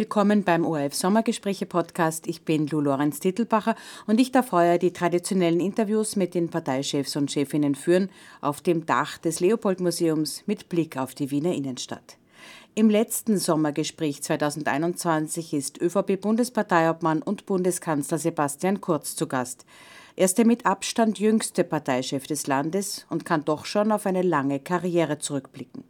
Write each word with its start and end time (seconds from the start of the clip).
Willkommen 0.00 0.44
beim 0.44 0.64
ORF 0.64 0.94
Sommergespräche 0.94 1.66
Podcast. 1.66 2.26
Ich 2.26 2.40
bin 2.46 2.66
Lu 2.68 2.80
Lorenz 2.80 3.20
Tittelbacher 3.20 3.76
und 4.06 4.18
ich 4.18 4.32
darf 4.32 4.50
heuer 4.50 4.78
die 4.78 4.94
traditionellen 4.94 5.60
Interviews 5.60 6.16
mit 6.16 6.34
den 6.34 6.48
Parteichefs 6.48 7.16
und 7.16 7.30
Chefinnen 7.30 7.74
führen 7.74 8.08
auf 8.40 8.62
dem 8.62 8.86
Dach 8.86 9.18
des 9.18 9.40
Leopold 9.40 9.80
Museums 9.80 10.42
mit 10.46 10.70
Blick 10.70 10.96
auf 10.96 11.14
die 11.14 11.30
Wiener 11.30 11.52
Innenstadt. 11.52 12.16
Im 12.74 12.88
letzten 12.88 13.36
Sommergespräch 13.36 14.22
2021 14.22 15.52
ist 15.52 15.82
ÖVP-Bundesparteiobmann 15.82 17.20
und 17.20 17.44
Bundeskanzler 17.44 18.16
Sebastian 18.16 18.80
Kurz 18.80 19.14
zu 19.16 19.26
Gast. 19.26 19.66
Er 20.16 20.24
ist 20.24 20.38
der 20.38 20.46
mit 20.46 20.64
Abstand 20.64 21.18
jüngste 21.18 21.62
Parteichef 21.62 22.26
des 22.26 22.46
Landes 22.46 23.04
und 23.10 23.26
kann 23.26 23.44
doch 23.44 23.66
schon 23.66 23.92
auf 23.92 24.06
eine 24.06 24.22
lange 24.22 24.60
Karriere 24.60 25.18
zurückblicken. 25.18 25.84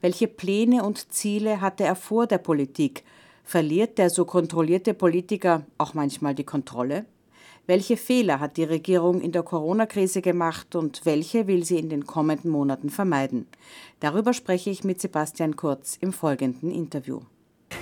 Welche 0.00 0.28
Pläne 0.28 0.82
und 0.82 1.12
Ziele 1.12 1.60
hatte 1.60 1.84
er 1.84 1.94
vor 1.94 2.26
der 2.26 2.38
Politik 2.38 3.04
Verliert 3.44 3.98
der 3.98 4.10
so 4.10 4.24
kontrollierte 4.24 4.94
Politiker 4.94 5.64
auch 5.76 5.94
manchmal 5.94 6.34
die 6.34 6.44
Kontrolle? 6.44 7.04
Welche 7.66 7.96
Fehler 7.96 8.40
hat 8.40 8.56
die 8.56 8.64
Regierung 8.64 9.20
in 9.20 9.32
der 9.32 9.42
Corona-Krise 9.42 10.22
gemacht 10.22 10.74
und 10.74 11.04
welche 11.04 11.46
will 11.46 11.64
sie 11.64 11.78
in 11.78 11.88
den 11.88 12.06
kommenden 12.06 12.50
Monaten 12.50 12.90
vermeiden? 12.90 13.46
Darüber 14.00 14.32
spreche 14.34 14.70
ich 14.70 14.84
mit 14.84 15.00
Sebastian 15.00 15.56
Kurz 15.56 15.96
im 16.00 16.12
folgenden 16.12 16.70
Interview. 16.70 17.20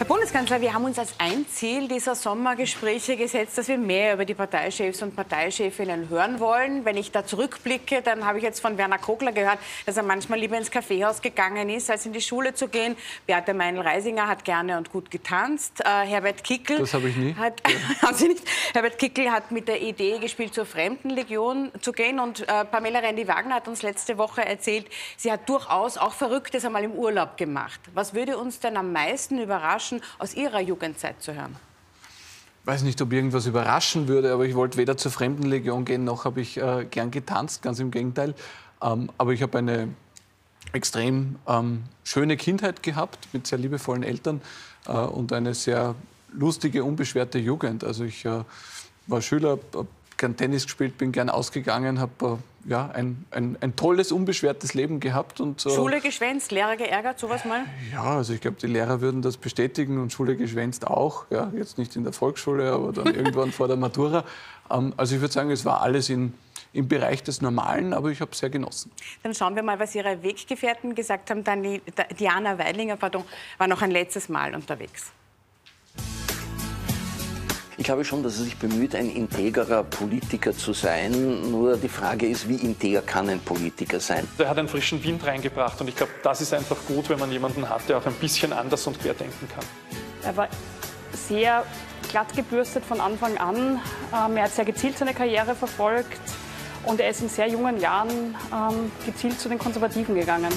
Herr 0.03 0.09
Bundeskanzler, 0.09 0.61
wir 0.61 0.75
haben 0.75 0.85
uns 0.85 0.99
als 0.99 1.15
ein 1.19 1.47
Ziel 1.47 1.87
dieser 1.87 2.17
Sommergespräche 2.17 3.17
gesetzt, 3.17 3.57
dass 3.57 3.69
wir 3.69 3.79
mehr 3.79 4.15
über 4.15 4.25
die 4.25 4.35
Parteichefs 4.35 5.01
und 5.01 5.15
Parteichefinnen 5.15 6.09
hören 6.09 6.41
wollen. 6.41 6.85
Wenn 6.85 6.97
ich 6.97 7.13
da 7.13 7.25
zurückblicke, 7.25 8.03
dann 8.03 8.25
habe 8.25 8.39
ich 8.39 8.45
jetzt 8.45 8.59
von 8.59 8.77
Werner 8.79 8.99
Kogler 8.99 9.31
gehört, 9.31 9.59
dass 9.87 9.97
er 9.97 10.03
manchmal 10.03 10.41
lieber 10.41 10.59
ins 10.59 10.73
Kaffeehaus 10.73 11.23
gegangen 11.23 11.69
ist, 11.69 11.89
als 11.89 12.05
in 12.05 12.13
die 12.13 12.21
Schule 12.21 12.53
zu 12.53 12.67
gehen. 12.67 12.97
Beate 13.29 13.55
Meinl-Reisinger 13.55 14.27
hat 14.27 14.45
gerne 14.45 14.77
und 14.77 14.91
gut 14.91 15.09
getanzt. 15.09 15.81
Äh, 15.85 15.85
Herbert 15.85 16.43
Kickel 16.43 16.79
das 16.79 16.95
habe 16.95 17.09
ich 17.09 17.17
nie. 17.17 17.37
Hat, 17.37 17.63
ja. 17.65 18.03
haben 18.09 18.17
Sie 18.17 18.27
nicht? 18.27 18.43
Herbert 18.73 18.99
Kickel 18.99 19.31
hat 19.31 19.53
mit 19.53 19.69
der 19.69 19.83
Idee 19.83 20.19
gespielt, 20.19 20.53
zur 20.53 20.67
Fremdenlegion 20.67 21.71
zu 21.81 21.93
gehen. 21.93 22.19
Und 22.19 22.41
äh, 22.49 22.65
Pamela 22.65 22.99
Rendi-Wagner 22.99 23.55
hat 23.55 23.69
uns 23.69 23.83
letzte 23.83 24.19
Woche 24.19 24.45
erzählt, 24.45 24.89
sie 25.17 25.31
hat 25.31 25.49
durchaus 25.49 25.97
auch 25.97 26.13
Verrücktes 26.13 26.65
einmal 26.65 26.83
im 26.83 26.93
Urlaub 26.93 27.37
gemacht. 27.37 27.79
Was 27.95 28.15
würde 28.15 28.37
uns 28.37 28.59
denn 28.59 28.77
am 28.77 28.91
meisten 28.91 29.39
überraschen? 29.39 29.82
Überraschen, 29.83 30.01
aus 30.19 30.35
Ihrer 30.35 30.61
Jugendzeit 30.61 31.21
zu 31.23 31.35
hören? 31.35 31.57
Ich 32.61 32.67
weiß 32.67 32.83
nicht, 32.83 33.01
ob 33.03 33.13
irgendwas 33.13 33.47
überraschen 33.47 34.07
würde, 34.07 34.33
aber 34.33 34.45
ich 34.45 34.55
wollte 34.55 34.79
weder 34.79 34.97
zur 34.97 35.11
Fremdenlegion 35.11 35.85
gehen, 35.85 36.05
noch 36.05 36.25
habe 36.25 36.41
ich 36.41 36.59
äh, 36.59 36.87
gern 36.89 37.11
getanzt, 37.11 37.63
ganz 37.63 37.81
im 37.81 37.91
Gegenteil. 37.91 38.35
Ähm, 38.81 39.11
aber 39.19 39.33
ich 39.33 39.43
habe 39.43 39.59
eine 39.59 39.89
extrem 40.73 41.37
ähm, 41.49 41.83
schöne 42.05 42.37
Kindheit 42.37 42.83
gehabt 42.83 43.29
mit 43.33 43.49
sehr 43.49 43.59
liebevollen 43.59 44.05
Eltern 44.05 44.41
äh, 44.87 44.93
und 44.93 45.33
eine 45.33 45.55
sehr 45.55 45.97
lustige, 46.33 46.85
unbeschwerte 46.85 47.39
Jugend. 47.39 47.83
Also 47.83 48.05
ich 48.05 48.25
äh, 48.25 48.45
war 49.09 49.23
Schüler, 49.23 49.59
habe 49.75 49.89
gern 50.17 50.37
Tennis 50.37 50.65
gespielt, 50.65 50.97
bin 50.99 51.11
gern 51.11 51.31
ausgegangen, 51.31 51.99
habe 51.99 52.27
äh, 52.27 52.37
ja, 52.65 52.91
ein, 52.91 53.25
ein, 53.31 53.57
ein, 53.61 53.77
tolles, 53.77 54.13
unbeschwertes 54.13 54.75
Leben 54.75 55.01
gehabt. 55.01 55.41
Und, 55.41 55.65
äh, 55.67 55.71
Schule 55.71 56.01
geschwänzt, 56.01 56.53
Lehrer 56.53 56.77
geärgert, 56.77 57.19
sowas 57.19 57.45
mal? 57.45 57.65
Ja, 57.93 58.17
also 58.17 58.33
ich 58.33 58.41
glaube, 58.41 58.59
die 58.61 58.67
Lehrer 58.67 59.01
würden 59.01 59.23
das 59.23 59.37
bestätigen 59.37 60.01
und 60.01 60.13
Schule 60.13 60.37
geschwänzt 60.37 60.87
auch. 60.87 61.27
Ja, 61.31 61.51
jetzt 61.57 61.79
nicht 61.79 61.97
in 61.97 62.05
der 62.05 62.13
Volksschule, 62.13 62.73
aber 62.73 62.93
dann 62.93 63.07
irgendwann 63.15 63.53
vor 63.53 63.69
der 63.69 63.77
Matura. 63.77 64.25
Ähm, 64.71 64.93
also 64.97 65.15
ich 65.15 65.21
würde 65.21 65.33
sagen, 65.33 65.51
es 65.51 65.65
war 65.65 65.83
alles 65.83 66.09
in, 66.09 66.35
im 66.73 66.89
Bereich 66.89 67.23
des 67.23 67.43
Normalen, 67.43 67.93
aber 67.93 68.11
ich 68.11 68.21
habe 68.21 68.31
es 68.33 68.39
sehr 68.39 68.51
genossen. 68.51 68.93
Dann 69.23 69.35
schauen 69.35 69.57
wir 69.57 69.63
mal, 69.63 69.79
was 69.79 69.95
Ihre 69.95 70.23
Weggefährten 70.23 70.95
gesagt 70.95 71.31
haben. 71.31 71.45
Dann 71.45 71.81
Diana 72.19 72.59
Weidlinger 72.59 72.97
pardon, 72.97 73.25
war 73.59 73.67
noch 73.67 73.83
ein 73.83 73.91
letztes 73.91 74.29
Mal 74.29 74.55
unterwegs. 74.55 75.13
Ich 77.83 77.87
glaube 77.87 78.05
schon, 78.05 78.23
dass 78.23 78.39
er 78.39 78.45
sich 78.45 78.57
bemüht, 78.59 78.95
ein 78.95 79.11
integrer 79.11 79.83
Politiker 79.83 80.57
zu 80.57 80.73
sein. 80.73 81.51
Nur 81.51 81.77
die 81.77 81.89
Frage 81.89 82.29
ist, 82.29 82.49
wie 82.49 82.55
integer 82.55 83.03
kann 83.03 83.29
ein 83.29 83.41
Politiker 83.41 83.99
sein? 83.99 84.29
Er 84.39 84.49
hat 84.51 84.57
einen 84.57 84.69
frischen 84.69 85.03
Wind 85.03 85.27
reingebracht 85.27 85.81
und 85.81 85.89
ich 85.89 85.97
glaube, 85.97 86.13
das 86.23 86.41
ist 86.41 86.55
einfach 86.55 86.77
gut, 86.87 87.09
wenn 87.09 87.19
man 87.19 87.33
jemanden 87.33 87.69
hat, 87.69 87.89
der 87.89 87.99
auch 87.99 88.07
ein 88.07 88.15
bisschen 88.15 88.53
anders 88.53 88.87
und 88.87 89.01
querdenken 89.01 89.49
kann. 89.49 89.65
Er 90.23 90.37
war 90.37 90.49
sehr 91.13 91.65
glatt 92.09 92.33
gebürstet 92.37 92.85
von 92.85 93.01
Anfang 93.01 93.37
an. 93.39 93.81
Ähm, 94.15 94.37
er 94.37 94.45
hat 94.45 94.53
sehr 94.53 94.65
gezielt 94.65 94.97
seine 94.97 95.13
Karriere 95.13 95.57
verfolgt 95.57 96.21
und 96.85 97.01
er 97.01 97.11
ist 97.11 97.21
in 97.21 97.29
sehr 97.29 97.49
jungen 97.49 97.81
Jahren 97.81 98.37
ähm, 98.53 98.93
gezielt 99.05 99.41
zu 99.41 99.49
den 99.49 99.59
Konservativen 99.59 100.15
gegangen. 100.15 100.53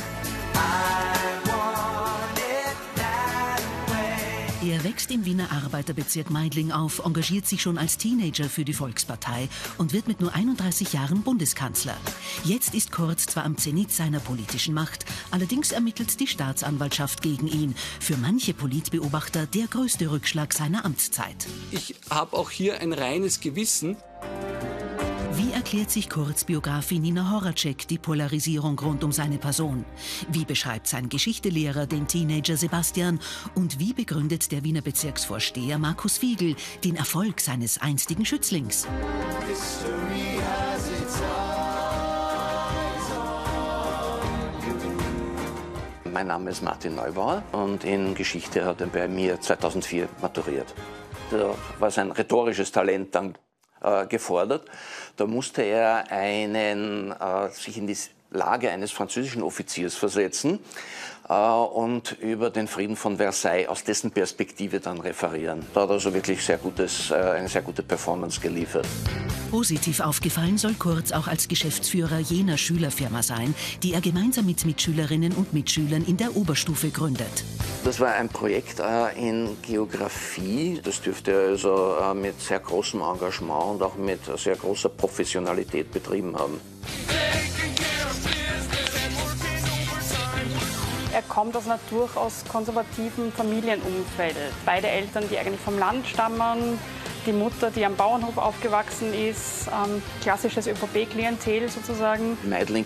Wächst 4.85 5.09
im 5.09 5.25
Wiener 5.25 5.51
Arbeiterbezirk 5.51 6.29
Meidling 6.29 6.71
auf, 6.71 7.03
engagiert 7.03 7.47
sich 7.47 7.59
schon 7.59 7.79
als 7.79 7.97
Teenager 7.97 8.47
für 8.47 8.63
die 8.63 8.73
Volkspartei 8.73 9.49
und 9.79 9.93
wird 9.93 10.07
mit 10.07 10.21
nur 10.21 10.35
31 10.35 10.93
Jahren 10.93 11.23
Bundeskanzler. 11.23 11.97
Jetzt 12.43 12.75
ist 12.75 12.91
Kurz 12.91 13.25
zwar 13.25 13.45
am 13.45 13.57
Zenit 13.57 13.91
seiner 13.91 14.19
politischen 14.19 14.75
Macht, 14.75 15.05
allerdings 15.31 15.71
ermittelt 15.71 16.19
die 16.19 16.27
Staatsanwaltschaft 16.27 17.23
gegen 17.23 17.47
ihn. 17.47 17.73
Für 17.99 18.15
manche 18.15 18.53
Politbeobachter 18.53 19.47
der 19.47 19.65
größte 19.65 20.11
Rückschlag 20.11 20.53
seiner 20.53 20.85
Amtszeit. 20.85 21.47
Ich 21.71 21.95
habe 22.11 22.37
auch 22.37 22.51
hier 22.51 22.79
ein 22.79 22.93
reines 22.93 23.39
Gewissen. 23.39 23.97
Wie 25.37 25.51
erklärt 25.51 25.91
sich 25.91 26.09
Kurzbiografin 26.09 27.01
Nina 27.01 27.29
Horacek 27.29 27.89
die 27.89 27.97
Polarisierung 27.97 28.79
rund 28.79 29.03
um 29.03 29.11
seine 29.11 29.37
Person? 29.37 29.83
Wie 30.29 30.45
beschreibt 30.45 30.87
sein 30.87 31.09
Geschichtelehrer 31.09 31.87
den 31.87 32.07
Teenager 32.07 32.55
Sebastian? 32.55 33.19
Und 33.53 33.77
wie 33.77 33.91
begründet 33.91 34.53
der 34.53 34.63
Wiener 34.63 34.81
Bezirksvorsteher 34.81 35.77
Markus 35.77 36.17
Fiegel 36.17 36.55
den 36.85 36.95
Erfolg 36.95 37.41
seines 37.41 37.81
einstigen 37.81 38.25
Schützlings? 38.25 38.87
Mein 46.13 46.27
Name 46.27 46.49
ist 46.51 46.63
Martin 46.63 46.95
Neubauer 46.95 47.43
und 47.51 47.83
in 47.83 48.15
Geschichte 48.15 48.63
hat 48.63 48.79
er 48.79 48.87
bei 48.87 49.09
mir 49.09 49.41
2004 49.41 50.07
maturiert. 50.21 50.73
Da 51.29 51.55
war 51.79 51.91
sein 51.91 52.11
rhetorisches 52.11 52.71
Talent 52.71 53.13
dann 53.13 53.37
äh, 53.81 54.05
gefordert. 54.07 54.67
Da 55.17 55.25
musste 55.25 55.61
er 55.61 56.11
einen, 56.11 57.11
äh, 57.11 57.49
sich 57.51 57.77
in 57.77 57.87
die 57.87 57.97
Lage 58.31 58.69
eines 58.69 58.91
französischen 58.91 59.43
Offiziers 59.43 59.95
versetzen 59.95 60.59
äh, 61.29 61.33
und 61.33 62.13
über 62.19 62.49
den 62.49 62.67
Frieden 62.67 62.95
von 62.95 63.17
Versailles 63.17 63.67
aus 63.69 63.83
dessen 63.83 64.11
Perspektive 64.11 64.79
dann 64.79 64.99
referieren. 64.99 65.65
Da 65.73 65.81
hat 65.81 65.89
er 65.89 65.93
also 65.93 66.13
wirklich 66.13 66.43
sehr 66.43 66.57
gutes, 66.57 67.11
äh, 67.11 67.15
eine 67.15 67.47
sehr 67.47 67.61
gute 67.61 67.83
Performance 67.83 68.39
geliefert. 68.39 68.87
Positiv 69.55 70.01
aufgefallen 70.01 70.57
soll 70.57 70.73
Kurz 70.73 71.13
auch 71.13 71.27
als 71.27 71.47
Geschäftsführer 71.47 72.19
jener 72.19 72.57
Schülerfirma 72.57 73.23
sein, 73.23 73.55
die 73.83 73.93
er 73.93 74.01
gemeinsam 74.01 74.47
mit 74.47 74.65
Mitschülerinnen 74.65 75.31
und 75.31 75.53
Mitschülern 75.53 76.03
in 76.03 76.17
der 76.17 76.35
Oberstufe 76.35 76.89
gründet. 76.89 77.45
Das 77.85 78.01
war 78.01 78.11
ein 78.15 78.27
Projekt 78.27 78.81
in 79.15 79.55
Geografie. 79.61 80.81
Das 80.83 81.01
dürfte 81.01 81.31
er 81.31 81.47
also 81.51 81.95
mit 82.15 82.41
sehr 82.41 82.59
großem 82.59 82.99
Engagement 82.99 83.75
und 83.75 83.83
auch 83.83 83.95
mit 83.95 84.19
sehr 84.37 84.57
großer 84.57 84.89
Professionalität 84.89 85.89
betrieben 85.89 86.35
haben. 86.37 86.59
Er 91.13 91.21
kommt 91.29 91.55
aus 91.55 91.65
einer 91.65 91.79
durchaus 91.89 92.43
konservativen 92.51 93.31
Familienumfeld. 93.31 94.35
Beide 94.65 94.87
Eltern, 94.89 95.23
die 95.31 95.37
eigentlich 95.37 95.61
vom 95.61 95.79
Land 95.79 96.05
stammen, 96.07 96.77
die 97.25 97.33
Mutter, 97.33 97.71
die 97.71 97.85
am 97.85 97.95
Bauernhof 97.95 98.37
aufgewachsen 98.37 99.13
ist, 99.13 99.67
ähm, 99.67 100.01
klassisches 100.21 100.67
ÖVP-Klientel 100.67 101.69
sozusagen. 101.69 102.37
Meidling 102.43 102.85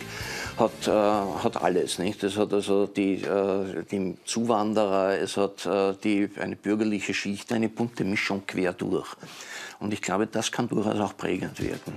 hat, 0.58 0.88
äh, 0.88 0.92
hat 0.92 1.62
alles. 1.62 2.00
Nicht? 2.00 2.24
Es 2.24 2.38
hat 2.38 2.54
also 2.54 2.88
die, 2.88 3.24
äh, 3.24 3.84
die 3.92 4.18
Zuwanderer, 4.26 5.18
es 5.18 5.38
hat 5.38 5.66
äh, 5.66 5.94
die, 6.04 6.30
eine 6.40 6.56
bürgerliche 6.56 7.14
Schicht, 7.14 7.52
eine 7.52 7.70
bunte 7.70 8.04
Mischung 8.04 8.44
quer 8.46 8.74
durch. 8.74 9.16
Und 9.80 9.94
ich 9.94 10.02
glaube, 10.02 10.28
das 10.28 10.52
kann 10.52 10.68
durchaus 10.68 11.00
auch 11.00 11.16
prägend 11.16 11.60
wirken. 11.60 11.94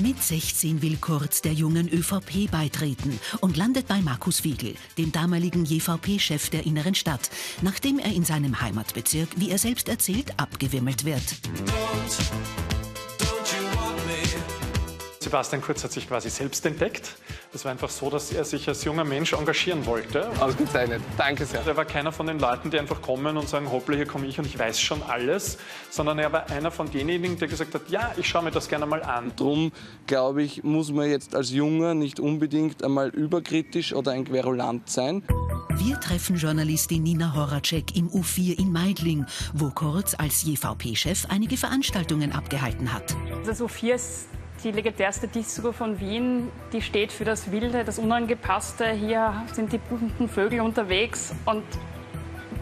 Mit 0.00 0.22
16 0.22 0.80
will 0.82 0.96
Kurz 1.00 1.42
der 1.42 1.52
jungen 1.52 1.88
ÖVP 1.88 2.50
beitreten 2.50 3.18
und 3.40 3.56
landet 3.56 3.88
bei 3.88 4.00
Markus 4.00 4.44
Wiegel, 4.44 4.74
dem 4.96 5.10
damaligen 5.10 5.64
JVP-Chef 5.64 6.50
der 6.50 6.66
inneren 6.66 6.94
Stadt, 6.94 7.30
nachdem 7.62 7.98
er 7.98 8.12
in 8.12 8.24
seinem 8.24 8.60
Heimatbezirk, 8.60 9.28
wie 9.36 9.50
er 9.50 9.58
selbst 9.58 9.88
erzählt, 9.88 10.38
abgewimmelt 10.38 11.04
wird. 11.04 11.40
Sebastian 15.20 15.60
Kurz 15.60 15.82
hat 15.82 15.92
sich 15.92 16.08
quasi 16.08 16.30
selbst 16.30 16.64
entdeckt. 16.64 17.16
Es 17.52 17.64
war 17.64 17.72
einfach 17.72 17.90
so, 17.90 18.08
dass 18.08 18.30
er 18.30 18.44
sich 18.44 18.68
als 18.68 18.84
junger 18.84 19.04
Mensch 19.04 19.32
engagieren 19.32 19.84
wollte. 19.84 20.30
Ausgezeichnet. 20.40 21.02
Danke 21.16 21.44
sehr. 21.44 21.66
Er 21.66 21.76
war 21.76 21.84
keiner 21.84 22.12
von 22.12 22.26
den 22.26 22.38
Leuten, 22.38 22.70
die 22.70 22.78
einfach 22.78 23.02
kommen 23.02 23.36
und 23.36 23.48
sagen, 23.48 23.70
hoppla, 23.70 23.96
hier 23.96 24.06
komme 24.06 24.26
ich 24.26 24.38
und 24.38 24.46
ich 24.46 24.58
weiß 24.58 24.78
schon 24.80 25.02
alles, 25.02 25.58
sondern 25.90 26.18
er 26.18 26.32
war 26.32 26.50
einer 26.50 26.70
von 26.70 26.90
denjenigen, 26.90 27.38
der 27.38 27.48
gesagt 27.48 27.74
hat, 27.74 27.88
ja, 27.88 28.12
ich 28.16 28.28
schaue 28.28 28.44
mir 28.44 28.50
das 28.52 28.68
gerne 28.68 28.86
mal 28.86 29.02
an. 29.02 29.32
Drum, 29.34 29.72
glaube 30.06 30.42
ich, 30.42 30.62
muss 30.62 30.92
man 30.92 31.10
jetzt 31.10 31.34
als 31.34 31.50
Junger 31.50 31.94
nicht 31.94 32.20
unbedingt 32.20 32.84
einmal 32.84 33.08
überkritisch 33.08 33.92
oder 33.94 34.12
ein 34.12 34.24
Querulant 34.24 34.88
sein. 34.88 35.24
Wir 35.76 35.98
treffen 36.00 36.36
Journalistin 36.36 37.02
Nina 37.02 37.34
Horacek 37.34 37.96
im 37.96 38.08
U4 38.08 38.58
in 38.58 38.72
Meidling, 38.72 39.26
wo 39.54 39.70
Kurz 39.70 40.14
als 40.16 40.44
JVP-Chef 40.44 41.26
einige 41.28 41.56
Veranstaltungen 41.56 42.32
abgehalten 42.32 42.92
hat. 42.92 43.16
Das 43.46 43.60
U4 43.60 43.94
ist 43.94 44.28
die 44.64 44.72
legendärste 44.72 45.28
Disco 45.28 45.72
von 45.72 46.00
Wien. 46.00 46.50
Die 46.72 46.82
steht 46.82 47.12
für 47.12 47.24
das 47.24 47.50
Wilde, 47.50 47.84
das 47.84 47.98
Unangepasste. 47.98 48.90
Hier 48.90 49.44
sind 49.52 49.72
die 49.72 49.78
bunten 49.78 50.28
Vögel 50.28 50.60
unterwegs 50.60 51.32
und 51.44 51.64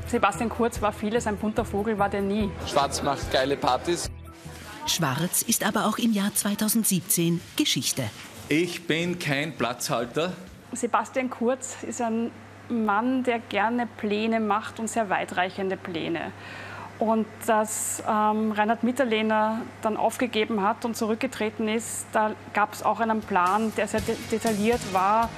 Sebastian 0.06 0.48
Kurz 0.48 0.80
war 0.80 0.92
vieles, 0.92 1.26
ein 1.26 1.36
bunter 1.36 1.64
Vogel 1.64 1.98
war 1.98 2.08
der 2.08 2.22
nie. 2.22 2.50
Schwarz 2.66 3.02
macht 3.02 3.30
geile 3.32 3.56
Partys. 3.56 4.08
Schwarz 4.86 5.42
ist 5.42 5.66
aber 5.66 5.86
auch 5.86 5.98
im 5.98 6.12
Jahr 6.12 6.32
2017 6.32 7.40
Geschichte. 7.56 8.04
Ich 8.48 8.86
bin 8.86 9.18
kein 9.18 9.56
Platzhalter. 9.56 10.32
Sebastian 10.72 11.28
Kurz 11.28 11.82
ist 11.82 12.00
ein 12.00 12.30
Mann, 12.68 13.24
der 13.24 13.40
gerne 13.40 13.88
Pläne 13.96 14.38
macht 14.38 14.78
und 14.78 14.88
sehr 14.88 15.10
weitreichende 15.10 15.76
Pläne. 15.76 16.32
Und 16.98 17.26
dass 17.46 18.02
ähm, 18.08 18.52
Reinhard 18.52 18.82
Mitterlehner 18.82 19.62
dann 19.82 19.96
aufgegeben 19.96 20.62
hat 20.62 20.84
und 20.84 20.96
zurückgetreten 20.96 21.68
ist, 21.68 22.06
da 22.12 22.32
gab 22.54 22.72
es 22.72 22.82
auch 22.82 23.00
einen 23.00 23.20
Plan, 23.20 23.72
der 23.76 23.86
sehr 23.86 24.00
de 24.00 24.16
detailliert 24.30 24.80
war, 24.92 25.28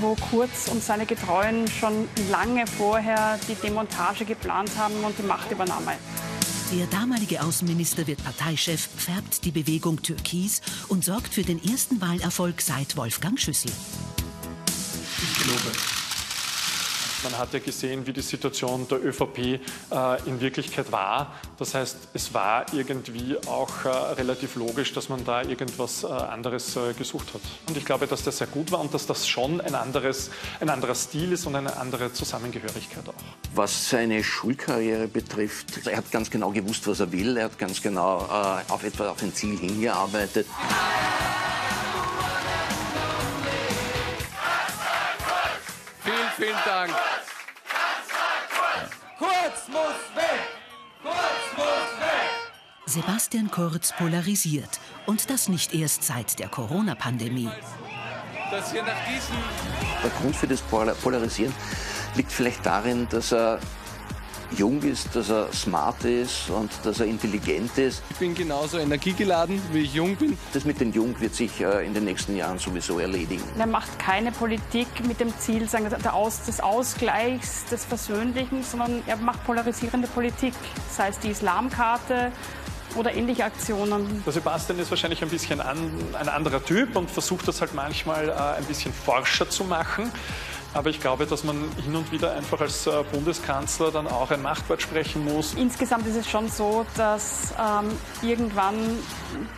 wo 0.00 0.14
Kurz 0.30 0.68
und 0.68 0.82
seine 0.82 1.06
Getreuen 1.06 1.66
schon 1.68 2.08
lange 2.30 2.66
vorher 2.66 3.38
die 3.48 3.54
Demontage 3.54 4.26
geplant 4.26 4.70
haben 4.76 5.02
und 5.04 5.18
die 5.18 5.22
Machtübernahme. 5.22 5.92
Der 6.72 6.86
damalige 6.86 7.42
Außenminister 7.42 8.06
wird 8.06 8.22
Parteichef, 8.22 8.88
färbt 8.96 9.44
die 9.44 9.52
Bewegung 9.52 10.02
Türkis 10.02 10.60
und 10.88 11.04
sorgt 11.04 11.32
für 11.32 11.42
den 11.42 11.62
ersten 11.64 12.00
Wahlerfolg 12.00 12.60
seit 12.60 12.96
Wolfgang 12.96 13.38
Schüssel. 13.38 13.70
Ich 15.22 15.44
glaube. 15.44 16.05
Man 17.26 17.38
hat 17.38 17.52
ja 17.54 17.58
gesehen, 17.58 18.06
wie 18.06 18.12
die 18.12 18.22
Situation 18.22 18.86
der 18.86 19.04
ÖVP 19.04 19.38
äh, 19.38 19.58
in 20.26 20.40
Wirklichkeit 20.40 20.92
war. 20.92 21.34
Das 21.58 21.74
heißt, 21.74 21.96
es 22.14 22.32
war 22.32 22.72
irgendwie 22.72 23.36
auch 23.48 23.84
äh, 23.84 23.88
relativ 23.88 24.54
logisch, 24.54 24.92
dass 24.92 25.08
man 25.08 25.24
da 25.24 25.42
irgendwas 25.42 26.04
äh, 26.04 26.06
anderes 26.06 26.76
äh, 26.76 26.92
gesucht 26.92 27.34
hat. 27.34 27.40
Und 27.68 27.76
ich 27.76 27.84
glaube, 27.84 28.06
dass 28.06 28.22
das 28.22 28.38
sehr 28.38 28.46
gut 28.46 28.70
war 28.70 28.78
und 28.78 28.94
dass 28.94 29.08
das 29.08 29.26
schon 29.26 29.60
ein, 29.60 29.74
anderes, 29.74 30.30
ein 30.60 30.68
anderer 30.68 30.94
Stil 30.94 31.32
ist 31.32 31.46
und 31.46 31.56
eine 31.56 31.76
andere 31.76 32.12
Zusammengehörigkeit 32.12 33.08
auch. 33.08 33.14
Was 33.56 33.90
seine 33.90 34.22
Schulkarriere 34.22 35.08
betrifft, 35.08 35.84
er 35.84 35.96
hat 35.96 36.12
ganz 36.12 36.30
genau 36.30 36.50
gewusst, 36.52 36.86
was 36.86 37.00
er 37.00 37.10
will. 37.10 37.36
Er 37.38 37.46
hat 37.46 37.58
ganz 37.58 37.82
genau 37.82 38.20
äh, 38.20 38.72
auf 38.72 38.84
etwa 38.84 39.10
auf 39.10 39.20
ein 39.20 39.34
Ziel 39.34 39.58
hingearbeitet. 39.58 40.46
Vielen, 46.06 46.30
vielen 46.36 46.64
Dank. 46.64 46.92
Kurz 49.18 49.66
muss 49.66 50.14
weg! 50.14 50.40
Kurz 51.02 51.56
muss 51.56 52.00
weg! 52.00 52.30
Sebastian 52.86 53.50
Kurz 53.50 53.92
polarisiert. 53.92 54.78
Und 55.06 55.28
das 55.30 55.48
nicht 55.48 55.74
erst 55.74 56.04
seit 56.04 56.38
der 56.38 56.46
Corona-Pandemie. 56.48 57.50
Dass 58.52 58.70
hier 58.70 58.84
nach 58.84 59.04
diesem 59.08 59.34
Der 60.04 60.10
Grund 60.20 60.36
für 60.36 60.46
das 60.46 60.60
Polar- 60.62 60.94
Polarisieren 60.94 61.52
liegt 62.14 62.30
vielleicht 62.30 62.64
darin, 62.64 63.08
dass 63.08 63.32
er 63.32 63.58
jung 64.52 64.82
ist, 64.82 65.14
dass 65.14 65.30
er 65.30 65.52
smart 65.52 66.04
ist 66.04 66.50
und 66.50 66.70
dass 66.84 67.00
er 67.00 67.06
intelligent 67.06 67.76
ist. 67.78 68.02
Ich 68.10 68.16
bin 68.16 68.34
genauso 68.34 68.78
energiegeladen, 68.78 69.60
wie 69.72 69.80
ich 69.80 69.94
jung 69.94 70.16
bin. 70.16 70.36
Das 70.52 70.64
mit 70.64 70.80
den 70.80 70.92
Jung 70.92 71.18
wird 71.20 71.34
sich 71.34 71.60
äh, 71.60 71.86
in 71.86 71.94
den 71.94 72.04
nächsten 72.04 72.36
Jahren 72.36 72.58
sowieso 72.58 72.98
erledigen. 72.98 73.42
Er 73.58 73.66
macht 73.66 73.98
keine 73.98 74.32
Politik 74.32 74.88
mit 75.06 75.20
dem 75.20 75.36
Ziel 75.38 75.68
sagen, 75.68 75.90
wir, 75.90 75.98
der 75.98 76.14
Aus, 76.14 76.44
des 76.44 76.60
Ausgleichs, 76.60 77.64
des 77.66 77.84
Versöhnlichen, 77.84 78.62
sondern 78.62 79.02
er 79.06 79.16
macht 79.16 79.44
polarisierende 79.44 80.08
Politik, 80.08 80.54
sei 80.90 81.08
es 81.08 81.18
die 81.18 81.28
Islamkarte 81.28 82.32
oder 82.96 83.14
ähnliche 83.14 83.44
Aktionen. 83.44 84.22
Der 84.24 84.32
Sebastian 84.32 84.78
ist 84.78 84.90
wahrscheinlich 84.90 85.22
ein 85.22 85.28
bisschen 85.28 85.60
an, 85.60 85.76
ein 86.18 86.28
anderer 86.28 86.64
Typ 86.64 86.96
und 86.96 87.10
versucht 87.10 87.46
das 87.48 87.60
halt 87.60 87.74
manchmal 87.74 88.28
äh, 88.28 88.32
ein 88.32 88.64
bisschen 88.64 88.92
forscher 88.92 89.48
zu 89.48 89.64
machen. 89.64 90.10
Aber 90.76 90.90
ich 90.90 91.00
glaube, 91.00 91.24
dass 91.24 91.42
man 91.42 91.56
hin 91.82 91.96
und 91.96 92.12
wieder 92.12 92.34
einfach 92.34 92.60
als 92.60 92.86
äh, 92.86 93.02
Bundeskanzler 93.10 93.90
dann 93.90 94.06
auch 94.06 94.30
ein 94.30 94.42
Machtwort 94.42 94.82
sprechen 94.82 95.24
muss. 95.24 95.54
Insgesamt 95.54 96.06
ist 96.06 96.16
es 96.16 96.28
schon 96.28 96.50
so, 96.50 96.84
dass 96.98 97.54
ähm, 97.58 97.88
irgendwann 98.20 98.74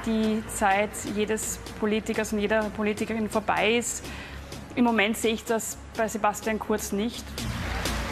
die 0.06 0.44
Zeit 0.46 0.90
jedes 1.16 1.58
Politikers 1.80 2.32
und 2.32 2.38
jeder 2.38 2.62
Politikerin 2.70 3.28
vorbei 3.28 3.78
ist. 3.78 4.04
Im 4.76 4.84
Moment 4.84 5.16
sehe 5.16 5.34
ich 5.34 5.44
das 5.44 5.76
bei 5.96 6.06
Sebastian 6.06 6.60
Kurz 6.60 6.92
nicht. 6.92 7.24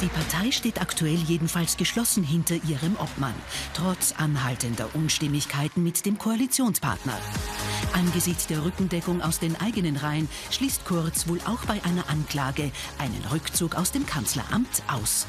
Die 0.02 0.08
Partei 0.08 0.50
steht 0.50 0.80
aktuell 0.80 1.14
jedenfalls 1.14 1.76
geschlossen 1.76 2.24
hinter 2.24 2.56
ihrem 2.68 2.96
Obmann, 2.96 3.34
trotz 3.72 4.14
anhaltender 4.18 4.88
Unstimmigkeiten 4.94 5.84
mit 5.84 6.04
dem 6.06 6.18
Koalitionspartner. 6.18 7.16
Angesichts 7.96 8.46
der 8.46 8.62
Rückendeckung 8.62 9.22
aus 9.22 9.38
den 9.38 9.58
eigenen 9.58 9.96
Reihen 9.96 10.28
schließt 10.50 10.84
Kurz 10.84 11.28
wohl 11.28 11.40
auch 11.46 11.64
bei 11.64 11.82
einer 11.82 12.10
Anklage 12.10 12.70
einen 12.98 13.24
Rückzug 13.32 13.74
aus 13.74 13.90
dem 13.90 14.04
Kanzleramt 14.04 14.82
aus. 14.86 15.26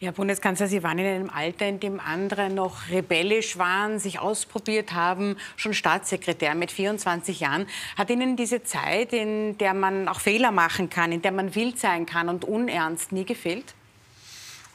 Herr 0.00 0.12
Bundeskanzler, 0.12 0.68
Sie 0.68 0.84
waren 0.84 0.96
in 0.98 1.06
einem 1.06 1.30
Alter, 1.30 1.66
in 1.66 1.80
dem 1.80 1.98
andere 1.98 2.50
noch 2.50 2.88
rebellisch 2.88 3.58
waren, 3.58 3.98
sich 3.98 4.20
ausprobiert 4.20 4.92
haben, 4.92 5.36
schon 5.56 5.74
Staatssekretär 5.74 6.54
mit 6.54 6.70
24 6.70 7.40
Jahren. 7.40 7.66
Hat 7.96 8.08
Ihnen 8.08 8.36
diese 8.36 8.62
Zeit, 8.62 9.12
in 9.12 9.58
der 9.58 9.74
man 9.74 10.06
auch 10.06 10.20
Fehler 10.20 10.52
machen 10.52 10.88
kann, 10.88 11.10
in 11.10 11.20
der 11.22 11.32
man 11.32 11.56
wild 11.56 11.80
sein 11.80 12.06
kann 12.06 12.28
und 12.28 12.44
unernst, 12.44 13.10
nie 13.10 13.24
gefehlt? 13.24 13.74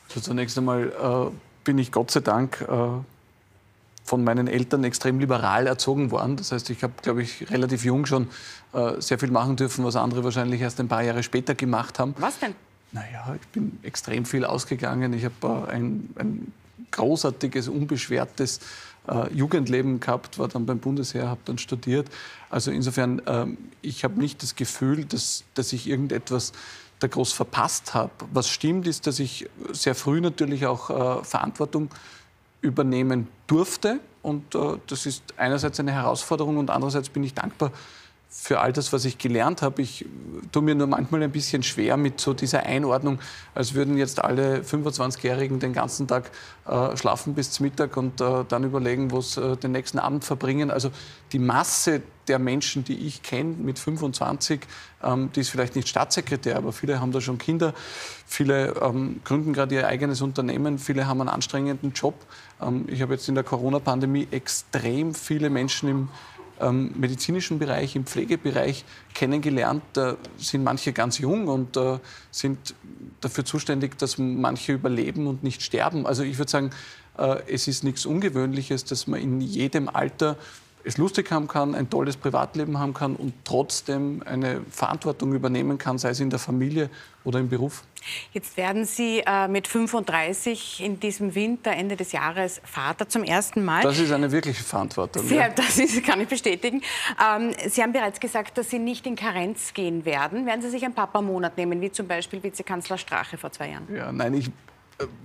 Also 0.10 0.20
zunächst 0.20 0.58
einmal 0.58 0.90
äh, 0.90 1.32
bin 1.64 1.78
ich 1.78 1.94
Gott 1.94 2.12
sei 2.12 2.20
Dank 2.20 2.60
äh, 2.60 2.88
von 4.04 4.24
meinen 4.26 4.48
Eltern 4.48 4.84
extrem 4.84 5.20
liberal 5.20 5.68
erzogen 5.68 6.12
worden. 6.12 6.36
Das 6.36 6.52
heißt, 6.52 6.70
ich 6.70 6.84
habe, 6.84 6.94
glaube 7.02 7.22
ich, 7.22 7.50
relativ 7.50 7.86
jung 7.86 8.06
schon 8.06 8.28
äh, 8.74 9.00
sehr 9.00 9.18
viel 9.18 9.32
machen 9.32 9.56
dürfen, 9.56 9.86
was 9.86 9.96
andere 9.96 10.26
wahrscheinlich 10.26 10.60
erst 10.60 10.82
ein 10.82 10.90
paar 10.90 11.02
Jahre 11.02 11.24
später 11.24 11.56
gemacht 11.56 11.98
haben. 11.98 12.14
Was 12.18 12.40
denn? 12.40 12.54
Naja, 12.94 13.36
ich 13.42 13.48
bin 13.48 13.80
extrem 13.82 14.26
viel 14.26 14.46
ausgegangen. 14.46 15.14
Ich 15.14 15.26
habe 15.26 15.68
äh, 15.68 15.72
ein, 15.72 16.10
ein 16.16 16.54
großartiges, 16.92 17.68
unbeschwertes 17.68 18.60
äh, 19.08 19.34
Jugendleben 19.34 20.00
gehabt, 20.00 20.38
war 20.40 20.48
dann 20.48 20.66
beim 20.66 20.80
Bundesheer, 20.80 21.28
habe 21.28 21.42
dann 21.46 21.58
studiert. 21.58 22.08
Also 22.50 22.72
insofern, 22.72 23.22
ähm, 23.26 23.58
ich 23.82 24.04
habe 24.04 24.20
nicht 24.20 24.44
das 24.44 24.56
Gefühl, 24.56 25.06
dass, 25.06 25.44
dass 25.56 25.74
ich 25.74 25.90
irgendetwas 25.90 26.54
da 27.00 27.08
groß 27.08 27.34
verpasst 27.34 27.96
habe. 27.96 28.12
Was 28.32 28.48
stimmt, 28.48 28.88
ist, 28.88 29.08
dass 29.08 29.20
ich 29.20 29.50
sehr 29.72 29.96
früh 29.96 30.22
natürlich 30.22 30.68
auch 30.68 30.90
äh, 30.90 31.24
Verantwortung 31.24 31.90
übernehmen 32.62 33.28
durfte. 33.48 34.00
Und 34.22 34.56
äh, 34.56 34.78
das 34.88 35.08
ist 35.08 35.24
einerseits 35.36 35.80
eine 35.80 35.92
Herausforderung 35.92 36.58
und 36.58 36.70
andererseits 36.70 37.10
bin 37.10 37.24
ich 37.24 37.34
dankbar 37.34 37.72
für 38.36 38.60
all 38.60 38.74
das, 38.74 38.92
was 38.92 39.06
ich 39.06 39.20
gelernt 39.20 39.62
habe. 39.62 39.84
Ich 39.84 40.06
tue 40.52 40.64
mir 40.64 40.74
nur 40.74 40.88
manchmal 40.88 41.22
ein 41.22 41.32
bisschen 41.32 41.62
schwer 41.62 41.98
mit 41.98 42.20
so 42.20 42.34
dieser 42.34 42.64
Einordnung, 42.64 43.20
als 43.54 43.76
würden 43.76 43.96
jetzt 43.96 44.24
alle 44.24 44.62
25-Jährigen 44.62 45.60
den 45.60 45.72
ganzen 45.72 46.08
Tag 46.08 46.32
äh, 46.66 46.98
schlafen 46.98 47.36
bis 47.36 47.52
zum 47.52 47.66
Mittag 47.66 47.96
und 47.96 48.20
äh, 48.22 48.44
dann 48.50 48.64
überlegen, 48.64 49.12
wo 49.12 49.22
sie 49.22 49.40
äh, 49.40 49.56
den 49.56 49.72
nächsten 49.72 50.00
Abend 50.00 50.26
verbringen. 50.26 50.72
Also 50.72 50.90
die 51.32 51.38
Masse 51.38 52.02
der 52.28 52.40
Menschen, 52.40 52.84
die 52.84 53.06
ich 53.06 53.22
kenne 53.22 53.54
mit 53.54 53.78
25, 53.78 54.62
ähm, 55.04 55.30
die 55.36 55.42
ist 55.42 55.50
vielleicht 55.50 55.76
nicht 55.76 55.88
Staatssekretär, 55.88 56.58
aber 56.58 56.74
viele 56.74 57.00
haben 57.00 57.12
da 57.12 57.22
schon 57.22 57.38
Kinder, 57.38 57.76
viele 58.26 58.74
ähm, 58.82 59.22
gründen 59.24 59.54
gerade 59.54 59.76
ihr 59.76 59.88
eigenes 59.88 60.22
Unternehmen, 60.22 60.80
viele 60.80 61.06
haben 61.06 61.22
einen 61.22 61.30
anstrengenden 61.30 61.94
Job. 61.94 62.16
Ähm, 62.60 62.86
ich 62.88 63.04
habe 63.04 63.14
jetzt 63.14 63.30
in 63.30 63.36
der 63.36 63.44
Corona-Pandemie 63.44 64.28
extrem 64.32 65.14
viele 65.14 65.52
Menschen 65.52 65.90
im 65.90 66.08
ähm, 66.60 66.92
medizinischen 66.96 67.60
Bereich, 67.60 67.96
im 67.96 68.06
Pflegebereich 68.06 68.86
kennengelernt. 69.14 69.84
Da 69.94 70.18
sind 70.38 70.64
manche 70.64 70.94
ganz 70.94 71.18
jung 71.18 71.48
und 71.48 71.78
äh, 71.78 72.00
sind 72.32 72.76
dafür 73.22 73.46
zuständig, 73.46 73.98
dass 73.98 74.18
manche 74.18 74.74
überleben 74.74 75.28
und 75.28 75.44
nicht 75.44 75.62
sterben. 75.62 76.06
Also 76.06 76.24
ich 76.24 76.38
würde 76.38 76.52
sagen, 76.52 76.72
äh, 77.18 77.42
es 77.48 77.68
ist 77.68 77.84
nichts 77.84 78.06
Ungewöhnliches, 78.06 78.86
dass 78.86 79.08
man 79.08 79.20
in 79.20 79.42
jedem 79.42 79.90
Alter 79.90 80.38
es 80.84 80.98
lustig 80.98 81.32
haben 81.32 81.48
kann, 81.48 81.76
ein 81.76 81.90
tolles 81.90 82.18
Privatleben 82.18 82.78
haben 82.78 82.94
kann 82.94 83.16
und 83.16 83.34
trotzdem 83.46 84.22
eine 84.26 84.62
Verantwortung 84.70 85.34
übernehmen 85.34 85.78
kann, 85.78 85.98
sei 85.98 86.10
es 86.10 86.20
in 86.20 86.30
der 86.30 86.40
Familie 86.40 86.90
oder 87.24 87.40
im 87.40 87.50
Beruf. 87.50 87.84
Jetzt 88.34 88.58
werden 88.58 88.84
Sie 88.84 89.24
äh, 89.26 89.48
mit 89.48 89.68
35 89.68 90.84
in 90.84 91.00
diesem 91.00 91.36
Winter, 91.36 91.72
Ende 91.72 91.96
des 91.96 92.12
Jahres, 92.12 92.62
Vater 92.66 93.08
zum 93.08 93.24
ersten 93.24 93.64
Mal. 93.64 93.82
Das 93.82 93.98
ist 93.98 94.12
eine 94.12 94.32
wirkliche 94.32 94.64
Verantwortung. 94.64 95.24
Sie, 95.26 95.36
ja. 95.36 95.50
Das 95.56 95.78
ist, 95.78 96.04
kann 96.04 96.20
ich 96.20 96.28
bestätigen. 96.28 96.82
Ähm, 97.24 97.54
Sie 97.68 97.82
haben 97.82 97.94
bereits 97.94 98.20
gesagt, 98.20 98.58
dass 98.58 98.70
Sie 98.70 98.80
nicht 98.80 99.08
in 99.08 99.16
Karenz 99.16 99.74
gehen 99.74 100.04
werden. 100.04 100.46
Werden 100.46 100.62
Sie 100.62 100.70
sich 100.70 100.84
ein 100.84 100.94
Papa-Monat 100.94 101.58
nehmen, 101.58 101.80
wie 101.80 101.92
zum 101.92 102.08
Beispiel 102.08 102.44
Vizekanzler 102.44 102.98
Strache 102.98 103.38
vor 103.38 103.52
zwei 103.52 103.70
Jahren? 103.70 103.88
Ja, 103.96 104.12
nein, 104.12 104.34
ich 104.34 104.52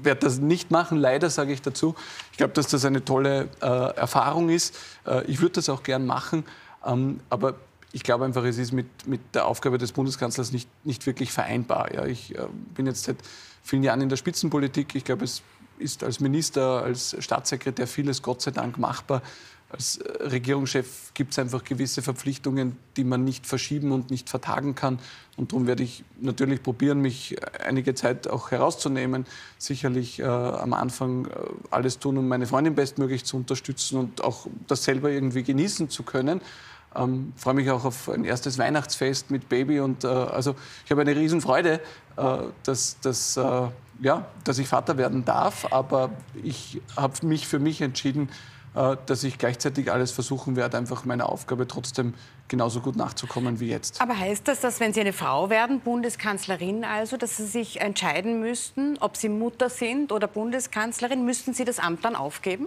werde 0.03 0.21
das 0.21 0.39
nicht 0.39 0.71
machen, 0.71 0.99
leider 0.99 1.31
sage 1.31 1.53
ich 1.53 1.63
dazu. 1.63 1.95
Ich 2.33 2.39
glaube, 2.39 2.53
dass 2.55 2.69
das 2.69 2.85
eine 2.85 3.05
tolle 3.05 3.49
äh, 3.61 3.67
Erfahrung 3.67 4.49
ist. 4.49 4.77
Äh, 5.07 5.25
ich 5.27 5.41
würde 5.41 5.55
das 5.55 5.69
auch 5.69 5.83
gern 5.83 6.07
machen, 6.07 6.45
ähm, 6.85 7.21
aber 7.31 7.55
ich 7.93 8.03
glaube 8.03 8.25
einfach, 8.25 8.45
es 8.45 8.59
ist 8.59 8.73
mit, 8.73 9.07
mit 9.07 9.21
der 9.35 9.47
Aufgabe 9.47 9.79
des 9.79 9.93
Bundeskanzlers 9.93 10.53
nicht, 10.53 10.69
nicht 10.85 11.07
wirklich 11.07 11.33
vereinbar. 11.33 11.95
Ja, 11.95 12.05
ich 12.05 12.35
äh, 12.35 12.47
bin 12.75 12.87
jetzt 12.87 13.05
seit 13.05 13.17
vielen 13.63 13.83
Jahren 13.83 14.01
in 14.01 14.09
der 14.09 14.17
Spitzenpolitik. 14.17 14.95
Ich 14.95 15.05
glaube, 15.05 15.25
es 15.25 15.43
ist 15.79 16.05
als 16.05 16.21
Minister, 16.21 16.83
als 16.83 17.17
Staatssekretär 17.19 17.87
vieles 17.87 18.23
Gott 18.23 18.43
sei 18.43 18.51
Dank 18.51 18.79
machbar 18.79 19.23
als 19.71 19.99
äh, 19.99 20.25
Regierungschef 20.25 21.13
gibt 21.15 21.33
es 21.33 21.39
einfach 21.39 21.63
gewisse 21.63 22.03
Verpflichtungen, 22.03 22.77
die 22.97 23.05
man 23.05 23.25
nicht 23.25 23.47
verschieben 23.47 23.93
und 23.93 24.11
nicht 24.11 24.31
vertagen 24.31 24.75
kann. 24.75 24.99
Und 25.37 25.53
darum 25.53 25.67
werde 25.67 25.83
ich 25.83 26.05
natürlich 26.21 26.63
probieren, 26.63 27.01
mich 27.01 27.37
einige 27.65 27.95
Zeit 27.95 28.29
auch 28.29 28.51
herauszunehmen. 28.51 29.27
Sicherlich 29.59 30.21
äh, 30.21 30.25
am 30.25 30.73
Anfang 30.73 31.27
äh, 31.27 31.31
alles 31.71 31.99
tun, 31.99 32.17
um 32.19 32.29
meine 32.29 32.47
Freundin 32.47 32.75
bestmöglich 32.75 33.25
zu 33.25 33.37
unterstützen 33.37 33.99
und 33.99 34.25
auch 34.25 34.47
das 34.67 34.85
selber 34.85 35.11
irgendwie 35.11 35.43
genießen 35.43 35.91
zu 35.91 36.03
können. 36.03 36.41
Ähm, 36.97 37.35
freue 37.37 37.55
mich 37.55 37.71
auch 37.71 37.85
auf 37.85 38.09
ein 38.09 38.25
erstes 38.25 38.57
Weihnachtsfest 38.57 39.31
mit 39.31 39.51
Baby 39.51 39.81
und 39.81 40.05
äh, 40.05 40.09
also 40.09 40.55
ich 40.87 40.91
habe 40.91 41.03
eine 41.03 41.15
Riesenfreude, 41.15 41.81
äh, 42.17 42.39
dass, 42.63 42.99
dass, 43.01 43.37
äh, 43.37 43.69
ja, 44.01 44.27
dass 44.45 44.59
ich 44.59 44.67
Vater 44.67 44.97
werden 44.97 45.27
darf. 45.27 45.71
Aber 45.71 46.11
ich 46.43 46.81
habe 46.97 47.27
mich 47.27 47.47
für 47.47 47.59
mich 47.59 47.83
entschieden, 47.83 48.31
äh, 48.31 48.58
dass 48.75 49.25
ich 49.25 49.39
gleichzeitig 49.39 49.91
alles 49.91 50.13
versuchen 50.13 50.55
werde, 50.55 50.77
einfach 50.77 51.05
meiner 51.05 51.29
Aufgabe 51.29 51.67
trotzdem 51.67 52.15
genauso 52.49 52.81
gut 52.81 52.97
nachzukommen 52.97 53.61
wie 53.61 53.69
jetzt. 53.69 54.01
Aber 54.01 54.19
heißt 54.19 54.47
das, 54.47 54.61
dass 54.61 54.81
wenn 54.81 54.93
Sie 54.93 55.01
eine 55.01 55.13
Frau 55.13 55.51
werden, 55.51 55.81
Bundeskanzlerin 55.81 56.85
also, 56.85 57.17
dass 57.17 57.37
Sie 57.37 57.47
sich 57.47 57.81
entscheiden 57.81 58.41
müssten, 58.41 58.97
ob 59.01 59.17
Sie 59.17 59.29
Mutter 59.29 59.71
sind 59.71 60.13
oder 60.13 60.27
Bundeskanzlerin, 60.27 61.25
müssten 61.25 61.55
Sie 61.55 61.65
das 61.65 61.79
Amt 61.79 62.05
dann 62.05 62.17
aufgeben? 62.17 62.67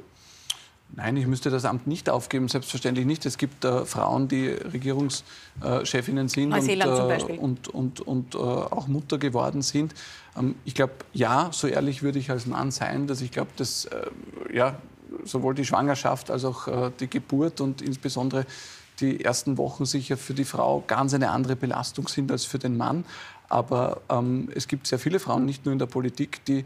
Nein, 0.94 1.16
ich 1.16 1.26
müsste 1.26 1.50
das 1.50 1.64
Amt 1.64 1.88
nicht 1.88 2.10
aufgeben, 2.10 2.50
selbstverständlich 2.50 3.06
nicht. 3.06 3.26
Es 3.26 3.38
gibt 3.38 3.64
äh, 3.64 3.86
Frauen, 3.86 4.28
die 4.28 4.48
Regierungschefinnen 4.50 6.28
sind 6.28 6.52
und, 6.52 7.08
Beispiel. 7.08 7.38
und, 7.38 7.70
und, 7.70 8.02
und 8.02 8.36
äh, 8.36 8.38
auch 8.38 8.88
Mutter 8.88 9.18
geworden 9.18 9.62
sind. 9.62 9.94
Ähm, 10.38 10.56
ich 10.66 10.76
glaube, 10.76 10.94
ja, 11.14 11.50
so 11.54 11.68
ehrlich 11.68 12.04
würde 12.04 12.20
ich 12.20 12.30
als 12.30 12.46
Mann 12.46 12.72
sein, 12.72 13.08
dass 13.08 13.22
ich 13.22 13.32
glaube, 13.32 13.52
dass 13.56 13.86
äh, 13.86 14.08
ja, 14.54 14.78
sowohl 15.24 15.56
die 15.56 15.66
Schwangerschaft 15.66 16.32
als 16.32 16.46
auch 16.46 16.68
äh, 16.68 16.92
die 17.00 17.10
Geburt 17.10 17.62
und 17.62 17.82
insbesondere 17.82 18.46
die 19.00 19.24
ersten 19.24 19.58
Wochen 19.58 19.86
sicher 19.86 20.18
für 20.18 20.34
die 20.34 20.46
Frau 20.46 20.84
ganz 20.86 21.14
eine 21.14 21.32
andere 21.32 21.56
Belastung 21.56 22.08
sind 22.08 22.32
als 22.32 22.46
für 22.46 22.60
den 22.60 22.78
Mann. 22.78 23.06
Aber 23.50 24.02
ähm, 24.10 24.50
es 24.56 24.68
gibt 24.68 24.88
sehr 24.88 25.00
viele 25.00 25.20
Frauen, 25.20 25.46
nicht 25.46 25.66
nur 25.66 25.74
in 25.74 25.80
der 25.80 25.88
Politik, 25.88 26.46
die 26.46 26.64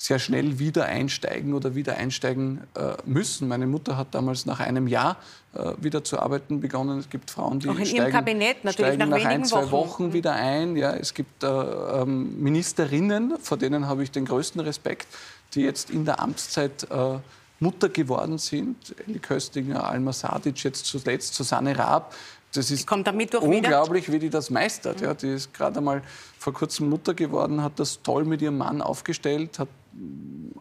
sehr 0.00 0.20
schnell 0.20 0.60
wieder 0.60 0.84
einsteigen 0.84 1.54
oder 1.54 1.74
wieder 1.74 1.96
einsteigen 1.96 2.60
äh, 2.76 2.92
müssen. 3.04 3.48
Meine 3.48 3.66
Mutter 3.66 3.96
hat 3.96 4.14
damals 4.14 4.46
nach 4.46 4.60
einem 4.60 4.86
Jahr 4.86 5.16
äh, 5.54 5.72
wieder 5.80 6.04
zu 6.04 6.20
arbeiten 6.20 6.60
begonnen. 6.60 7.00
Es 7.00 7.10
gibt 7.10 7.32
Frauen, 7.32 7.58
die 7.58 7.68
Auch 7.68 7.76
in 7.76 7.84
steigen, 7.84 8.04
ihrem 8.04 8.12
Kabinett 8.12 8.64
natürlich 8.64 8.96
nach, 8.96 9.08
nach 9.08 9.24
ein, 9.24 9.44
zwei 9.44 9.62
Wochen. 9.62 9.72
Wochen 9.72 10.12
wieder 10.12 10.34
ein. 10.34 10.76
Ja, 10.76 10.94
es 10.94 11.14
gibt 11.14 11.42
äh, 11.42 11.48
ähm, 11.48 12.40
Ministerinnen, 12.40 13.38
vor 13.40 13.56
denen 13.56 13.88
habe 13.88 14.04
ich 14.04 14.12
den 14.12 14.24
größten 14.24 14.60
Respekt, 14.60 15.08
die 15.54 15.62
jetzt 15.62 15.90
in 15.90 16.04
der 16.04 16.20
Amtszeit 16.20 16.86
äh, 16.90 17.18
Mutter 17.60 17.88
geworden 17.88 18.38
sind. 18.38 18.94
Elli 19.06 19.18
Köstinger, 19.18 19.84
Alma 19.84 20.12
Sadic, 20.12 20.62
jetzt 20.64 20.86
zuletzt 20.86 21.34
Susanne 21.34 21.76
Raab. 21.76 22.14
Das 22.52 22.70
ist 22.70 22.90
unglaublich, 22.90 24.08
wieder. 24.08 24.14
wie 24.14 24.18
die 24.18 24.30
das 24.30 24.48
meistert. 24.48 25.00
Ja, 25.00 25.12
die 25.12 25.28
ist 25.28 25.52
gerade 25.52 25.78
einmal 25.78 26.02
vor 26.38 26.54
kurzem 26.54 26.88
Mutter 26.88 27.12
geworden, 27.12 27.62
hat 27.62 27.78
das 27.78 28.00
toll 28.02 28.24
mit 28.24 28.40
ihrem 28.40 28.58
Mann 28.58 28.80
aufgestellt, 28.80 29.58
hat 29.58 29.68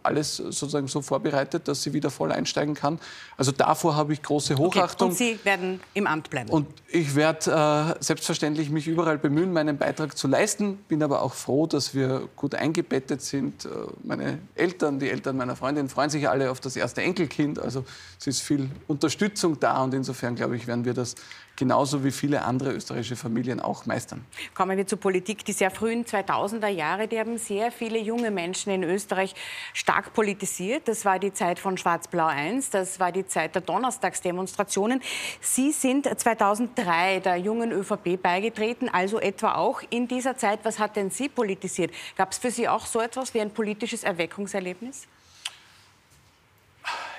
alles 0.03 0.38
sozusagen 0.38 0.88
so 0.88 1.01
vorbereitet, 1.01 1.67
dass 1.67 1.84
sie 1.84 1.93
wieder 1.93 2.10
voll 2.10 2.31
einsteigen 2.31 2.75
kann. 2.75 3.00
Also 3.36 3.51
davor 3.51 3.96
habe 3.96 4.13
ich 4.13 4.22
große 4.22 4.57
Hochachtung. 4.57 5.12
Okay. 5.12 5.31
Und 5.31 5.38
Sie 5.38 5.46
werden 5.46 5.79
im 5.93 6.07
Amt 6.07 6.29
bleiben? 6.29 6.50
Und 6.50 6.67
ich 6.88 7.15
werde 7.15 7.96
äh, 8.00 8.03
selbstverständlich 8.03 8.69
mich 8.69 8.88
überall 8.88 9.17
bemühen, 9.17 9.51
meinen 9.51 9.77
Beitrag 9.77 10.17
zu 10.17 10.27
leisten. 10.27 10.77
Bin 10.88 11.03
aber 11.03 11.22
auch 11.22 11.34
froh, 11.34 11.67
dass 11.67 11.93
wir 11.93 12.29
gut 12.36 12.55
eingebettet 12.55 13.22
sind. 13.22 13.65
Äh, 13.65 13.69
meine 14.03 14.39
Eltern, 14.55 15.00
die 15.00 15.10
Eltern 15.10 15.38
meiner 15.38 15.55
Freundin 15.55 15.89
freuen 15.89 16.10
sich 16.10 16.27
alle 16.29 16.50
auf 16.51 16.60
das 16.60 16.75
erste 16.75 17.01
Enkelkind. 17.01 17.60
Also 17.60 17.84
es 18.19 18.27
ist 18.27 18.41
viel 18.41 18.69
Unterstützung 18.88 19.60
da 19.60 19.84
und 19.84 19.93
insofern 19.93 20.36
glaube 20.36 20.55
ich, 20.55 20.67
werden 20.67 20.86
wir 20.86 20.93
das 20.93 21.15
genauso 21.57 22.03
wie 22.03 22.11
viele 22.11 22.43
andere 22.43 22.71
österreichische 22.71 23.17
Familien 23.17 23.59
auch 23.59 23.85
meistern. 23.85 24.23
Kommen 24.53 24.77
wir 24.77 24.87
zur 24.87 24.99
Politik. 24.99 25.43
Die 25.43 25.51
sehr 25.51 25.71
frühen 25.71 26.05
2000er 26.05 26.67
Jahre, 26.67 27.07
die 27.07 27.19
haben 27.19 27.37
sehr 27.37 27.71
viele 27.71 27.97
junge 27.97 28.31
Menschen 28.31 28.71
in 28.71 28.83
Österreich 28.83 29.35
stark 29.73 30.13
politisiert. 30.13 30.87
Das 30.87 31.03
war 31.03 31.19
die 31.19 31.33
Zeit 31.33 31.59
von 31.59 31.77
Schwarz-Blau 31.77 32.27
1, 32.27 32.69
das 32.69 32.99
war 32.99 33.11
die 33.11 33.25
Zeit 33.25 33.55
der 33.55 33.63
Donnerstagsdemonstrationen. 33.63 35.01
Sie 35.41 35.71
sind 35.71 36.07
2003 36.07 37.19
der 37.19 37.37
jungen 37.37 37.71
ÖVP 37.71 38.21
beigetreten, 38.21 38.87
also 38.89 39.19
etwa 39.19 39.55
auch 39.55 39.81
in 39.89 40.07
dieser 40.07 40.37
Zeit. 40.37 40.59
Was 40.63 40.79
hat 40.79 40.95
denn 40.95 41.09
Sie 41.09 41.27
politisiert? 41.27 41.91
Gab 42.15 42.31
es 42.31 42.37
für 42.37 42.51
Sie 42.51 42.69
auch 42.69 42.85
so 42.85 43.01
etwas 43.01 43.33
wie 43.33 43.41
ein 43.41 43.51
politisches 43.51 44.03
Erweckungserlebnis? 44.03 45.07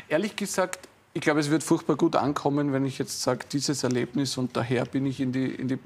Ehrlich 0.09 0.37
gesagt, 0.37 0.88
ich 1.15 1.23
glaube, 1.23 1.41
es 1.41 1.50
wird 1.50 1.62
furchtbar 1.62 1.97
gut 1.97 2.17
ankommen, 2.17 2.73
wenn 2.73 2.85
ich 2.85 2.99
jetzt 2.99 3.23
sage, 3.23 3.41
dieses 3.50 3.83
Erlebnis 3.83 4.37
und 4.37 4.57
daher 4.57 4.85
bin 4.85 5.07
ich 5.07 5.21
in 5.21 5.33
die, 5.33 5.47
in 5.47 5.69
die 5.69 5.79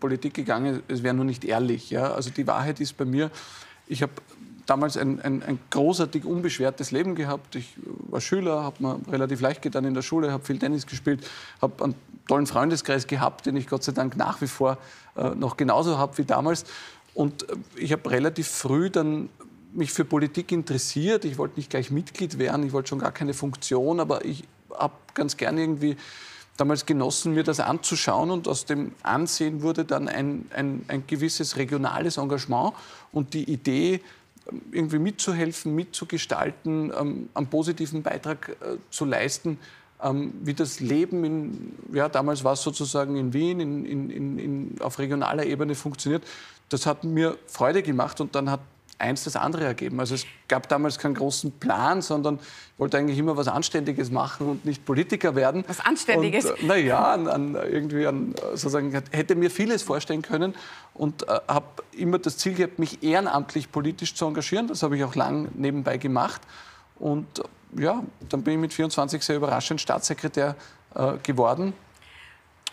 Politik 0.00 0.34
gegangen. 0.34 0.82
Es 0.88 1.02
wäre 1.02 1.14
nur 1.14 1.24
nicht 1.24 1.44
ehrlich. 1.44 1.90
Ja? 1.90 2.12
Also 2.12 2.30
die 2.30 2.46
Wahrheit 2.46 2.80
ist 2.80 2.96
bei 2.96 3.04
mir, 3.04 3.30
ich 3.86 4.02
habe 4.02 4.12
damals 4.66 4.96
ein, 4.96 5.20
ein, 5.20 5.42
ein, 5.42 5.58
großartig 5.70 6.24
unbeschwertes 6.24 6.90
Leben 6.90 7.14
gehabt. 7.14 7.54
Ich 7.54 7.74
war 8.08 8.20
Schüler, 8.20 8.62
habe 8.62 8.82
mir 8.82 9.00
relativ 9.10 9.40
leicht 9.40 9.62
getan 9.62 9.84
in 9.84 9.94
der 9.94 10.02
Schule, 10.02 10.32
habe 10.32 10.44
viel 10.44 10.58
Tennis 10.58 10.86
gespielt, 10.86 11.26
habe 11.60 11.84
einen 11.84 11.94
tollen 12.26 12.46
Freundeskreis 12.46 13.06
gehabt, 13.06 13.46
den 13.46 13.56
ich 13.56 13.66
Gott 13.66 13.84
sei 13.84 13.92
Dank 13.92 14.16
nach 14.16 14.40
wie 14.40 14.46
vor 14.46 14.78
äh, 15.16 15.30
noch 15.30 15.56
genauso 15.56 15.98
habe 15.98 16.16
wie 16.18 16.24
damals. 16.24 16.64
Und 17.12 17.48
äh, 17.48 17.56
ich 17.76 17.92
habe 17.92 18.10
relativ 18.10 18.48
früh 18.48 18.90
dann 18.90 19.28
mich 19.72 19.92
für 19.92 20.04
Politik 20.04 20.52
interessiert. 20.52 21.24
Ich 21.24 21.36
wollte 21.36 21.56
nicht 21.56 21.70
gleich 21.70 21.90
Mitglied 21.90 22.38
werden, 22.38 22.64
ich 22.66 22.72
wollte 22.72 22.88
schon 22.88 23.00
gar 23.00 23.12
keine 23.12 23.34
Funktion, 23.34 24.00
aber 24.00 24.24
ich 24.24 24.44
habe 24.78 24.94
ganz 25.14 25.36
gern 25.36 25.58
irgendwie 25.58 25.96
damals 26.56 26.86
genossen, 26.86 27.34
mir 27.34 27.42
das 27.42 27.60
anzuschauen 27.60 28.30
und 28.30 28.46
aus 28.46 28.64
dem 28.64 28.92
Ansehen 29.02 29.62
wurde 29.62 29.84
dann 29.84 30.08
ein, 30.08 30.46
ein, 30.54 30.84
ein 30.88 31.04
gewisses 31.06 31.56
regionales 31.56 32.16
Engagement 32.16 32.74
und 33.12 33.34
die 33.34 33.50
Idee, 33.50 34.00
irgendwie 34.72 34.98
mitzuhelfen, 34.98 35.74
mitzugestalten, 35.74 36.92
ähm, 36.98 37.28
einen 37.34 37.46
positiven 37.46 38.02
Beitrag 38.02 38.50
äh, 38.60 38.76
zu 38.90 39.04
leisten, 39.04 39.58
ähm, 40.02 40.34
wie 40.42 40.54
das 40.54 40.80
Leben 40.80 41.24
in, 41.24 41.74
ja, 41.92 42.08
damals 42.08 42.44
war 42.44 42.52
es 42.52 42.62
sozusagen 42.62 43.16
in 43.16 43.32
Wien, 43.32 43.60
in, 43.60 43.84
in, 43.84 44.38
in, 44.38 44.76
auf 44.80 44.98
regionaler 44.98 45.46
Ebene 45.46 45.74
funktioniert. 45.74 46.24
Das 46.68 46.86
hat 46.86 47.04
mir 47.04 47.38
Freude 47.46 47.82
gemacht 47.82 48.20
und 48.20 48.34
dann 48.34 48.50
hat 48.50 48.60
eins 49.04 49.24
das 49.24 49.36
andere 49.36 49.64
ergeben. 49.64 50.00
Also 50.00 50.14
es 50.14 50.26
gab 50.48 50.68
damals 50.68 50.98
keinen 50.98 51.14
großen 51.14 51.52
Plan, 51.52 52.02
sondern 52.02 52.36
ich 52.36 52.78
wollte 52.78 52.98
eigentlich 52.98 53.18
immer 53.18 53.36
was 53.36 53.48
Anständiges 53.48 54.10
machen 54.10 54.48
und 54.48 54.64
nicht 54.64 54.84
Politiker 54.84 55.34
werden. 55.34 55.64
Was 55.68 55.80
Anständiges? 55.80 56.46
Äh, 56.46 56.54
naja, 56.66 57.12
an, 57.12 57.28
an, 57.28 57.54
irgendwie 57.54 58.06
an, 58.06 58.34
sozusagen, 58.50 58.90
hätte 59.10 59.34
mir 59.34 59.50
vieles 59.50 59.82
vorstellen 59.82 60.22
können 60.22 60.54
und 60.94 61.28
äh, 61.28 61.40
habe 61.46 61.66
immer 61.92 62.18
das 62.18 62.38
Ziel 62.38 62.54
gehabt, 62.54 62.78
mich 62.78 63.02
ehrenamtlich 63.02 63.70
politisch 63.70 64.14
zu 64.14 64.26
engagieren. 64.26 64.68
Das 64.68 64.82
habe 64.82 64.96
ich 64.96 65.04
auch 65.04 65.14
lang 65.14 65.48
nebenbei 65.54 65.98
gemacht. 65.98 66.40
Und 66.98 67.38
äh, 67.38 67.82
ja, 67.82 68.02
dann 68.28 68.42
bin 68.42 68.54
ich 68.54 68.60
mit 68.60 68.72
24 68.72 69.22
sehr 69.22 69.36
überraschend 69.36 69.80
Staatssekretär 69.80 70.56
äh, 70.94 71.12
geworden 71.22 71.74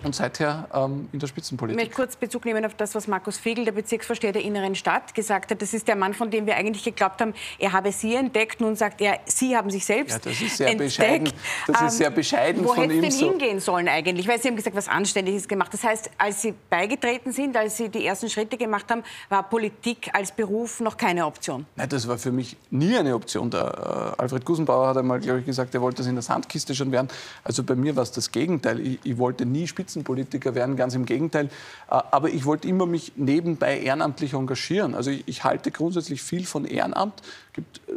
und 0.04 0.16
seither 0.16 0.68
ähm, 0.74 1.10
in 1.12 1.20
der 1.20 1.28
Spitzenpolitik. 1.28 1.80
Ich 1.80 1.88
möchte 1.88 1.96
kurz 1.96 2.16
Bezug 2.16 2.46
nehmen 2.46 2.66
auf 2.66 2.74
das, 2.76 2.96
was 2.96 3.08
Markus 3.08 3.38
Fegel, 3.38 3.66
der 3.66 3.72
Bezirksvorsteher 3.72 4.32
der 4.32 4.44
Inneren 4.44 4.76
Stadt, 4.76 5.14
gesagt 5.14 5.52
hat. 5.52 5.62
Das 5.62 5.74
ist 5.74 5.88
der 5.88 5.96
Mann, 5.96 6.14
von 6.14 6.32
dem 6.32 6.46
wir 6.46 6.56
eigentlich 6.56 6.84
geglaubt 6.84 7.22
haben, 7.22 7.34
er 7.60 7.74
habe 7.74 7.92
Sie 7.92 8.16
entdeckt. 8.16 8.62
Nun 8.62 8.76
sagt 8.76 9.02
er, 9.02 9.20
Sie 9.26 9.56
haben 9.56 9.70
sich 9.70 9.86
selbst 9.86 10.16
entdeckt. 10.16 10.26
ja, 10.26 10.32
das 10.32 10.42
ist 10.42 10.58
sehr 10.58 10.68
entdeckt. 10.70 10.98
Bescheiden. 10.98 11.34
Das 11.68 11.82
ist 11.82 11.98
sehr 11.98 12.08
ähm, 12.08 12.14
bescheiden 12.14 12.64
Wo 12.64 12.74
von 12.74 12.84
hätte 12.84 12.94
ihm. 12.94 13.04
es 13.04 13.18
denn 13.18 13.28
so. 13.28 13.32
hingehen 13.32 13.60
sollen 13.60 13.88
eigentlich? 13.88 14.28
Weil 14.28 14.42
Sie 14.42 14.48
haben 14.48 14.56
gesagt, 14.56 14.76
was 14.76 14.88
Anständiges 14.88 15.48
gemacht. 15.48 15.74
Das 15.74 15.84
heißt, 15.84 16.10
als 16.18 16.42
Sie 16.42 16.54
beigetreten 16.70 17.32
sind, 17.32 17.56
als 17.56 17.78
Sie 17.78 17.90
die 17.90 18.06
ersten 18.06 18.30
Schritte 18.30 18.58
gemacht 18.58 18.90
haben, 18.90 19.04
war 19.30 19.44
Politik 19.44 20.10
als 20.14 20.32
Beruf 20.32 20.80
noch 20.80 20.98
keine 20.98 21.26
Option? 21.26 21.66
Nein, 21.76 21.90
das 21.90 22.08
war 22.08 22.18
für 22.18 22.32
mich 22.32 22.58
nie 22.70 22.96
eine 22.98 23.16
Option. 23.16 23.50
Der, 23.50 24.16
äh, 24.18 24.22
Alfred 24.22 24.46
Gusenbauer 24.46 24.88
hat 24.88 24.98
einmal, 24.98 25.20
glaube 25.20 25.40
ich, 25.40 25.46
gesagt, 25.46 25.74
er 25.76 25.82
wollte 25.82 25.98
das 25.98 26.08
in 26.08 26.16
der 26.16 26.22
Sandkiste 26.22 26.74
schon 26.76 26.92
werden. 26.92 27.08
Also 27.44 27.64
bei 27.64 27.76
mir 27.76 27.96
war 27.96 28.04
es 28.04 28.12
das 28.12 28.32
Gegenteil. 28.32 28.80
Ich, 28.80 29.00
ich 29.04 29.18
wollte 29.18 29.46
nie 29.46 29.68
Spitzenpolitiker 29.68 29.91
werden, 29.96 30.76
ganz 30.76 30.96
im 30.96 31.06
Gegenteil. 31.06 31.46
Äh, 31.46 31.50
aber 31.90 32.30
ich 32.30 32.46
wollte 32.46 32.68
immer 32.68 32.86
mich 32.86 33.14
nebenbei 33.16 33.80
ehrenamtlich 33.80 34.34
engagieren. 34.34 34.96
Also 34.96 35.12
ich, 35.12 35.24
ich 35.28 35.44
halte 35.44 35.72
grundsätzlich 35.72 36.22
viel 36.22 36.46
von 36.46 36.66
Ehrenamt. 36.66 37.22
Es 37.48 37.54
gibt 37.54 37.82
äh, 37.88 37.92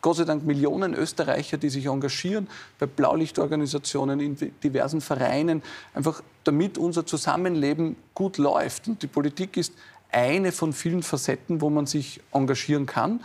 Gott 0.00 0.16
sei 0.16 0.24
Dank 0.24 0.44
Millionen 0.44 0.94
Österreicher, 0.94 1.56
die 1.56 1.70
sich 1.70 1.86
engagieren 1.86 2.48
bei 2.78 2.86
Blaulichtorganisationen, 2.86 4.20
in 4.20 4.36
diversen 4.62 5.00
Vereinen, 5.00 5.62
einfach 5.94 6.22
damit 6.44 6.78
unser 6.78 7.04
Zusammenleben 7.04 7.96
gut 8.14 8.38
läuft. 8.38 8.88
Und 8.88 9.02
die 9.02 9.08
Politik 9.08 9.56
ist 9.56 9.72
eine 10.10 10.52
von 10.52 10.72
vielen 10.72 11.02
Facetten, 11.02 11.60
wo 11.60 11.70
man 11.70 11.86
sich 11.86 12.20
engagieren 12.32 12.86
kann. 12.86 13.20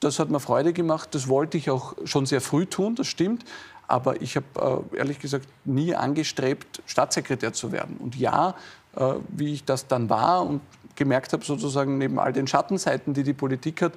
Das 0.00 0.18
hat 0.18 0.30
mir 0.30 0.40
Freude 0.40 0.72
gemacht. 0.72 1.14
Das 1.14 1.28
wollte 1.28 1.56
ich 1.56 1.70
auch 1.70 1.94
schon 2.04 2.26
sehr 2.26 2.40
früh 2.40 2.66
tun, 2.66 2.94
das 2.94 3.06
stimmt. 3.06 3.44
Aber 3.88 4.20
ich 4.22 4.36
habe 4.36 4.86
äh, 4.92 4.98
ehrlich 4.98 5.18
gesagt 5.18 5.46
nie 5.64 5.94
angestrebt, 5.94 6.82
Staatssekretär 6.86 7.52
zu 7.52 7.72
werden. 7.72 7.96
Und 7.98 8.16
ja, 8.16 8.54
äh, 8.96 9.14
wie 9.28 9.52
ich 9.52 9.64
das 9.64 9.86
dann 9.86 10.08
war 10.08 10.46
und 10.46 10.60
gemerkt 10.96 11.32
habe, 11.32 11.44
sozusagen 11.44 11.98
neben 11.98 12.18
all 12.18 12.32
den 12.32 12.46
Schattenseiten, 12.46 13.14
die 13.14 13.22
die 13.22 13.32
Politik 13.32 13.82
hat, 13.82 13.92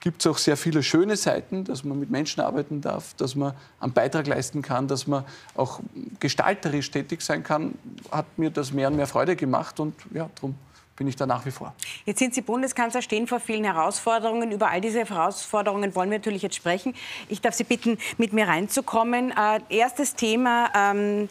gibt 0.00 0.20
es 0.20 0.26
auch 0.26 0.36
sehr 0.36 0.58
viele 0.58 0.82
schöne 0.82 1.16
Seiten, 1.16 1.64
dass 1.64 1.82
man 1.82 1.98
mit 1.98 2.10
Menschen 2.10 2.42
arbeiten 2.42 2.82
darf, 2.82 3.14
dass 3.14 3.34
man 3.34 3.54
einen 3.80 3.92
Beitrag 3.92 4.26
leisten 4.26 4.60
kann, 4.60 4.86
dass 4.86 5.06
man 5.06 5.24
auch 5.54 5.80
gestalterisch 6.20 6.90
tätig 6.90 7.22
sein 7.22 7.42
kann, 7.42 7.74
hat 8.10 8.26
mir 8.36 8.50
das 8.50 8.72
mehr 8.72 8.88
und 8.88 8.96
mehr 8.96 9.06
Freude 9.06 9.34
gemacht 9.34 9.80
und 9.80 9.94
ja, 10.12 10.28
darum 10.34 10.56
bin 10.96 11.08
ich 11.08 11.16
da 11.16 11.26
nach 11.26 11.44
wie 11.44 11.50
vor. 11.50 11.74
Jetzt 12.04 12.18
sind 12.18 12.34
Sie 12.34 12.42
Bundeskanzler, 12.42 13.02
stehen 13.02 13.26
vor 13.26 13.40
vielen 13.40 13.64
Herausforderungen. 13.64 14.52
Über 14.52 14.70
all 14.70 14.80
diese 14.80 15.00
Herausforderungen 15.00 15.94
wollen 15.94 16.10
wir 16.10 16.18
natürlich 16.18 16.42
jetzt 16.42 16.56
sprechen. 16.56 16.94
Ich 17.28 17.40
darf 17.40 17.54
Sie 17.54 17.64
bitten, 17.64 17.98
mit 18.18 18.32
mir 18.32 18.46
reinzukommen. 18.46 19.32
Äh, 19.32 19.60
erstes 19.68 20.14
Thema. 20.14 20.70
Ähm 20.74 21.28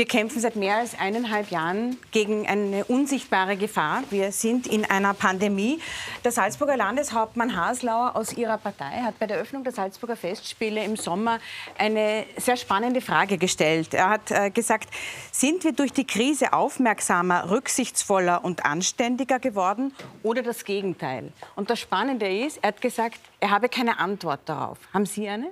wir 0.00 0.06
kämpfen 0.06 0.40
seit 0.40 0.56
mehr 0.56 0.76
als 0.76 0.98
eineinhalb 0.98 1.50
Jahren 1.50 1.98
gegen 2.10 2.46
eine 2.46 2.86
unsichtbare 2.86 3.58
Gefahr. 3.58 4.02
Wir 4.08 4.32
sind 4.32 4.66
in 4.66 4.86
einer 4.86 5.12
Pandemie. 5.12 5.78
Der 6.24 6.32
Salzburger 6.32 6.78
Landeshauptmann 6.78 7.54
Haslauer 7.54 8.16
aus 8.16 8.32
Ihrer 8.32 8.56
Partei 8.56 9.02
hat 9.02 9.18
bei 9.18 9.26
der 9.26 9.36
Öffnung 9.36 9.62
der 9.62 9.74
Salzburger 9.74 10.16
Festspiele 10.16 10.82
im 10.82 10.96
Sommer 10.96 11.38
eine 11.76 12.24
sehr 12.38 12.56
spannende 12.56 13.02
Frage 13.02 13.36
gestellt. 13.36 13.92
Er 13.92 14.08
hat 14.08 14.30
äh, 14.30 14.48
gesagt, 14.48 14.88
sind 15.32 15.64
wir 15.64 15.72
durch 15.72 15.92
die 15.92 16.06
Krise 16.06 16.54
aufmerksamer, 16.54 17.50
rücksichtsvoller 17.50 18.42
und 18.42 18.64
anständiger 18.64 19.38
geworden 19.38 19.92
oder 20.22 20.40
das 20.40 20.64
Gegenteil? 20.64 21.30
Und 21.56 21.68
das 21.68 21.78
Spannende 21.78 22.26
ist, 22.26 22.56
er 22.62 22.68
hat 22.68 22.80
gesagt, 22.80 23.20
er 23.38 23.50
habe 23.50 23.68
keine 23.68 23.98
Antwort 23.98 24.40
darauf. 24.46 24.78
Haben 24.94 25.04
Sie 25.04 25.28
eine? 25.28 25.50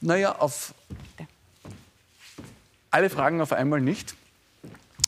Naja, 0.00 0.34
auf 0.38 0.72
alle 2.90 3.10
Fragen 3.10 3.40
auf 3.40 3.52
einmal 3.52 3.80
nicht. 3.80 4.14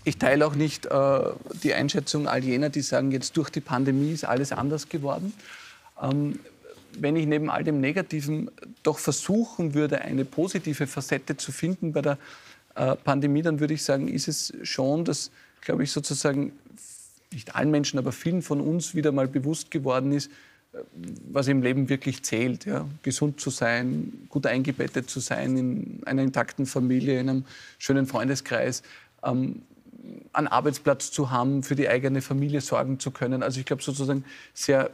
Ich 0.05 0.19
teile 0.19 0.47
auch 0.47 0.55
nicht 0.55 0.87
äh, 0.87 1.21
die 1.63 1.75
Einschätzung 1.75 2.29
all 2.29 2.43
jener, 2.43 2.71
die 2.71 2.81
sagen, 2.81 3.11
jetzt 3.11 3.37
durch 3.37 3.51
die 3.51 3.61
Pandemie 3.61 4.13
ist 4.13 4.25
alles 4.25 4.53
anders 4.53 4.89
geworden. 4.89 5.33
Ähm, 6.01 6.41
wenn 6.93 7.17
ich 7.17 7.27
neben 7.27 7.51
all 7.51 7.65
dem 7.65 7.81
Negativen 7.81 8.51
doch 8.83 8.99
versuchen 8.99 9.75
würde, 9.75 10.01
eine 10.01 10.25
positive 10.25 10.87
Facette 10.87 11.37
zu 11.37 11.53
finden 11.53 11.93
bei 11.93 12.03
der 12.03 12.19
äh, 12.75 12.97
Pandemie, 12.97 13.43
dann 13.43 13.61
würde 13.61 13.75
ich 13.75 13.85
sagen, 13.85 14.09
ist 14.09 14.29
es 14.29 14.53
schon, 14.63 15.05
dass, 15.05 15.31
glaube 15.61 15.85
ich, 15.85 15.93
sozusagen 15.93 16.53
nicht 17.33 17.55
allen 17.55 17.71
Menschen, 17.71 17.99
aber 17.99 18.13
vielen 18.13 18.43
von 18.43 18.61
uns 18.61 18.95
wieder 18.95 19.13
mal 19.13 19.29
bewusst 19.29 19.71
geworden 19.71 20.13
ist, 20.13 20.31
was 21.31 21.49
im 21.49 21.63
Leben 21.63 21.89
wirklich 21.89 22.23
zählt. 22.23 22.65
Ja? 22.65 22.87
Gesund 23.03 23.41
zu 23.41 23.51
sein, 23.51 24.27
gut 24.29 24.47
eingebettet 24.47 25.11
zu 25.11 25.21
sein 25.21 25.57
in 25.57 26.01
einer 26.05 26.23
intakten 26.23 26.67
Familie, 26.67 27.21
in 27.21 27.29
einem 27.29 27.45
schönen 27.79 28.07
Freundeskreis, 28.07 28.83
ähm, 29.25 29.63
einen 30.33 30.47
Arbeitsplatz 30.47 31.11
zu 31.11 31.31
haben, 31.31 31.63
für 31.63 31.77
die 31.77 31.89
eigene 31.89 32.23
Familie 32.23 32.61
sorgen 32.61 32.99
zu 32.99 33.11
können. 33.11 33.43
Also 33.43 33.61
ich 33.61 33.67
glaube 33.67 33.83
sozusagen 33.83 34.25
sehr 34.55 34.87
äh, 34.87 34.91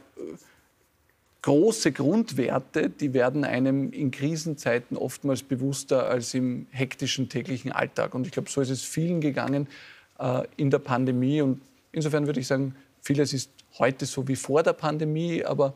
große 1.41 1.91
Grundwerte, 1.91 2.89
die 2.89 3.13
werden 3.13 3.43
einem 3.43 3.91
in 3.91 4.09
Krisenzeiten 4.09 4.97
oftmals 4.97 5.43
bewusster 5.43 6.07
als 6.07 6.33
im 6.33 6.65
hektischen 6.71 7.29
täglichen 7.29 7.71
Alltag. 7.71 8.15
Und 8.15 8.25
ich 8.25 8.33
glaube, 8.33 8.49
so 8.49 8.61
ist 8.61 8.71
es 8.71 8.81
vielen 8.81 9.21
gegangen 9.21 9.67
äh, 10.17 10.41
in 10.57 10.71
der 10.71 10.79
Pandemie. 10.79 11.41
Und 11.41 11.61
insofern 11.91 12.25
würde 12.25 12.39
ich 12.39 12.47
sagen, 12.47 12.75
vieles 13.01 13.31
ist 13.31 13.51
heute 13.79 14.05
so 14.05 14.27
wie 14.27 14.35
vor 14.35 14.63
der 14.63 14.73
Pandemie, 14.73 15.43
aber 15.43 15.73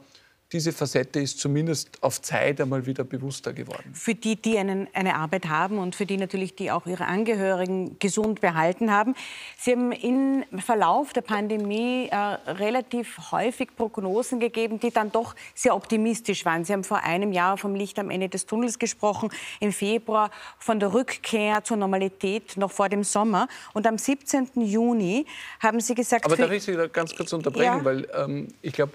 diese 0.52 0.74
Facette 0.74 1.20
ist 1.20 1.40
zumindest 1.40 2.02
auf 2.02 2.24
Zeit 2.24 2.60
einmal 2.60 2.88
wieder 2.88 3.04
bewusster 3.04 3.54
geworden. 3.54 3.94
Für 3.94 4.16
die, 4.16 4.36
die 4.36 4.58
einen, 4.58 4.88
eine 4.94 5.16
Arbeit 5.16 5.48
haben 5.48 5.78
und 5.78 5.96
für 5.96 6.08
die 6.08 6.18
natürlich, 6.18 6.56
die 6.56 6.72
auch 6.72 6.88
ihre 6.88 7.06
Angehörigen 7.06 8.00
gesund 8.00 8.42
behalten 8.42 8.92
haben. 8.92 9.14
Sie 9.60 9.74
haben 9.74 9.92
im 9.92 10.44
Verlauf 10.60 11.14
der 11.14 11.22
Pandemie 11.22 12.08
äh, 12.10 12.16
relativ 12.16 13.32
häufig 13.32 13.76
Prognosen 13.76 14.40
gegeben, 14.40 14.80
die 14.80 14.90
dann 14.90 15.12
doch 15.12 15.36
sehr 15.54 15.76
optimistisch 15.76 16.46
waren. 16.46 16.66
Sie 16.66 16.74
haben 16.74 16.84
vor 16.84 17.04
einem 17.04 17.32
Jahr 17.32 17.58
vom 17.58 17.76
Licht 17.76 18.00
am 18.00 18.10
Ende 18.10 18.28
des 18.28 18.48
Tunnels 18.48 18.80
gesprochen, 18.80 19.30
im 19.60 19.72
Februar 19.72 20.32
von 20.58 20.80
der 20.80 20.96
Rückkehr 20.96 21.64
zur 21.64 21.78
Normalität 21.78 22.58
noch 22.58 22.72
vor 22.72 22.90
dem 22.90 23.04
Sommer. 23.04 23.48
Und 23.74 23.86
am 23.86 24.00
17. 24.00 24.50
Juni 24.56 25.28
haben 25.60 25.80
Sie 25.80 25.94
gesagt... 25.94 26.26
Aber 26.26 26.36
darf 26.36 26.52
ich 26.52 26.64
Sie 26.64 26.74
da 26.74 26.88
ganz 26.88 27.16
kurz 27.16 27.34
unterbrechen, 27.34 27.78
ja. 27.78 27.86
weil 27.86 28.08
ähm, 28.16 28.48
ich 28.64 28.74
glaube, 28.74 28.94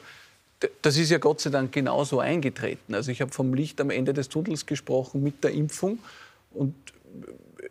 das 0.83 0.97
ist 0.97 1.11
ja 1.11 1.19
Gott 1.19 1.41
sei 1.41 1.51
Dank 1.51 1.73
genauso 1.73 2.21
eingetreten. 2.21 2.95
Also 2.95 3.11
ich 3.11 3.21
habe 3.21 3.33
vom 3.33 3.55
Licht 3.55 3.81
am 3.81 3.91
Ende 3.91 4.13
des 4.13 4.29
Tunnels 4.29 4.67
gesprochen 4.67 5.23
mit 5.23 5.45
der 5.45 5.53
Impfung 5.53 5.99
und 6.53 6.75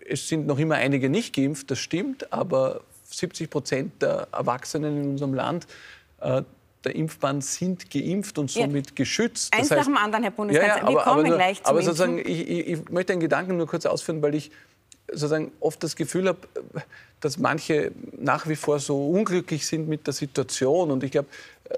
es 0.07 0.27
sind 0.27 0.45
noch 0.47 0.59
immer 0.59 0.75
einige 0.75 1.09
nicht 1.09 1.35
geimpft, 1.35 1.71
das 1.71 1.79
stimmt, 1.79 2.31
aber 2.31 2.81
70 3.05 3.49
Prozent 3.49 4.01
der 4.01 4.27
Erwachsenen 4.31 5.01
in 5.01 5.09
unserem 5.11 5.33
Land 5.33 5.67
äh, 6.19 6.43
der 6.83 6.95
Impfbahn 6.95 7.41
sind 7.41 7.89
geimpft 7.89 8.37
und 8.37 8.51
somit 8.51 8.87
ja. 8.87 8.93
geschützt. 8.95 9.53
Eins 9.53 9.69
das 9.69 9.77
heißt, 9.77 9.89
nach 9.89 9.95
dem 9.95 10.03
anderen, 10.03 10.23
Herr 10.23 10.31
Bundeskanzler. 10.31 10.75
Ja, 10.75 10.81
ja, 10.81 10.83
aber, 10.83 10.91
Wir 10.91 11.03
kommen 11.03 11.19
aber 11.19 11.27
nur, 11.29 11.37
gleich 11.37 11.63
zum 11.63 11.69
Aber 11.69 11.81
sozusagen, 11.81 12.17
ich, 12.19 12.27
ich, 12.27 12.67
ich, 12.67 12.89
möchte 12.89 13.13
einen 13.13 13.21
Gedanken 13.21 13.57
nur 13.57 13.67
kurz 13.67 13.85
ausführen, 13.85 14.21
weil 14.21 14.35
ich 14.35 14.51
sozusagen 15.07 15.51
oft 15.59 15.83
das 15.83 15.95
Gefühl 15.95 16.27
habe, 16.27 16.39
dass 17.19 17.37
manche 17.37 17.91
nach 18.17 18.47
wie 18.47 18.55
vor 18.55 18.79
so 18.79 19.09
unglücklich 19.09 19.65
sind 19.65 19.87
mit 19.87 20.07
der 20.07 20.13
Situation. 20.13 20.91
Und 20.91 21.03
ich 21.03 21.11
glaube, 21.11 21.29
äh, 21.69 21.77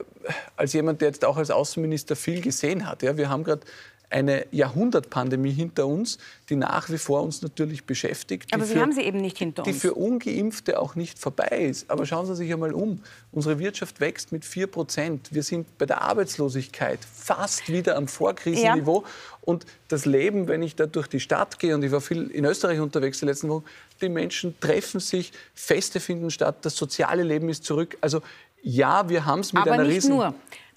als 0.56 0.74
jemand, 0.74 1.02
der 1.02 1.10
jetzt 1.10 1.26
auch 1.26 1.38
als 1.38 1.52
Außenminister 1.52 2.16
viel 2.16 2.42
gesehen 2.42 2.88
hat, 2.88 3.04
ja, 3.04 3.18
wir 3.18 3.30
haben 3.30 3.44
gerade 3.44 3.62
eine 4.10 4.46
Jahrhundertpandemie 4.52 5.52
hinter 5.52 5.88
uns, 5.88 6.18
die 6.50 6.56
nach 6.56 6.90
wie 6.90 6.98
vor 6.98 7.24
uns 7.24 7.42
natürlich 7.42 7.86
beschäftigt. 7.86 8.54
Aber 8.54 8.66
Sie 8.66 8.76
für, 8.76 8.82
haben 8.82 8.92
sie 8.92 9.02
eben 9.02 9.20
nicht 9.22 9.38
hinter 9.38 9.64
uns. 9.64 9.72
Die 9.72 9.80
für 9.80 9.94
Ungeimpfte 9.94 10.80
auch 10.80 10.96
nicht 10.96 11.20
vorbei 11.20 11.66
ist. 11.70 11.90
Aber 11.90 12.06
schauen 12.06 12.26
Sie 12.26 12.36
sich 12.36 12.52
einmal 12.52 12.74
um. 12.74 13.02
Unsere 13.32 13.60
Wirtschaft 13.60 14.00
wächst 14.00 14.32
mit 14.32 14.46
4 14.46 14.68
Prozent. 14.68 15.34
Wir 15.34 15.44
sind 15.44 15.78
bei 15.78 15.86
der 15.86 16.02
Arbeitslosigkeit 16.02 17.00
fast 17.04 17.70
wieder 17.70 17.98
am 17.98 18.08
Vorkrisenniveau. 18.08 19.02
Ja. 19.02 19.10
Und 19.42 19.66
das 19.88 20.06
Leben, 20.06 20.48
wenn 20.48 20.64
ich 20.64 20.76
da 20.76 20.86
durch 20.86 21.08
die 21.08 21.20
Stadt 21.20 21.60
gehe, 21.60 21.76
und 21.76 21.84
ich 21.84 21.92
war 21.92 22.02
viel 22.02 22.28
in 22.32 22.46
Österreich 22.46 22.80
unterwegs 22.80 23.20
die 23.20 23.26
letzten 23.26 23.50
Wochen, 23.50 23.66
die 24.02 24.10
Menschen 24.10 24.60
treffen 24.60 25.00
sich, 25.00 25.32
Feste 25.54 26.00
finden 26.00 26.32
statt, 26.32 26.58
das 26.64 26.76
soziale 26.76 27.24
Leben 27.24 27.50
ist 27.50 27.64
zurück. 27.64 27.98
Also 28.02 28.22
ja, 28.62 29.08
wir 29.10 29.26
haben 29.26 29.42
es 29.42 29.54
mit 29.54 29.62
Aber 29.62 29.74
einer 29.74 29.84
nicht 29.84 29.98
riesen... 29.98 30.16
Nur. 30.16 30.34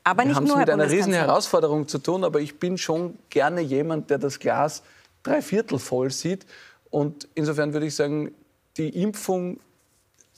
Aber 0.09 0.25
wir 0.25 0.35
haben 0.35 0.47
es 0.47 0.57
mit 0.57 0.71
einer 0.71 0.90
riesen 0.90 1.12
Herausforderung 1.12 1.87
zu 1.87 1.99
tun, 1.99 2.25
aber 2.25 2.40
ich 2.40 2.59
bin 2.59 2.79
schon 2.79 3.18
gerne 3.29 3.61
jemand, 3.61 4.09
der 4.09 4.16
das 4.16 4.38
Glas 4.38 4.83
drei 5.23 5.42
Viertel 5.42 5.79
voll 5.79 6.11
sieht. 6.11 6.47
Und 6.88 7.29
insofern 7.35 7.75
würde 7.75 7.85
ich 7.85 7.94
sagen, 7.94 8.33
die 8.79 8.88
Impfung, 9.03 9.61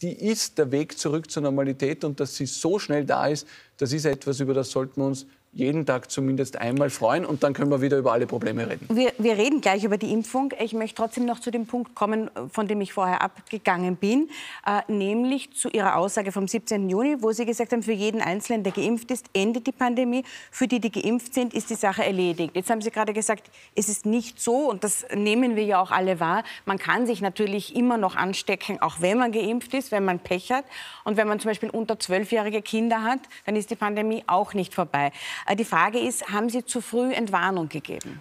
die 0.03 0.13
ist 0.13 0.59
der 0.59 0.73
Weg 0.73 0.99
zurück 0.99 1.31
zur 1.31 1.45
Normalität 1.45 2.03
und 2.03 2.19
dass 2.19 2.35
sie 2.35 2.47
so 2.47 2.81
schnell 2.81 3.05
da 3.05 3.29
ist, 3.29 3.47
das 3.77 3.93
ist 3.93 4.07
etwas, 4.07 4.41
über 4.41 4.55
das 4.55 4.73
sollten 4.73 5.01
wir 5.01 5.07
uns 5.07 5.27
jeden 5.53 5.85
Tag 5.85 6.11
zumindest 6.13 6.57
einmal 6.57 6.91
freuen 6.91 7.25
und 7.25 7.43
dann 7.43 7.55
können 7.55 7.73
wir 7.73 7.81
wieder 7.81 7.99
über 7.99 8.13
alle 8.13 8.29
Probleme 8.29 8.71
reden. 8.71 8.87
Wir, 8.89 9.13
wir, 9.19 9.37
reden 9.37 9.61
gleich 9.61 9.83
über 9.83 9.99
die 9.99 10.13
Impfung. 10.13 10.53
Ich 10.61 10.75
möchte 10.75 10.95
trotzdem 10.95 11.25
noch 11.25 11.41
zu 11.41 11.51
dem 11.51 11.67
Punkt 11.67 11.97
kommen, 11.97 12.31
von 12.53 12.69
dem 12.69 12.81
ich 12.81 12.93
vorher 12.93 13.21
abgegangen 13.21 13.97
bin, 13.97 14.29
äh, 14.65 14.81
nämlich 14.87 15.53
zu 15.53 15.69
Ihrer 15.69 15.97
Aussage 15.97 16.31
vom 16.31 16.47
17. 16.47 16.89
Juni, 16.89 17.17
wo 17.19 17.33
Sie 17.33 17.45
gesagt 17.47 17.73
haben, 17.73 17.83
für 17.83 17.93
jeden 17.93 18.21
Einzelnen, 18.21 18.63
der 18.63 18.73
geimpft 18.73 19.11
ist, 19.11 19.27
endet 19.33 19.67
die 19.67 19.73
Pandemie. 19.73 20.23
Für 20.53 20.69
die, 20.69 20.79
die 20.79 20.93
geimpft 20.93 21.35
sind, 21.35 21.53
ist 21.53 21.69
die 21.69 21.75
Sache 21.75 22.05
erledigt. 22.05 22.55
Jetzt 22.55 22.71
haben 22.71 22.81
Sie 22.81 22.93
gerade 22.93 23.13
gesagt, 23.13 23.51
es 23.75 23.89
ist 23.89 24.07
nicht 24.07 24.41
so, 24.41 24.71
und 24.71 24.85
das 24.85 25.05
nehmen 25.13 25.57
wir 25.57 25.65
ja 25.65 25.83
auch 25.83 25.91
alle 25.91 26.21
wahr, 26.21 26.45
man 26.65 26.79
kann 26.79 27.07
sich 27.07 27.23
natürlich 27.23 27.75
immer 27.75 27.99
noch 27.99 28.15
anstecken, 28.15 28.81
auch 28.81 29.01
wenn 29.01 29.19
man 29.19 29.33
geimpft 29.33 29.75
ist, 29.75 29.91
wenn 29.91 30.05
man 30.05 30.21
Pech 30.21 30.53
hat. 30.53 30.65
Und 31.05 31.17
wenn 31.17 31.27
man 31.27 31.41
zum 31.41 31.49
Beispiel 31.49 31.71
unter 31.71 31.99
zwölfjährige 31.99 32.63
Kinder 32.63 33.03
hat, 33.03 33.21
dann 33.47 33.57
ist 33.57 33.71
die 33.71 33.77
Pandemie 33.77 34.23
auch 34.29 34.55
nicht 34.55 34.75
vorbei. 34.75 35.11
Äh, 35.46 35.57
die 35.57 35.64
Frage 35.64 35.98
ist, 35.98 36.29
haben 36.29 36.48
Sie 36.48 36.64
zu 36.64 36.81
früh 36.81 37.12
Entwarnung 37.12 37.68
gegeben? 37.68 38.20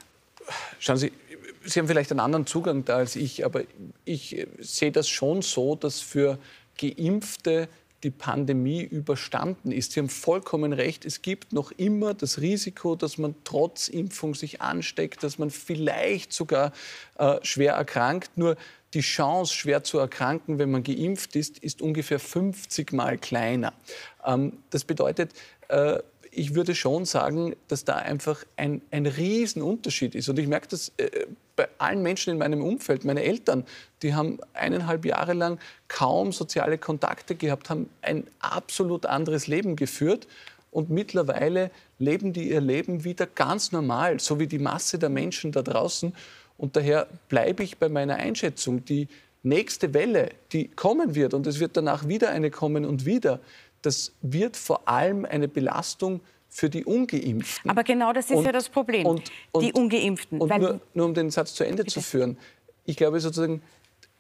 Schauen 0.80 0.98
Sie, 0.98 1.12
Sie 1.66 1.80
haben 1.80 1.88
vielleicht 1.88 2.12
einen 2.12 2.20
anderen 2.20 2.48
Zugang 2.48 2.86
da 2.86 2.98
als 2.98 3.16
ich, 3.16 3.46
aber 3.46 3.64
ich 4.06 4.38
äh, 4.38 4.48
sehe 4.60 4.92
das 4.92 5.10
schon 5.10 5.42
so, 5.42 5.76
dass 5.76 6.00
für 6.00 6.40
Geimpfte 6.78 7.68
die 8.04 8.12
Pandemie 8.12 8.82
überstanden 8.82 9.72
ist. 9.72 9.92
Sie 9.92 10.00
haben 10.00 10.10
vollkommen 10.10 10.72
recht. 10.72 11.06
Es 11.06 11.22
gibt 11.22 11.52
noch 11.52 11.72
immer 11.72 12.14
das 12.14 12.40
Risiko, 12.40 12.96
dass 12.96 13.18
man 13.18 13.36
trotz 13.44 13.90
Impfung 13.90 14.36
sich 14.36 14.62
ansteckt, 14.62 15.24
dass 15.24 15.38
man 15.38 15.50
vielleicht 15.50 16.32
sogar 16.32 16.72
äh, 17.18 17.38
schwer 17.44 17.74
erkrankt. 17.74 18.38
Nur 18.38 18.56
die 18.94 19.02
Chance, 19.02 19.54
schwer 19.54 19.84
zu 19.84 20.00
erkranken, 20.00 20.60
wenn 20.60 20.72
man 20.72 20.84
geimpft 20.84 21.36
ist, 21.36 21.60
ist 21.60 21.82
ungefähr 21.82 22.20
50 22.20 22.94
Mal 22.94 23.18
kleiner. 23.18 23.74
Ähm, 24.26 24.54
das 24.70 24.86
bedeutet, 24.86 25.34
äh, 25.68 26.00
ich 26.32 26.56
würde 26.56 26.76
schon 26.76 27.06
sagen, 27.06 27.56
dass 27.68 27.86
da 27.86 27.96
einfach 27.96 28.44
ein, 28.58 28.82
ein 28.92 29.06
Riesenunterschied 29.06 30.16
ist. 30.16 30.30
Und 30.30 30.40
ich 30.40 30.48
merke 30.48 30.68
das 30.68 30.92
äh, 30.98 31.26
bei 31.56 31.68
allen 31.78 32.02
Menschen 32.02 32.32
in 32.32 32.38
meinem 32.38 32.64
Umfeld. 32.64 33.04
Meine 33.04 33.24
Eltern, 33.24 33.66
die 34.02 34.14
haben 34.14 34.40
eineinhalb 34.54 35.06
Jahre 35.06 35.34
lang 35.34 35.60
kaum 35.88 36.32
soziale 36.32 36.78
Kontakte 36.78 37.36
gehabt, 37.36 37.70
haben 37.70 37.90
ein 38.02 38.26
absolut 38.40 39.06
anderes 39.06 39.48
Leben 39.48 39.76
geführt. 39.76 40.28
Und 40.72 40.90
mittlerweile 40.90 41.72
leben 41.98 42.32
die 42.32 42.50
ihr 42.50 42.62
Leben 42.62 43.04
wieder 43.04 43.26
ganz 43.26 43.72
normal, 43.72 44.20
so 44.20 44.40
wie 44.40 44.48
die 44.48 44.60
Masse 44.60 45.00
der 45.00 45.10
Menschen 45.10 45.52
da 45.52 45.62
draußen. 45.62 46.14
Und 46.58 46.76
daher 46.76 47.08
bleibe 47.28 47.64
ich 47.64 47.78
bei 47.78 47.90
meiner 47.90 48.16
Einschätzung. 48.16 48.86
Die 48.86 49.08
nächste 49.44 49.94
Welle, 49.94 50.30
die 50.52 50.68
kommen 50.68 51.16
wird, 51.16 51.34
und 51.34 51.48
es 51.48 51.60
wird 51.60 51.78
danach 51.78 52.08
wieder 52.08 52.30
eine 52.30 52.52
kommen 52.52 52.86
und 52.86 53.06
wieder, 53.06 53.40
das 53.82 54.14
wird 54.22 54.58
vor 54.58 54.88
allem 54.88 55.26
eine 55.26 55.48
Belastung 55.48 56.22
für 56.50 56.70
die 56.70 56.84
Ungeimpften. 56.84 57.70
Aber 57.70 57.84
genau 57.84 58.12
das 58.12 58.26
ist 58.30 58.38
und, 58.38 58.46
ja 58.46 58.52
das 58.52 58.70
Problem, 58.70 59.06
und, 59.06 59.32
und, 59.52 59.64
die 59.64 59.74
Ungeimpften. 59.74 60.42
Und 60.42 60.50
nur, 60.58 60.82
nur, 60.94 61.06
um 61.06 61.14
den 61.14 61.30
Satz 61.30 61.54
zu 61.54 61.64
Ende 61.64 61.84
Bitte. 61.84 61.94
zu 61.94 62.02
führen, 62.02 62.38
ich 62.86 62.98
glaube 62.98 63.20
sozusagen, 63.20 63.62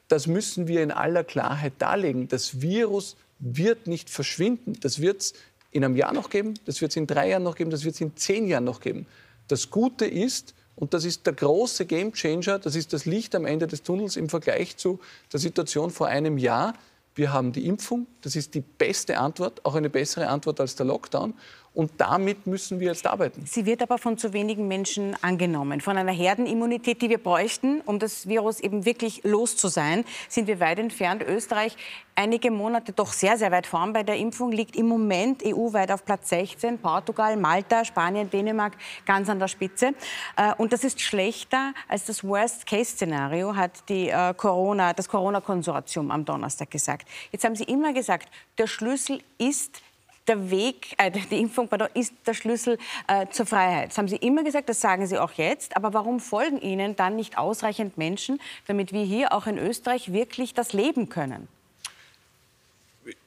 das 0.07 0.27
müssen 0.27 0.67
wir 0.67 0.83
in 0.83 0.91
aller 0.91 1.23
Klarheit 1.23 1.73
darlegen. 1.79 2.27
Das 2.27 2.61
Virus 2.61 3.15
wird 3.39 3.87
nicht 3.87 4.09
verschwinden. 4.09 4.73
Das 4.81 5.01
wird 5.01 5.21
es 5.21 5.33
in 5.71 5.83
einem 5.83 5.95
Jahr 5.95 6.13
noch 6.13 6.29
geben, 6.29 6.55
das 6.65 6.81
wird 6.81 6.91
es 6.91 6.97
in 6.97 7.07
drei 7.07 7.29
Jahren 7.29 7.43
noch 7.43 7.55
geben, 7.55 7.69
das 7.69 7.83
wird 7.83 7.95
es 7.95 8.01
in 8.01 8.15
zehn 8.15 8.47
Jahren 8.47 8.63
noch 8.63 8.79
geben. 8.79 9.05
Das 9.47 9.69
Gute 9.69 10.05
ist, 10.05 10.55
und 10.75 10.93
das 10.93 11.05
ist 11.05 11.25
der 11.25 11.33
große 11.33 11.85
Gamechanger, 11.85 12.59
das 12.59 12.75
ist 12.75 12.93
das 12.93 13.05
Licht 13.05 13.35
am 13.35 13.45
Ende 13.45 13.67
des 13.67 13.83
Tunnels 13.83 14.15
im 14.15 14.29
Vergleich 14.29 14.77
zu 14.77 14.99
der 15.31 15.39
Situation 15.39 15.91
vor 15.91 16.07
einem 16.07 16.37
Jahr, 16.37 16.73
wir 17.15 17.33
haben 17.33 17.51
die 17.51 17.65
Impfung, 17.65 18.07
das 18.21 18.35
ist 18.35 18.55
die 18.55 18.61
beste 18.61 19.17
Antwort, 19.17 19.65
auch 19.65 19.75
eine 19.75 19.89
bessere 19.89 20.27
Antwort 20.27 20.59
als 20.59 20.75
der 20.75 20.85
Lockdown. 20.85 21.33
Und 21.73 21.91
damit 21.97 22.47
müssen 22.47 22.79
wir 22.79 22.87
jetzt 22.87 23.05
arbeiten. 23.05 23.43
Sie 23.45 23.65
wird 23.65 23.81
aber 23.81 23.97
von 23.97 24.17
zu 24.17 24.33
wenigen 24.33 24.67
Menschen 24.67 25.15
angenommen. 25.21 25.81
Von 25.81 25.97
einer 25.97 26.11
Herdenimmunität, 26.11 27.01
die 27.01 27.09
wir 27.09 27.19
bräuchten, 27.19 27.81
um 27.81 27.99
das 27.99 28.27
Virus 28.27 28.59
eben 28.59 28.85
wirklich 28.85 29.21
los 29.23 29.55
zu 29.55 29.67
sein, 29.67 30.03
sind 30.27 30.47
wir 30.47 30.59
weit 30.59 30.79
entfernt. 30.79 31.23
Österreich 31.23 31.77
einige 32.19 32.51
Monate 32.51 32.91
doch 32.91 33.13
sehr, 33.13 33.37
sehr 33.37 33.51
weit 33.51 33.65
vorn 33.65 33.93
bei 33.93 34.03
der 34.03 34.17
Impfung, 34.17 34.51
liegt 34.51 34.75
im 34.75 34.87
Moment 34.87 35.41
EU-weit 35.45 35.91
auf 35.91 36.03
Platz 36.03 36.29
16. 36.29 36.77
Portugal, 36.79 37.37
Malta, 37.37 37.85
Spanien, 37.85 38.29
Dänemark 38.29 38.73
ganz 39.05 39.29
an 39.29 39.39
der 39.39 39.47
Spitze. 39.47 39.93
Äh, 40.35 40.53
und 40.57 40.73
das 40.73 40.83
ist 40.83 40.99
schlechter 40.99 41.73
als 41.87 42.05
das 42.05 42.23
Worst-Case-Szenario, 42.23 43.55
hat 43.55 43.87
die, 43.87 44.09
äh, 44.09 44.33
Corona, 44.33 44.93
das 44.93 45.07
Corona-Konsortium 45.07 46.11
am 46.11 46.25
Donnerstag 46.25 46.71
gesagt. 46.71 47.07
Jetzt 47.31 47.45
haben 47.45 47.55
Sie 47.55 47.63
immer 47.63 47.93
gesagt, 47.93 48.27
der 48.57 48.67
Schlüssel 48.67 49.21
ist 49.37 49.81
der 50.29 50.49
Weg, 50.49 50.93
äh, 50.97 51.11
die 51.11 51.41
Impfung 51.41 51.67
pardon, 51.67 51.89
ist 51.93 52.13
der 52.25 52.33
Schlüssel 52.33 52.77
äh, 53.07 53.27
zur 53.29 53.45
Freiheit. 53.45 53.89
Das 53.89 53.97
haben 53.97 54.07
Sie 54.07 54.15
immer 54.15 54.43
gesagt, 54.43 54.69
das 54.69 54.79
sagen 54.79 55.05
Sie 55.07 55.17
auch 55.17 55.33
jetzt. 55.33 55.75
Aber 55.75 55.93
warum 55.93 56.19
folgen 56.19 56.61
Ihnen 56.61 56.95
dann 56.95 57.15
nicht 57.15 57.37
ausreichend 57.37 57.97
Menschen, 57.97 58.39
damit 58.67 58.93
wir 58.93 59.03
hier 59.03 59.33
auch 59.33 59.47
in 59.47 59.57
Österreich 59.57 60.13
wirklich 60.13 60.53
das 60.53 60.71
leben 60.71 61.09
können? 61.09 61.47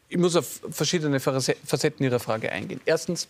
Ich 0.09 0.19
muss 0.19 0.37
auf 0.37 0.61
verschiedene 0.71 1.21
Facetten 1.21 2.05
Ihrer 2.05 2.21
Frage 2.21 2.53
eingehen. 2.53 2.81
Erstens, 2.85 3.29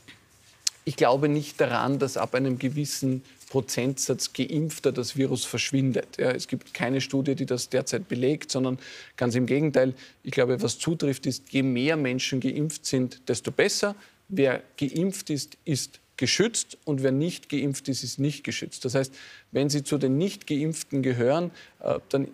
ich 0.85 0.97
glaube 0.97 1.29
nicht 1.29 1.61
daran, 1.61 1.99
dass 1.99 2.17
ab 2.17 2.35
einem 2.35 2.59
gewissen 2.59 3.25
Prozentsatz 3.53 4.33
Geimpfter 4.33 4.93
das 4.93 5.15
Virus 5.15 5.45
verschwindet. 5.45 6.17
Ja, 6.19 6.31
es 6.31 6.49
gibt 6.49 6.73
keine 6.73 7.03
Studie, 7.03 7.35
die 7.35 7.45
das 7.45 7.69
derzeit 7.69 8.09
belegt, 8.09 8.51
sondern 8.51 8.79
ganz 9.19 9.35
im 9.35 9.45
Gegenteil. 9.45 9.93
Ich 10.23 10.31
glaube, 10.31 10.63
was 10.63 10.79
zutrifft, 10.79 11.27
ist, 11.27 11.53
je 11.53 11.63
mehr 11.63 11.99
Menschen 11.99 12.41
geimpft 12.41 12.87
sind, 12.87 13.29
desto 13.29 13.51
besser. 13.51 13.95
Wer 14.29 14.63
geimpft 14.79 15.29
ist, 15.29 15.59
ist 15.67 16.01
geschützt 16.17 16.79
und 16.87 17.03
wer 17.03 17.13
nicht 17.13 17.51
geimpft 17.51 17.91
ist, 17.91 18.03
ist 18.03 18.19
nicht 18.19 18.43
geschützt. 18.43 18.87
Das 18.87 18.95
heißt, 18.95 19.15
wenn 19.51 19.69
Sie 19.69 19.85
zu 19.85 19.99
den 19.99 20.17
Nicht-Geimpften 20.17 21.03
gehören, 21.03 21.51
äh, 21.81 21.99
dann 22.09 22.29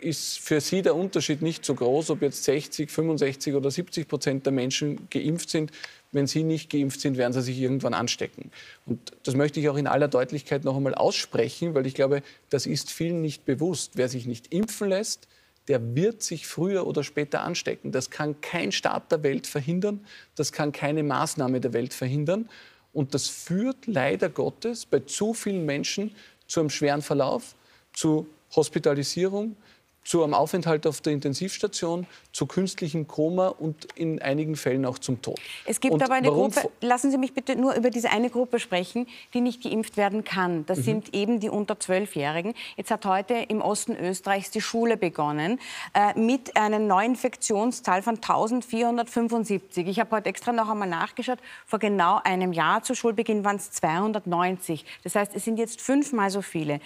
ist 0.00 0.38
für 0.38 0.60
Sie 0.60 0.82
der 0.82 0.94
Unterschied 0.94 1.40
nicht 1.40 1.64
so 1.64 1.74
groß, 1.74 2.10
ob 2.10 2.20
jetzt 2.20 2.44
60, 2.44 2.90
65 2.90 3.54
oder 3.54 3.70
70 3.70 4.06
Prozent 4.06 4.44
der 4.44 4.52
Menschen 4.52 5.08
geimpft 5.08 5.48
sind 5.48 5.72
wenn 6.12 6.26
Sie 6.26 6.44
nicht 6.44 6.70
geimpft 6.70 7.00
sind, 7.00 7.16
werden 7.16 7.32
Sie 7.32 7.42
sich 7.42 7.58
irgendwann 7.58 7.94
anstecken. 7.94 8.50
Und 8.86 9.12
das 9.24 9.34
möchte 9.34 9.60
ich 9.60 9.68
auch 9.68 9.76
in 9.76 9.86
aller 9.86 10.08
Deutlichkeit 10.08 10.64
noch 10.64 10.76
einmal 10.76 10.94
aussprechen, 10.94 11.74
weil 11.74 11.86
ich 11.86 11.94
glaube, 11.94 12.22
das 12.50 12.66
ist 12.66 12.90
vielen 12.90 13.22
nicht 13.22 13.44
bewusst. 13.44 13.92
Wer 13.94 14.08
sich 14.08 14.26
nicht 14.26 14.52
impfen 14.52 14.90
lässt, 14.90 15.26
der 15.68 15.94
wird 15.94 16.22
sich 16.22 16.46
früher 16.46 16.86
oder 16.86 17.02
später 17.02 17.42
anstecken. 17.42 17.92
Das 17.92 18.10
kann 18.10 18.40
kein 18.40 18.72
Staat 18.72 19.10
der 19.10 19.22
Welt 19.22 19.46
verhindern, 19.46 20.04
das 20.34 20.52
kann 20.52 20.72
keine 20.72 21.02
Maßnahme 21.02 21.60
der 21.60 21.72
Welt 21.72 21.94
verhindern. 21.94 22.48
Und 22.92 23.14
das 23.14 23.28
führt 23.28 23.86
leider 23.86 24.28
Gottes 24.28 24.84
bei 24.84 25.00
zu 25.00 25.32
vielen 25.32 25.64
Menschen 25.64 26.14
zu 26.46 26.60
einem 26.60 26.68
schweren 26.68 27.00
Verlauf, 27.00 27.54
zu 27.94 28.26
Hospitalisierung, 28.54 29.56
zu 30.04 30.24
einem 30.24 30.34
Aufenthalt 30.34 30.86
auf 30.86 31.00
der 31.00 31.12
Intensivstation, 31.12 32.06
zu 32.32 32.46
künstlichem 32.46 33.06
Koma 33.06 33.48
und 33.48 33.86
in 33.94 34.20
einigen 34.20 34.56
Fällen 34.56 34.84
auch 34.84 34.98
zum 34.98 35.22
Tod. 35.22 35.38
Es 35.64 35.80
gibt 35.80 35.94
und 35.94 36.02
aber 36.02 36.14
eine 36.14 36.28
Gruppe, 36.28 36.70
lassen 36.80 37.10
Sie 37.10 37.18
mich 37.18 37.34
bitte 37.34 37.54
nur 37.56 37.74
über 37.74 37.90
diese 37.90 38.10
eine 38.10 38.30
Gruppe 38.30 38.58
sprechen, 38.58 39.06
die 39.32 39.40
nicht 39.40 39.62
geimpft 39.62 39.96
werden 39.96 40.24
kann. 40.24 40.66
Das 40.66 40.78
mhm. 40.78 40.82
sind 40.82 41.14
eben 41.14 41.40
die 41.40 41.48
unter 41.48 41.78
Zwölfjährigen. 41.78 42.54
Jetzt 42.76 42.90
hat 42.90 43.06
heute 43.06 43.34
im 43.34 43.60
Osten 43.60 43.96
Österreichs 43.96 44.50
die 44.50 44.60
Schule 44.60 44.96
begonnen 44.96 45.60
äh, 45.94 46.18
mit 46.18 46.56
einer 46.56 46.78
Neuinfektionszahl 46.78 48.02
von 48.02 48.16
1475. 48.16 49.86
Ich 49.86 50.00
habe 50.00 50.16
heute 50.16 50.28
extra 50.28 50.52
noch 50.52 50.68
einmal 50.68 50.88
nachgeschaut. 50.88 51.38
Vor 51.66 51.78
genau 51.78 52.20
einem 52.24 52.52
Jahr 52.52 52.82
zu 52.82 52.94
Schulbeginn 52.94 53.44
waren 53.44 53.56
es 53.56 53.70
290. 53.70 54.84
Das 55.04 55.14
heißt, 55.14 55.32
es 55.34 55.44
sind 55.44 55.58
jetzt 55.58 55.80
fünfmal 55.80 56.30
so 56.30 56.42
viele. 56.42 56.80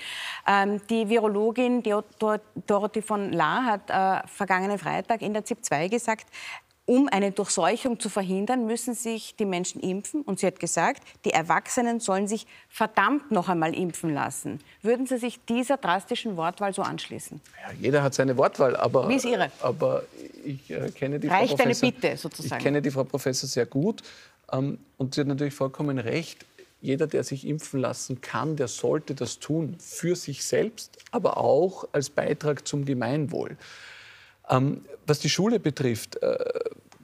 Ähm, 0.46 0.80
die 0.90 1.08
Virologin 1.08 1.82
Dorothee 1.82 3.05
von 3.06 3.32
La 3.32 3.64
hat 3.64 3.90
äh, 3.90 4.26
vergangenen 4.28 4.78
Freitag 4.78 5.22
in 5.22 5.32
der 5.32 5.44
ZIP 5.44 5.64
2 5.64 5.88
gesagt, 5.88 6.26
um 6.86 7.08
eine 7.08 7.32
Durchseuchung 7.32 7.98
zu 7.98 8.08
verhindern, 8.08 8.64
müssen 8.66 8.94
sich 8.94 9.34
die 9.34 9.44
Menschen 9.44 9.80
impfen. 9.80 10.22
Und 10.22 10.38
sie 10.38 10.46
hat 10.46 10.60
gesagt, 10.60 11.02
die 11.24 11.32
Erwachsenen 11.32 11.98
sollen 11.98 12.28
sich 12.28 12.46
verdammt 12.68 13.32
noch 13.32 13.48
einmal 13.48 13.74
impfen 13.74 14.14
lassen. 14.14 14.60
Würden 14.82 15.06
Sie 15.06 15.18
sich 15.18 15.44
dieser 15.44 15.78
drastischen 15.78 16.36
Wortwahl 16.36 16.72
so 16.72 16.82
anschließen? 16.82 17.40
Ja, 17.60 17.74
jeder 17.80 18.02
hat 18.04 18.14
seine 18.14 18.36
Wortwahl, 18.36 18.76
aber, 18.76 19.08
Wie 19.08 19.16
ist 19.16 19.24
Ihre? 19.24 19.50
aber 19.60 20.04
ich 20.44 20.70
äh, 20.70 20.90
kenne 20.92 21.18
die 21.18 21.26
Reicht 21.26 21.50
Frau 21.50 21.56
Professor, 21.56 21.88
eine 21.88 21.92
Bitte 21.92 22.16
sozusagen? 22.16 22.60
Ich 22.60 22.64
kenne 22.64 22.80
die 22.80 22.90
Frau 22.92 23.02
Professor 23.02 23.48
sehr 23.48 23.66
gut 23.66 24.04
ähm, 24.52 24.78
und 24.96 25.14
sie 25.14 25.22
hat 25.22 25.28
natürlich 25.28 25.54
vollkommen 25.54 25.98
recht. 25.98 26.46
Jeder, 26.80 27.06
der 27.06 27.24
sich 27.24 27.46
impfen 27.46 27.80
lassen 27.80 28.20
kann, 28.20 28.56
der 28.56 28.68
sollte 28.68 29.14
das 29.14 29.38
tun 29.38 29.76
für 29.78 30.14
sich 30.14 30.44
selbst, 30.44 30.98
aber 31.10 31.38
auch 31.38 31.88
als 31.92 32.10
Beitrag 32.10 32.66
zum 32.66 32.84
Gemeinwohl. 32.84 33.56
Ähm, 34.48 34.84
was 35.06 35.18
die 35.20 35.30
Schule 35.30 35.58
betrifft, 35.58 36.22
äh, 36.22 36.38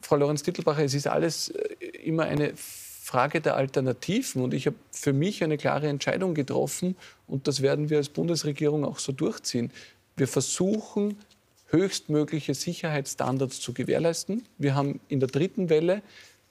Frau 0.01 0.17
Lorenz-Tittelbacher, 0.17 0.85
es 0.85 0.95
ist 0.95 1.07
alles 1.07 1.49
äh, 1.49 1.87
immer 2.05 2.25
eine 2.25 2.53
Frage 2.57 3.41
der 3.41 3.57
Alternativen. 3.57 4.43
Und 4.43 4.55
ich 4.55 4.67
habe 4.67 4.77
für 4.91 5.13
mich 5.13 5.43
eine 5.43 5.59
klare 5.59 5.89
Entscheidung 5.89 6.35
getroffen 6.35 6.97
und 7.27 7.49
das 7.49 7.61
werden 7.61 7.91
wir 7.91 7.99
als 7.99 8.09
Bundesregierung 8.09 8.85
auch 8.85 8.99
so 8.99 9.13
durchziehen. 9.13 9.73
Wir 10.17 10.29
versuchen, 10.29 11.19
höchstmögliche 11.69 12.55
Sicherheitsstandards 12.55 13.61
zu 13.61 13.73
gewährleisten. 13.73 14.45
Wir 14.59 14.75
haben 14.75 15.01
in 15.09 15.21
der 15.21 15.29
dritten 15.29 15.69
Welle 15.69 16.03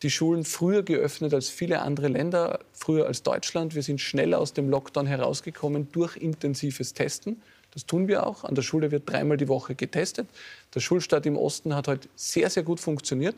die 0.04 0.10
Schulen 0.10 0.46
früher 0.46 0.84
geöffnet 0.84 1.34
als 1.34 1.50
viele 1.50 1.82
andere 1.82 2.08
Länder, 2.08 2.60
früher 2.74 3.06
als 3.06 3.24
Deutschland. 3.24 3.76
Wir 3.76 3.84
sind 3.84 4.02
schneller 4.02 4.40
aus 4.40 4.54
dem 4.54 4.70
Lockdown 4.70 5.06
herausgekommen 5.06 5.90
durch 5.92 6.18
intensives 6.18 6.94
Testen. 6.94 7.42
Das 7.74 7.86
tun 7.86 8.08
wir 8.08 8.26
auch. 8.26 8.44
An 8.44 8.56
der 8.56 8.64
Schule 8.64 8.92
wird 8.92 9.10
dreimal 9.10 9.38
die 9.38 9.48
Woche 9.48 9.76
getestet. 9.76 10.28
Der 10.74 10.80
Schulstart 10.80 11.26
im 11.26 11.38
Osten 11.38 11.76
hat 11.76 11.88
heute 11.88 12.10
sehr, 12.16 12.50
sehr 12.50 12.64
gut 12.64 12.80
funktioniert. 12.80 13.36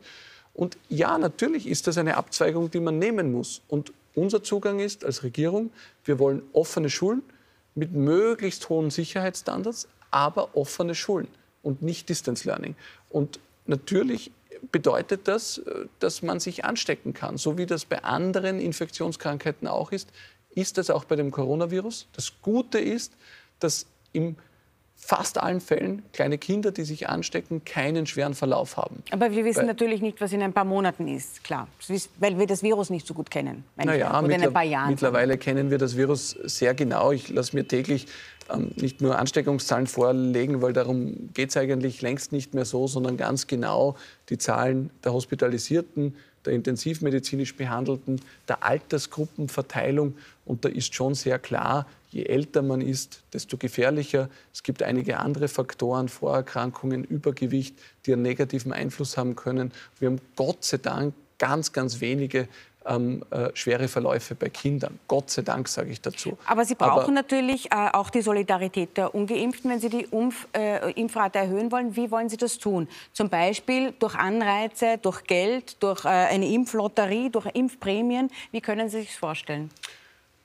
Und 0.53 0.77
ja, 0.89 1.17
natürlich 1.17 1.67
ist 1.67 1.87
das 1.87 1.97
eine 1.97 2.15
Abzweigung, 2.15 2.71
die 2.71 2.79
man 2.79 2.97
nehmen 2.97 3.31
muss. 3.31 3.61
Und 3.67 3.91
unser 4.15 4.43
Zugang 4.43 4.79
ist 4.79 5.03
als 5.03 5.23
Regierung, 5.23 5.71
wir 6.05 6.19
wollen 6.19 6.43
offene 6.53 6.89
Schulen 6.89 7.23
mit 7.75 7.93
möglichst 7.93 8.69
hohen 8.69 8.89
Sicherheitsstandards, 8.89 9.87
aber 10.11 10.55
offene 10.55 10.95
Schulen 10.95 11.27
und 11.63 11.81
nicht 11.81 12.09
Distance 12.09 12.47
Learning. 12.47 12.75
Und 13.09 13.39
natürlich 13.65 14.31
bedeutet 14.71 15.27
das, 15.27 15.59
äh, 15.59 15.85
dass 15.99 16.21
man 16.21 16.39
sich 16.39 16.65
anstecken 16.65 17.13
kann. 17.13 17.37
So 17.37 17.57
wie 17.57 17.65
das 17.65 17.85
bei 17.85 18.03
anderen 18.03 18.59
Infektionskrankheiten 18.59 19.67
auch 19.67 19.91
ist, 19.91 20.09
ist 20.51 20.77
das 20.77 20.89
auch 20.89 21.05
bei 21.05 21.15
dem 21.15 21.31
Coronavirus. 21.31 22.07
Das 22.13 22.33
Gute 22.41 22.79
ist, 22.79 23.13
dass 23.59 23.87
im 24.11 24.35
fast 24.95 25.37
allen 25.37 25.59
Fällen 25.59 26.03
kleine 26.13 26.37
Kinder, 26.37 26.71
die 26.71 26.83
sich 26.83 27.09
anstecken, 27.09 27.65
keinen 27.65 28.05
schweren 28.05 28.35
Verlauf 28.35 28.77
haben. 28.77 29.03
Aber 29.11 29.31
wir 29.31 29.43
wissen 29.43 29.61
Weil, 29.61 29.65
natürlich 29.65 30.01
nicht, 30.01 30.21
was 30.21 30.31
in 30.31 30.41
ein 30.41 30.53
paar 30.53 30.63
Monaten 30.63 31.07
ist, 31.07 31.43
klar. 31.43 31.67
Weil 32.19 32.39
wir 32.39 32.47
das 32.47 32.63
Virus 32.63 32.89
nicht 32.89 33.05
so 33.05 33.13
gut 33.13 33.29
kennen. 33.29 33.65
Naja, 33.75 34.19
in 34.19 34.69
Jahren. 34.69 34.89
mittlerweile 34.89 35.37
kennen 35.37 35.71
wir 35.71 35.77
das 35.77 35.97
Virus 35.97 36.31
sehr 36.43 36.73
genau. 36.73 37.11
Ich 37.11 37.29
lasse 37.29 37.55
mir 37.55 37.67
täglich 37.67 38.07
ähm, 38.51 38.71
nicht 38.75 39.01
nur 39.01 39.17
Ansteckungszahlen 39.17 39.87
vorlegen, 39.87 40.61
weil 40.61 40.73
darum 40.73 41.29
geht 41.33 41.49
es 41.49 41.57
eigentlich 41.57 42.01
längst 42.01 42.31
nicht 42.31 42.53
mehr 42.53 42.65
so, 42.65 42.87
sondern 42.87 43.17
ganz 43.17 43.47
genau 43.47 43.95
die 44.29 44.37
Zahlen 44.37 44.89
der 45.03 45.13
Hospitalisierten, 45.13 46.15
der 46.45 46.53
intensivmedizinisch 46.53 47.55
Behandelten, 47.55 48.19
der 48.47 48.63
Altersgruppenverteilung. 48.63 50.15
Und 50.45 50.65
da 50.65 50.69
ist 50.69 50.93
schon 50.93 51.15
sehr 51.15 51.39
klar, 51.39 51.87
je 52.11 52.23
älter 52.23 52.61
man 52.61 52.81
ist, 52.81 53.23
desto 53.33 53.57
gefährlicher. 53.57 54.29
Es 54.53 54.63
gibt 54.63 54.83
einige 54.83 55.19
andere 55.19 55.47
Faktoren, 55.47 56.09
Vorerkrankungen, 56.09 57.03
Übergewicht, 57.03 57.75
die 58.05 58.13
einen 58.13 58.23
negativen 58.23 58.73
Einfluss 58.73 59.17
haben 59.17 59.35
können. 59.35 59.71
Wir 59.99 60.09
haben 60.09 60.21
Gott 60.35 60.63
sei 60.63 60.77
Dank 60.77 61.13
ganz, 61.39 61.71
ganz 61.71 61.99
wenige 61.99 62.47
ähm, 62.85 63.23
äh, 63.31 63.49
schwere 63.53 63.87
Verläufe 63.87 64.35
bei 64.35 64.49
Kindern. 64.49 64.99
Gott 65.07 65.29
sei 65.29 65.41
Dank, 65.41 65.67
sage 65.67 65.91
ich 65.91 66.01
dazu. 66.01 66.37
Aber 66.45 66.65
Sie 66.65 66.75
brauchen 66.75 67.03
Aber, 67.03 67.11
natürlich 67.11 67.71
äh, 67.71 67.89
auch 67.93 68.09
die 68.09 68.21
Solidarität 68.21 68.97
der 68.97 69.15
Ungeimpften, 69.15 69.71
wenn 69.71 69.79
Sie 69.79 69.89
die 69.89 70.07
Umf 70.07 70.47
äh, 70.53 70.91
Impfrate 70.91 71.39
erhöhen 71.39 71.71
wollen. 71.71 71.95
Wie 71.95 72.11
wollen 72.11 72.29
Sie 72.29 72.37
das 72.37 72.57
tun? 72.57 72.87
Zum 73.13 73.29
Beispiel 73.29 73.93
durch 73.99 74.15
Anreize, 74.15 74.97
durch 75.01 75.23
Geld, 75.23 75.81
durch 75.81 76.05
äh, 76.05 76.09
eine 76.09 76.47
Impflotterie, 76.47 77.29
durch 77.29 77.47
Impfprämien. 77.53 78.29
Wie 78.51 78.61
können 78.61 78.89
Sie 78.89 78.99
sich 78.99 79.09
das 79.09 79.17
vorstellen? 79.17 79.69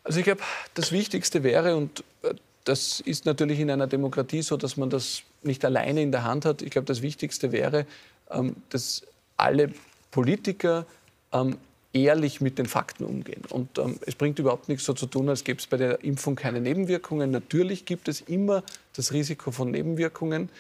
Also 0.05 0.21
ich 0.21 0.25
glaube, 0.25 0.43
das 0.75 0.93
Wichtigste 0.93 1.43
wäre, 1.43 1.77
und 1.77 2.05
äh, 2.23 2.35
das 2.65 3.01
ist 3.01 3.27
natürlich 3.27 3.61
in 3.61 3.71
einer 3.71 3.87
Demokratie 3.87 4.43
so, 4.43 4.57
dass 4.57 4.77
man 4.77 4.91
das 4.91 5.23
nicht 5.43 5.65
alleine 5.65 6.03
in 6.03 6.13
der 6.13 6.25
Hand 6.25 6.45
hat. 6.45 6.63
Ich 6.63 6.71
glaube, 6.71 6.87
das 6.87 7.03
Wichtigste 7.03 7.53
wäre, 7.53 7.87
ähm, 8.31 8.57
dass 8.71 9.03
alle 9.37 9.73
Politiker 10.11 10.87
ähm, 11.33 11.59
ehrlich 11.93 12.41
mit 12.41 12.59
den 12.59 12.67
Fakten 12.67 13.05
umgehen. 13.05 13.43
Und 13.49 13.79
ähm, 13.79 13.99
es 14.07 14.15
bringt 14.15 14.39
überhaupt 14.39 14.69
nichts 14.69 14.85
so 14.85 14.93
zu 14.93 15.07
tun, 15.07 15.29
als 15.29 15.45
gäbe 15.45 15.59
es 15.59 15.67
bei 15.67 15.77
der 15.77 16.05
Impfung 16.05 16.37
keine 16.37 16.61
Nebenwirkungen. 16.61 17.31
Natürlich 17.31 17.85
gibt 17.85 18.09
es 18.09 18.21
immer 18.21 18.63
das 18.95 19.13
Risiko 19.13 19.51
von 19.51 19.71
Nebenwirkungen, 19.71 20.51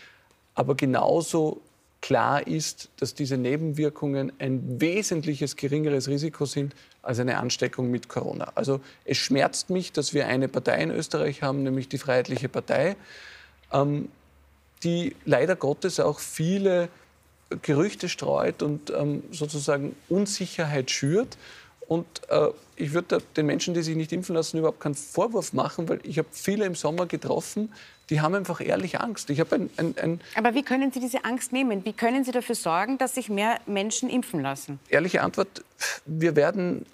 aber 0.54 0.74
genauso 0.74 1.60
klar 2.00 2.46
ist, 2.46 2.88
dass 2.98 3.14
diese 3.14 3.36
Nebenwirkungen 3.36 4.32
ein 4.38 4.80
wesentliches 4.80 5.56
geringeres 5.56 6.08
Risiko 6.08 6.46
sind 6.46 6.74
als 7.02 7.18
eine 7.18 7.38
Ansteckung 7.38 7.90
mit 7.90 8.08
Corona. 8.08 8.52
Also 8.54 8.80
es 9.04 9.18
schmerzt 9.18 9.70
mich, 9.70 9.92
dass 9.92 10.14
wir 10.14 10.26
eine 10.26 10.48
Partei 10.48 10.82
in 10.82 10.90
Österreich 10.90 11.42
haben, 11.42 11.62
nämlich 11.62 11.88
die 11.88 11.98
Freiheitliche 11.98 12.48
Partei, 12.48 12.96
ähm, 13.72 14.08
die 14.84 15.16
leider 15.24 15.56
Gottes 15.56 15.98
auch 15.98 16.20
viele 16.20 16.88
Gerüchte 17.62 18.08
streut 18.08 18.62
und 18.62 18.90
ähm, 18.90 19.22
sozusagen 19.32 19.96
Unsicherheit 20.08 20.90
schürt. 20.90 21.38
Und 21.86 22.06
äh, 22.28 22.48
ich 22.76 22.92
würde 22.92 23.22
den 23.36 23.46
Menschen, 23.46 23.72
die 23.72 23.82
sich 23.82 23.96
nicht 23.96 24.12
impfen 24.12 24.34
lassen, 24.34 24.58
überhaupt 24.58 24.80
keinen 24.80 24.94
Vorwurf 24.94 25.54
machen, 25.54 25.88
weil 25.88 26.00
ich 26.02 26.18
habe 26.18 26.28
viele 26.30 26.66
im 26.66 26.74
Sommer 26.74 27.06
getroffen, 27.06 27.72
die 28.10 28.20
haben 28.20 28.34
einfach 28.34 28.60
ehrlich 28.60 29.00
Angst. 29.00 29.30
Ich 29.30 29.40
ein, 29.40 29.70
ein, 29.76 29.94
ein 29.98 30.20
Aber 30.34 30.54
wie 30.54 30.62
können 30.62 30.92
Sie 30.92 31.00
diese 31.00 31.24
Angst 31.24 31.52
nehmen? 31.52 31.84
Wie 31.84 31.92
können 31.92 32.24
Sie 32.24 32.32
dafür 32.32 32.54
sorgen, 32.54 32.98
dass 32.98 33.14
sich 33.14 33.28
mehr 33.28 33.58
Menschen 33.66 34.08
impfen 34.08 34.40
lassen? 34.40 34.78
Ehrliche 34.88 35.22
Antwort, 35.22 35.64
wir 36.06 36.36
werden 36.36 36.86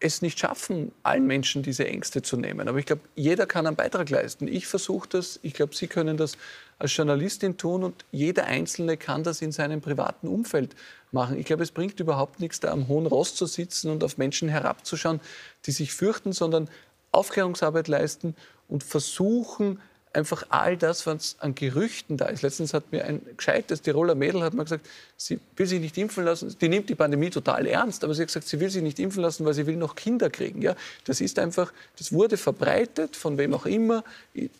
es 0.00 0.22
nicht 0.22 0.38
schaffen, 0.38 0.92
allen 1.02 1.26
Menschen 1.26 1.62
diese 1.62 1.86
Ängste 1.86 2.22
zu 2.22 2.36
nehmen. 2.36 2.68
Aber 2.68 2.78
ich 2.78 2.86
glaube, 2.86 3.02
jeder 3.14 3.46
kann 3.46 3.66
einen 3.66 3.76
Beitrag 3.76 4.08
leisten. 4.10 4.48
Ich 4.48 4.66
versuche 4.66 5.08
das, 5.08 5.38
ich 5.42 5.54
glaube, 5.54 5.74
Sie 5.74 5.88
können 5.88 6.16
das 6.16 6.36
als 6.80 6.96
Journalistin 6.96 7.58
tun 7.58 7.84
und 7.84 8.06
jeder 8.10 8.46
Einzelne 8.46 8.96
kann 8.96 9.22
das 9.22 9.42
in 9.42 9.52
seinem 9.52 9.82
privaten 9.82 10.26
Umfeld 10.26 10.74
machen. 11.12 11.38
Ich 11.38 11.44
glaube, 11.44 11.62
es 11.62 11.72
bringt 11.72 12.00
überhaupt 12.00 12.40
nichts, 12.40 12.58
da 12.58 12.72
am 12.72 12.88
hohen 12.88 13.06
Ross 13.06 13.34
zu 13.34 13.44
sitzen 13.44 13.90
und 13.90 14.02
auf 14.02 14.16
Menschen 14.16 14.48
herabzuschauen, 14.48 15.20
die 15.66 15.72
sich 15.72 15.92
fürchten, 15.92 16.32
sondern 16.32 16.70
Aufklärungsarbeit 17.12 17.86
leisten 17.86 18.34
und 18.66 18.82
versuchen, 18.82 19.80
einfach 20.12 20.44
all 20.48 20.76
das, 20.76 21.06
was 21.06 21.36
an 21.40 21.54
Gerüchten 21.54 22.16
da 22.16 22.26
ist. 22.26 22.42
Letztens 22.42 22.74
hat 22.74 22.90
mir 22.90 23.04
ein 23.04 23.20
gescheites 23.36 23.82
Tiroler 23.82 24.14
Mädel 24.14 24.42
hat 24.42 24.54
mir 24.54 24.64
gesagt, 24.64 24.86
sie 25.16 25.38
will 25.56 25.66
sich 25.66 25.80
nicht 25.80 25.96
impfen 25.98 26.24
lassen. 26.24 26.54
Die 26.60 26.68
nimmt 26.68 26.88
die 26.88 26.94
Pandemie 26.94 27.30
total 27.30 27.66
ernst, 27.66 28.02
aber 28.02 28.14
sie 28.14 28.22
hat 28.22 28.28
gesagt, 28.28 28.48
sie 28.48 28.58
will 28.58 28.70
sich 28.70 28.82
nicht 28.82 28.98
impfen 28.98 29.22
lassen, 29.22 29.44
weil 29.44 29.54
sie 29.54 29.66
will 29.66 29.76
noch 29.76 29.94
Kinder 29.94 30.28
kriegen. 30.28 30.62
Ja, 30.62 30.74
das 31.04 31.20
ist 31.20 31.38
einfach, 31.38 31.72
das 31.96 32.12
wurde 32.12 32.36
verbreitet, 32.36 33.16
von 33.16 33.38
wem 33.38 33.54
auch 33.54 33.66
immer, 33.66 34.02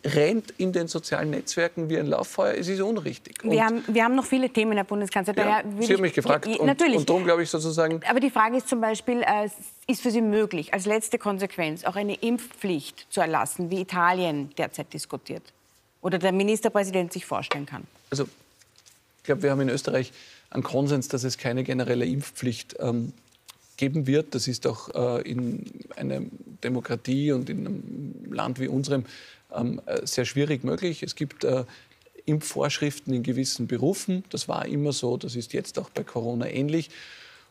rennt 0.05 0.53
in 0.57 0.71
den 0.71 0.87
sozialen 0.87 1.31
Netzwerken 1.31 1.89
wie 1.89 1.97
ein 1.97 2.07
Lauffeuer. 2.07 2.53
Es 2.53 2.67
ist 2.67 2.79
unrichtig. 2.79 3.39
Wir 3.43 3.65
haben, 3.65 3.83
wir 3.87 4.03
haben 4.03 4.15
noch 4.15 4.25
viele 4.25 4.49
Themen, 4.49 4.73
Herr 4.73 4.83
Bundeskanzler. 4.83 5.35
Ja, 5.37 5.63
sie 5.79 5.93
haben 5.93 6.01
mich 6.01 6.13
gefragt. 6.13 6.47
und, 6.47 6.65
natürlich. 6.65 6.97
Und 6.97 7.09
darum 7.09 7.23
glaube 7.25 7.43
ich 7.43 7.49
sozusagen. 7.49 8.01
Aber 8.07 8.19
die 8.19 8.29
Frage 8.29 8.57
ist 8.57 8.69
zum 8.69 8.79
Beispiel, 8.79 9.21
äh, 9.21 9.49
ist 9.87 10.01
für 10.01 10.11
Sie 10.11 10.21
möglich, 10.21 10.73
als 10.73 10.85
letzte 10.85 11.17
Konsequenz 11.17 11.83
auch 11.83 11.95
eine 11.95 12.15
Impfpflicht 12.15 13.07
zu 13.09 13.19
erlassen, 13.19 13.69
wie 13.69 13.81
Italien 13.81 14.51
derzeit 14.57 14.93
diskutiert? 14.93 15.40
Oder 16.01 16.17
der 16.17 16.31
Ministerpräsident 16.31 17.13
sich 17.13 17.25
vorstellen 17.25 17.65
kann? 17.65 17.85
Also, 18.09 18.23
ich 18.23 19.23
glaube, 19.23 19.43
wir 19.43 19.51
haben 19.51 19.61
in 19.61 19.69
Österreich 19.69 20.11
einen 20.49 20.63
Konsens, 20.63 21.07
dass 21.07 21.23
es 21.23 21.37
keine 21.37 21.63
generelle 21.63 22.05
Impfpflicht 22.05 22.75
ähm, 22.79 23.13
geben 23.77 24.07
wird. 24.07 24.35
Das 24.35 24.47
ist 24.47 24.67
auch 24.67 24.89
äh, 24.93 25.21
in 25.21 25.65
einer 25.95 26.21
Demokratie 26.63 27.31
und 27.31 27.49
in 27.49 27.67
einem 27.67 28.33
Land 28.33 28.59
wie 28.59 28.67
unserem 28.67 29.05
ähm, 29.53 29.81
äh, 29.85 30.05
sehr 30.05 30.25
schwierig 30.25 30.63
möglich. 30.63 31.03
Es 31.03 31.15
gibt 31.15 31.43
äh, 31.43 31.65
Impfvorschriften 32.25 33.13
in 33.13 33.23
gewissen 33.23 33.67
Berufen. 33.67 34.23
Das 34.29 34.47
war 34.47 34.65
immer 34.65 34.91
so. 34.93 35.17
Das 35.17 35.35
ist 35.35 35.53
jetzt 35.53 35.79
auch 35.79 35.89
bei 35.89 36.03
Corona 36.03 36.47
ähnlich. 36.47 36.89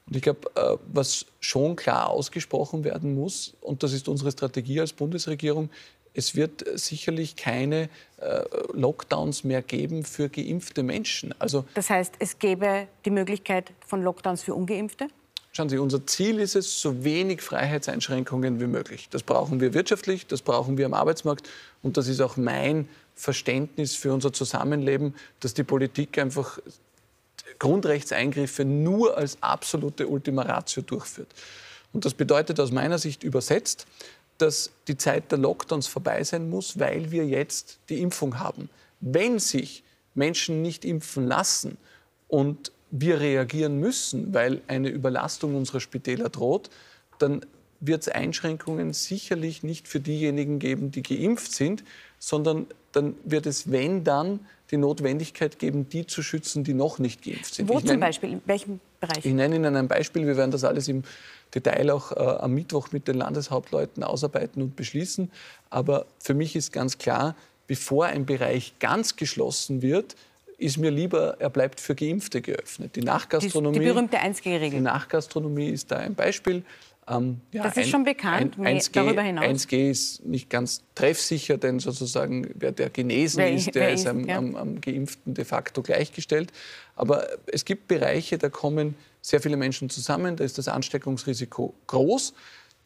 Und 0.07 0.17
ich 0.17 0.23
glaube, 0.23 0.51
äh, 0.55 0.77
was 0.93 1.27
schon 1.41 1.77
klar 1.77 2.09
ausgesprochen 2.11 2.85
werden 2.85 3.15
muss, 3.15 3.55
und 3.61 3.83
das 3.83 3.93
ist 3.93 4.09
unsere 4.09 4.33
Strategie 4.33 4.81
als 4.81 4.93
Bundesregierung, 4.93 5.71
es 6.15 6.35
wird 6.35 6.65
sicherlich 6.75 7.37
keine 7.37 7.89
äh, 8.19 8.43
Lockdowns 8.73 9.45
mehr 9.45 9.63
geben 9.63 10.05
für 10.05 10.29
geimpfte 10.29 10.83
Menschen. 10.83 11.35
Also, 11.39 11.65
das 11.75 11.91
heißt, 11.91 12.15
es 12.19 12.39
gäbe 12.39 12.89
die 13.05 13.11
Möglichkeit 13.11 13.73
von 13.87 14.03
Lockdowns 14.03 14.43
für 14.43 14.55
ungeimpfte? 14.55 15.09
Schauen 15.53 15.69
Sie, 15.69 15.79
unser 15.79 16.07
Ziel 16.07 16.39
ist 16.39 16.55
es, 16.55 16.81
so 16.81 17.03
wenig 17.03 17.43
Freiheitseinschränkungen 17.43 18.61
wie 18.61 18.67
möglich. 18.67 19.09
Das 19.11 19.25
brauchen 19.25 19.61
wir 19.61 19.75
wirtschaftlich, 19.75 20.27
das 20.27 20.43
brauchen 20.43 20.79
wir 20.79 20.87
am 20.87 20.95
Arbeitsmarkt 20.95 21.49
und 21.83 21.97
das 21.97 22.07
ist 22.07 22.21
auch 22.21 22.37
mein 22.37 22.89
Verständnis 23.17 23.97
für 23.97 24.13
unser 24.13 24.33
Zusammenleben, 24.33 25.15
dass 25.41 25.53
die 25.53 25.65
Politik 25.65 26.19
einfach 26.19 26.61
Grundrechtseingriffe 27.59 28.65
nur 28.65 29.17
als 29.17 29.39
absolute 29.43 30.07
Ultima 30.07 30.43
Ratio 30.43 30.83
durchführt. 30.83 31.29
Und 31.93 32.05
das 32.05 32.15
bedeutet 32.15 32.61
aus 32.61 32.71
meiner 32.71 32.99
Sicht 32.99 33.25
übersetzt, 33.25 33.87
dass 34.41 34.71
die 34.89 34.97
Zeit 34.97 35.31
der 35.31 35.39
Lockdowns 35.39 35.87
vorbei 35.87 36.23
sein 36.25 36.49
muss, 36.49 36.79
weil 36.79 37.11
wir 37.11 37.27
jetzt 37.27 37.79
die 37.89 38.01
Impfung 38.01 38.39
haben. 38.39 38.71
Wenn 39.01 39.39
sich 39.39 39.83
Menschen 40.15 40.63
nicht 40.63 40.85
impfen 40.85 41.27
lassen 41.27 41.77
und 42.29 42.73
wir 42.91 43.21
reagieren 43.21 43.79
müssen, 43.79 44.35
weil 44.35 44.61
eine 44.67 44.89
Überlastung 44.89 45.55
unserer 45.55 45.81
Spitäler 45.81 46.29
droht, 46.29 46.71
dann 47.19 47.45
wird 47.81 48.03
es 48.03 48.09
Einschränkungen 48.09 48.93
sicherlich 48.93 49.63
nicht 49.63 49.89
für 49.89 50.01
diejenigen 50.01 50.59
geben, 50.59 50.91
die 50.91 51.03
geimpft 51.03 51.53
sind, 51.53 51.85
sondern 52.19 52.67
dann 52.93 53.15
wird 53.25 53.47
es, 53.47 53.71
wenn 53.71 54.05
dann, 54.05 54.41
die 54.71 54.77
Notwendigkeit 54.77 55.59
geben, 55.59 55.89
die 55.89 56.07
zu 56.07 56.23
schützen, 56.23 56.63
die 56.63 56.75
noch 56.75 57.01
nicht 57.01 57.23
geimpft 57.23 57.55
sind. 57.55 57.69
Wo 57.69 57.75
ich 57.75 57.81
zum 57.81 57.89
nenne, 57.89 58.07
Beispiel? 58.07 58.33
In 58.33 58.43
welchem 58.47 58.81
Bereich? 59.01 59.25
Ich 59.25 59.33
nenne 59.33 59.57
Ihnen 59.57 59.75
ein 59.75 59.89
Beispiel. 59.89 60.27
Wir 60.27 60.37
werden 60.37 60.53
das 60.53 60.63
alles 60.63 60.87
im 60.87 61.03
Detail 61.55 61.91
auch 61.91 62.13
äh, 62.13 62.21
am 62.21 62.53
Mittwoch 62.55 62.93
mit 62.93 63.09
den 63.09 63.17
Landeshauptleuten 63.17 64.05
ausarbeiten 64.05 64.63
und 64.63 64.77
beschließen. 64.77 65.31
Aber 65.69 66.07
für 66.19 66.35
mich 66.35 66.57
ist 66.57 66.73
ganz 66.73 66.99
klar, 66.99 67.35
bevor 67.67 68.07
ein 68.07 68.27
Bereich 68.27 68.75
ganz 68.79 69.17
geschlossen 69.17 69.83
wird, 69.83 70.17
ist 70.59 70.77
mir 70.77 70.91
lieber, 70.91 71.37
er 71.39 71.51
bleibt 71.51 71.81
für 71.81 71.95
Geimpfte 71.95 72.43
geöffnet. 72.43 72.95
Die 72.95 73.01
Nachgastronomie. 73.01 73.79
Die, 73.79 73.85
die 73.85 73.93
berühmte 73.93 74.19
1G-Regel. 74.19 74.71
Die 74.71 74.81
Nachgastronomie 74.81 75.71
ist 75.71 75.91
da 75.91 75.97
ein 75.97 76.15
Beispiel. 76.15 76.65
Ähm, 77.09 77.41
ja, 77.53 77.65
das 77.65 77.77
ist 77.77 77.85
ein, 77.85 77.91
schon 77.91 78.05
bekannt. 78.05 78.57
Ein, 78.59 78.79
1G, 78.79 78.91
darüber 78.93 79.23
hinaus. 79.23 79.45
1G 79.45 79.91
ist 79.91 80.25
nicht 80.25 80.51
ganz 80.51 80.83
treffsicher, 80.95 81.59
denn 81.59 81.81
sozusagen 81.81 82.51
wer 82.55 82.73
der 82.73 82.91
genesen 82.91 83.39
wer, 83.39 83.53
ist, 83.53 83.75
der 83.75 83.93
ist, 83.93 84.07
am, 84.07 84.27
ja. 84.27 84.37
am, 84.37 84.55
am, 84.55 84.81
Geimpften 84.81 85.35
de 85.35 85.45
facto 85.45 85.83
gleichgestellt. 85.83 86.53
Aber 86.95 87.27
es 87.47 87.65
gibt 87.65 87.89
Bereiche, 87.89 88.39
da 88.39 88.49
kommen 88.49 88.95
sehr 89.23 89.41
viele 89.41 89.57
Menschen 89.57 89.91
zusammen, 89.91 90.37
da 90.37 90.45
ist 90.45 90.59
das 90.59 90.69
Ansteckungsrisiko 90.69 91.75
groß. 91.87 92.35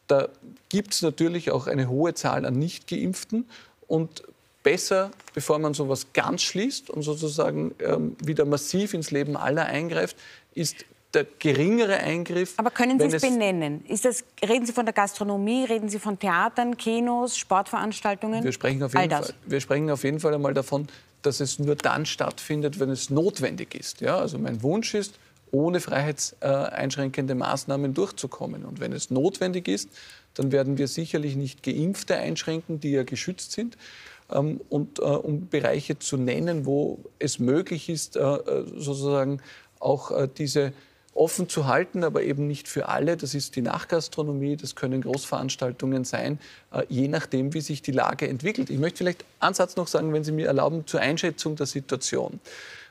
Da 0.07 0.29
gibt 0.69 0.93
es 0.93 1.01
natürlich 1.01 1.51
auch 1.51 1.67
eine 1.67 1.89
hohe 1.89 2.13
Zahl 2.13 2.45
an 2.45 2.59
Nicht-Geimpften. 2.59 3.45
Und 3.87 4.23
besser, 4.63 5.11
bevor 5.33 5.59
man 5.59 5.73
sowas 5.73 6.07
ganz 6.13 6.41
schließt 6.41 6.89
und 6.89 7.03
sozusagen 7.03 7.73
ähm, 7.79 8.15
wieder 8.23 8.45
massiv 8.45 8.93
ins 8.93 9.11
Leben 9.11 9.37
aller 9.37 9.65
eingreift, 9.65 10.17
ist 10.53 10.85
der 11.13 11.25
geringere 11.39 11.97
Eingriff. 11.97 12.55
Aber 12.57 12.71
können 12.71 12.99
Sie 12.99 13.15
es 13.15 13.21
benennen? 13.21 13.85
Das, 13.87 14.23
reden 14.43 14.65
Sie 14.65 14.73
von 14.73 14.85
der 14.85 14.93
Gastronomie, 14.93 15.65
reden 15.65 15.87
Sie 15.87 15.99
von 15.99 16.19
Theatern, 16.19 16.77
Kinos, 16.77 17.37
Sportveranstaltungen? 17.37 18.43
Wir 18.43 18.51
sprechen 18.51 18.83
auf 18.83 18.93
jeden, 18.93 19.09
Fall, 19.09 19.33
wir 19.45 19.59
sprechen 19.61 19.89
auf 19.89 20.03
jeden 20.03 20.19
Fall 20.19 20.33
einmal 20.33 20.53
davon, 20.53 20.87
dass 21.21 21.39
es 21.39 21.57
nur 21.59 21.75
dann 21.75 22.05
stattfindet, 22.05 22.79
wenn 22.79 22.89
es 22.89 23.09
notwendig 23.09 23.75
ist. 23.75 24.01
Ja, 24.01 24.17
also 24.17 24.37
mein 24.37 24.61
Wunsch 24.61 24.93
ist, 24.93 25.13
ohne 25.55 25.79
freiheitseinschränkende 25.79 27.35
Maßnahmen 27.35 27.93
durchzukommen. 27.93 28.65
Und 28.65 28.79
wenn 28.79 28.91
es 28.91 29.09
notwendig 29.09 29.67
ist, 29.67 29.89
dann 30.33 30.51
werden 30.51 30.77
wir 30.77 30.87
sicherlich 30.87 31.35
nicht 31.35 31.63
Geimpfte 31.63 32.17
einschränken, 32.17 32.79
die 32.79 32.91
ja 32.91 33.03
geschützt 33.03 33.53
sind. 33.53 33.77
Ähm, 34.31 34.59
und 34.69 34.99
äh, 34.99 35.03
um 35.03 35.47
Bereiche 35.47 35.97
zu 35.97 36.17
nennen, 36.17 36.65
wo 36.65 36.99
es 37.19 37.39
möglich 37.39 37.89
ist, 37.89 38.17
äh, 38.17 38.19
äh, 38.21 38.65
sozusagen 38.77 39.41
auch 39.79 40.27
diese 40.37 40.73
offen 41.13 41.47
zu 41.47 41.67
halten, 41.67 42.03
aber 42.03 42.23
eben 42.23 42.47
nicht 42.47 42.67
für 42.67 42.89
alle. 42.89 43.17
Das 43.17 43.35
ist 43.35 43.55
die 43.55 43.61
Nachgastronomie, 43.61 44.55
das 44.55 44.73
können 44.73 45.01
Großveranstaltungen 45.01 46.05
sein, 46.05 46.39
je 46.89 47.07
nachdem, 47.07 47.53
wie 47.53 47.61
sich 47.61 47.83
die 47.83 47.91
Lage 47.91 48.27
entwickelt. 48.27 48.71
Ich 48.71 48.79
möchte 48.79 48.99
vielleicht 48.99 49.25
einen 49.39 49.53
Satz 49.53 49.75
noch 49.75 49.87
sagen, 49.87 50.11
wenn 50.11 50.23
Sie 50.23 50.31
mir 50.31 50.47
erlauben, 50.47 50.87
zur 50.87 51.01
Einschätzung 51.01 51.55
der 51.55 51.67
Situation. 51.67 52.39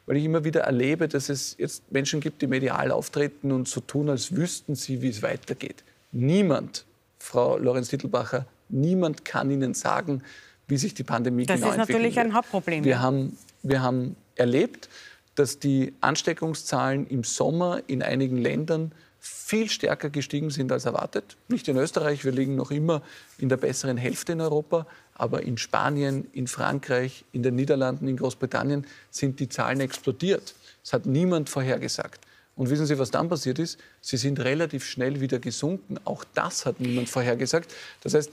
Weil 0.06 0.18
ich 0.18 0.24
immer 0.24 0.44
wieder 0.44 0.62
erlebe, 0.62 1.08
dass 1.08 1.28
es 1.28 1.56
jetzt 1.58 1.90
Menschen 1.90 2.20
gibt, 2.20 2.42
die 2.42 2.46
medial 2.46 2.90
auftreten 2.90 3.52
und 3.52 3.68
so 3.68 3.80
tun, 3.80 4.10
als 4.10 4.36
wüssten 4.36 4.74
sie, 4.74 5.00
wie 5.00 5.08
es 5.08 5.22
weitergeht. 5.22 5.82
Niemand, 6.12 6.84
Frau 7.18 7.56
Lorenz-Tittelbacher, 7.56 8.46
niemand 8.68 9.24
kann 9.24 9.50
Ihnen 9.50 9.74
sagen, 9.74 10.22
wie 10.68 10.76
sich 10.76 10.94
die 10.94 11.04
Pandemie 11.04 11.46
das 11.46 11.60
genau 11.60 11.72
entwickelt. 11.72 11.88
Das 11.88 11.88
ist 11.88 11.94
natürlich 11.94 12.20
ein 12.20 12.34
Hauptproblem. 12.34 12.84
Wir 12.84 13.00
haben, 13.00 13.36
wir 13.62 13.82
haben 13.82 14.16
erlebt, 14.36 14.88
dass 15.34 15.58
die 15.58 15.94
Ansteckungszahlen 16.00 17.06
im 17.06 17.24
Sommer 17.24 17.82
in 17.86 18.02
einigen 18.02 18.36
Ländern 18.36 18.92
viel 19.26 19.70
stärker 19.70 20.10
gestiegen 20.10 20.50
sind 20.50 20.70
als 20.70 20.84
erwartet. 20.84 21.36
Nicht 21.48 21.66
in 21.68 21.78
Österreich, 21.78 22.26
wir 22.26 22.32
liegen 22.32 22.56
noch 22.56 22.70
immer 22.70 23.00
in 23.38 23.48
der 23.48 23.56
besseren 23.56 23.96
Hälfte 23.96 24.32
in 24.32 24.42
Europa, 24.42 24.86
aber 25.14 25.42
in 25.42 25.56
Spanien, 25.56 26.26
in 26.32 26.46
Frankreich, 26.46 27.24
in 27.32 27.42
den 27.42 27.54
Niederlanden, 27.54 28.06
in 28.06 28.18
Großbritannien 28.18 28.86
sind 29.10 29.40
die 29.40 29.48
Zahlen 29.48 29.80
explodiert. 29.80 30.54
Das 30.82 30.92
hat 30.92 31.06
niemand 31.06 31.48
vorhergesagt. 31.48 32.20
Und 32.54 32.68
wissen 32.68 32.84
Sie, 32.84 32.98
was 32.98 33.10
dann 33.10 33.30
passiert 33.30 33.58
ist? 33.58 33.78
Sie 34.02 34.18
sind 34.18 34.40
relativ 34.40 34.84
schnell 34.84 35.20
wieder 35.22 35.38
gesunken. 35.38 35.98
Auch 36.04 36.24
das 36.34 36.66
hat 36.66 36.78
niemand 36.78 37.08
vorhergesagt. 37.08 37.74
Das 38.02 38.12
heißt, 38.12 38.30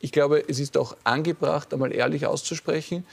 ich 0.00 0.12
glaube, 0.12 0.44
es 0.46 0.58
ist 0.58 0.76
auch 0.76 0.94
angebracht, 1.04 1.72
einmal 1.72 1.92
ehrlich 1.92 2.26
auszusprechen, 2.26 3.06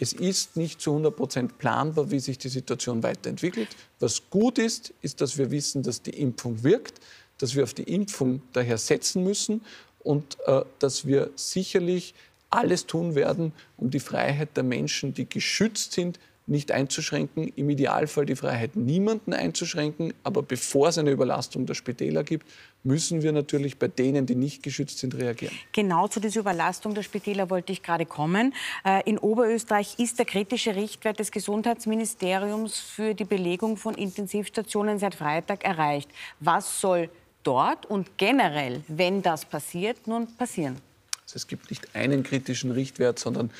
es 0.00 0.14
ist 0.14 0.56
nicht 0.56 0.80
zu 0.80 0.92
100 0.92 1.14
Prozent 1.14 1.58
planbar, 1.58 2.10
wie 2.10 2.20
sich 2.20 2.38
die 2.38 2.48
Situation 2.48 3.02
weiterentwickelt. 3.02 3.68
Was 3.98 4.30
gut 4.30 4.58
ist, 4.58 4.94
ist, 5.02 5.20
dass 5.20 5.36
wir 5.36 5.50
wissen, 5.50 5.82
dass 5.82 6.00
die 6.00 6.18
Impfung 6.18 6.64
wirkt, 6.64 7.00
dass 7.36 7.54
wir 7.54 7.64
auf 7.64 7.74
die 7.74 7.82
Impfung 7.82 8.40
daher 8.54 8.78
setzen 8.78 9.22
müssen 9.22 9.60
und 9.98 10.38
äh, 10.46 10.62
dass 10.78 11.06
wir 11.06 11.30
sicherlich 11.34 12.14
alles 12.48 12.86
tun 12.86 13.14
werden, 13.14 13.52
um 13.76 13.90
die 13.90 14.00
Freiheit 14.00 14.56
der 14.56 14.64
Menschen, 14.64 15.12
die 15.12 15.28
geschützt 15.28 15.92
sind, 15.92 16.18
nicht 16.46 16.72
einzuschränken, 16.72 17.52
im 17.54 17.68
Idealfall 17.68 18.24
die 18.24 18.36
Freiheit 18.36 18.76
niemanden 18.76 19.34
einzuschränken. 19.34 20.14
Aber 20.24 20.42
bevor 20.42 20.88
es 20.88 20.96
eine 20.96 21.10
Überlastung 21.10 21.66
der 21.66 21.74
Spitäler 21.74 22.24
gibt, 22.24 22.46
müssen 22.82 23.22
wir 23.22 23.32
natürlich 23.32 23.78
bei 23.78 23.88
denen, 23.88 24.26
die 24.26 24.34
nicht 24.34 24.62
geschützt 24.62 24.98
sind, 24.98 25.14
reagieren. 25.14 25.54
Genau 25.72 26.08
zu 26.08 26.20
dieser 26.20 26.40
Überlastung 26.40 26.94
der 26.94 27.02
Spitäler 27.02 27.50
wollte 27.50 27.72
ich 27.72 27.82
gerade 27.82 28.06
kommen. 28.06 28.54
Äh, 28.84 29.08
in 29.08 29.18
Oberösterreich 29.18 29.98
ist 29.98 30.18
der 30.18 30.26
kritische 30.26 30.74
Richtwert 30.74 31.18
des 31.18 31.30
Gesundheitsministeriums 31.30 32.78
für 32.78 33.14
die 33.14 33.24
Belegung 33.24 33.76
von 33.76 33.94
Intensivstationen 33.94 34.98
seit 34.98 35.14
Freitag 35.14 35.64
erreicht. 35.64 36.10
Was 36.40 36.80
soll 36.80 37.10
dort 37.42 37.86
und 37.86 38.16
generell, 38.16 38.82
wenn 38.88 39.22
das 39.22 39.44
passiert, 39.44 40.06
nun 40.06 40.26
passieren? 40.36 40.76
Also 41.24 41.36
es 41.36 41.46
gibt 41.46 41.70
nicht 41.70 41.94
einen 41.94 42.22
kritischen 42.22 42.70
Richtwert, 42.70 43.18
sondern 43.18 43.50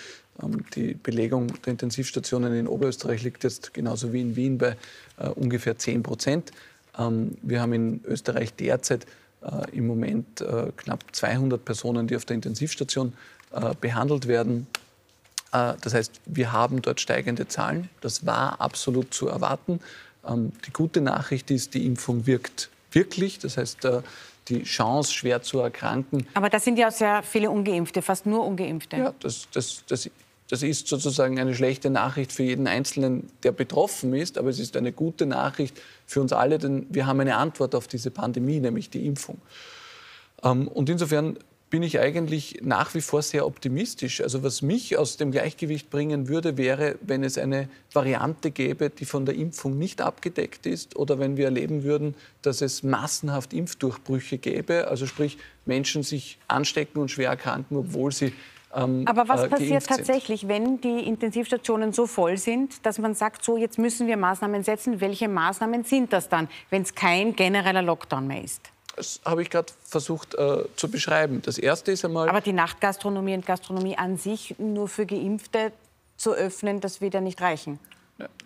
ähm, 0.42 0.64
die 0.74 0.94
Belegung 0.94 1.48
der 1.62 1.72
Intensivstationen 1.72 2.54
in 2.54 2.66
Oberösterreich 2.66 3.22
liegt 3.22 3.44
jetzt 3.44 3.74
genauso 3.74 4.12
wie 4.12 4.20
in 4.20 4.36
Wien 4.36 4.58
bei 4.58 4.76
äh, 5.18 5.28
ungefähr 5.28 5.78
10 5.78 6.02
Prozent. 6.02 6.52
Ähm, 6.98 7.36
wir 7.42 7.60
haben 7.60 7.72
in 7.72 8.00
Österreich 8.04 8.54
derzeit 8.54 9.06
äh, 9.42 9.70
im 9.76 9.86
Moment 9.86 10.40
äh, 10.40 10.70
knapp 10.76 11.04
200 11.12 11.64
Personen, 11.64 12.06
die 12.06 12.16
auf 12.16 12.24
der 12.24 12.34
Intensivstation 12.34 13.14
äh, 13.52 13.74
behandelt 13.80 14.28
werden. 14.28 14.66
Das 15.52 15.94
heißt, 15.94 16.20
wir 16.26 16.52
haben 16.52 16.80
dort 16.80 17.00
steigende 17.00 17.48
Zahlen. 17.48 17.90
Das 18.02 18.24
war 18.24 18.60
absolut 18.60 19.12
zu 19.12 19.26
erwarten. 19.26 19.80
Ähm, 20.24 20.52
die 20.64 20.72
gute 20.72 21.00
Nachricht 21.00 21.50
ist, 21.50 21.74
die 21.74 21.86
Impfung 21.86 22.28
wirkt 22.28 22.70
wirklich. 22.92 23.40
Das 23.40 23.56
heißt, 23.56 23.78
die 24.46 24.62
Chance, 24.62 25.12
schwer 25.12 25.42
zu 25.42 25.58
erkranken. 25.58 26.24
Aber 26.34 26.50
das 26.50 26.62
sind 26.62 26.78
ja 26.78 26.92
sehr 26.92 27.24
viele 27.24 27.50
Ungeimpfte, 27.50 28.00
fast 28.00 28.26
nur 28.26 28.46
Ungeimpfte. 28.46 28.96
Ja, 28.96 29.14
das, 29.18 29.48
das, 29.52 29.82
das 29.88 30.08
das 30.50 30.64
ist 30.64 30.88
sozusagen 30.88 31.38
eine 31.38 31.54
schlechte 31.54 31.90
Nachricht 31.90 32.32
für 32.32 32.42
jeden 32.42 32.66
Einzelnen, 32.66 33.30
der 33.44 33.52
betroffen 33.52 34.12
ist, 34.14 34.36
aber 34.36 34.48
es 34.50 34.58
ist 34.58 34.76
eine 34.76 34.90
gute 34.90 35.24
Nachricht 35.24 35.80
für 36.10 36.20
uns 36.20 36.32
alle, 36.32 36.58
denn 36.58 36.86
wir 36.90 37.06
haben 37.06 37.20
eine 37.20 37.36
Antwort 37.36 37.76
auf 37.76 37.86
diese 37.86 38.10
Pandemie, 38.10 38.58
nämlich 38.58 38.90
die 38.90 39.06
Impfung. 39.06 39.40
Ähm, 40.42 40.66
und 40.66 40.88
insofern 40.88 41.38
bin 41.70 41.84
ich 41.84 42.00
eigentlich 42.00 42.58
nach 42.62 42.94
wie 42.94 43.00
vor 43.00 43.22
sehr 43.22 43.46
optimistisch. 43.46 44.20
Also 44.20 44.42
was 44.42 44.60
mich 44.60 44.98
aus 44.98 45.18
dem 45.18 45.30
Gleichgewicht 45.30 45.88
bringen 45.88 46.26
würde, 46.26 46.56
wäre, 46.56 46.96
wenn 47.00 47.22
es 47.22 47.38
eine 47.38 47.68
Variante 47.92 48.50
gäbe, 48.50 48.90
die 48.90 49.04
von 49.04 49.24
der 49.24 49.36
Impfung 49.36 49.78
nicht 49.78 50.00
abgedeckt 50.00 50.66
ist 50.66 50.96
oder 50.96 51.20
wenn 51.20 51.36
wir 51.36 51.44
erleben 51.44 51.84
würden, 51.84 52.16
dass 52.42 52.60
es 52.60 52.82
massenhaft 52.82 53.52
Impfdurchbrüche 53.52 54.38
gäbe, 54.38 54.88
also 54.88 55.06
sprich 55.06 55.38
Menschen 55.64 56.02
sich 56.02 56.38
anstecken 56.48 57.00
und 57.00 57.12
schwer 57.12 57.30
erkranken, 57.30 57.76
obwohl 57.76 58.10
sie 58.10 58.32
ähm, 58.74 59.04
Aber 59.06 59.28
was 59.28 59.44
äh, 59.44 59.48
passiert 59.48 59.86
tatsächlich, 59.86 60.46
wenn 60.48 60.80
die 60.80 61.00
Intensivstationen 61.06 61.92
so 61.92 62.06
voll 62.06 62.36
sind, 62.36 62.84
dass 62.86 62.98
man 62.98 63.14
sagt, 63.14 63.44
so 63.44 63.56
jetzt 63.56 63.78
müssen 63.78 64.06
wir 64.06 64.16
Maßnahmen 64.16 64.62
setzen? 64.62 65.00
Welche 65.00 65.28
Maßnahmen 65.28 65.84
sind 65.84 66.12
das 66.12 66.28
dann, 66.28 66.48
wenn 66.70 66.82
es 66.82 66.94
kein 66.94 67.34
genereller 67.34 67.82
Lockdown 67.82 68.26
mehr 68.26 68.44
ist? 68.44 68.60
Das 68.96 69.20
habe 69.24 69.42
ich 69.42 69.50
gerade 69.50 69.72
versucht 69.84 70.34
äh, 70.34 70.64
zu 70.76 70.90
beschreiben. 70.90 71.42
Das 71.42 71.58
erste 71.58 71.92
ist 71.92 72.04
einmal. 72.04 72.28
Aber 72.28 72.40
die 72.40 72.52
Nachtgastronomie 72.52 73.34
und 73.34 73.46
Gastronomie 73.46 73.96
an 73.96 74.16
sich 74.16 74.54
nur 74.58 74.88
für 74.88 75.06
Geimpfte 75.06 75.72
zu 76.16 76.34
öffnen, 76.34 76.80
das 76.80 77.00
wird 77.00 77.14
ja 77.14 77.20
nicht 77.20 77.40
reichen. 77.40 77.78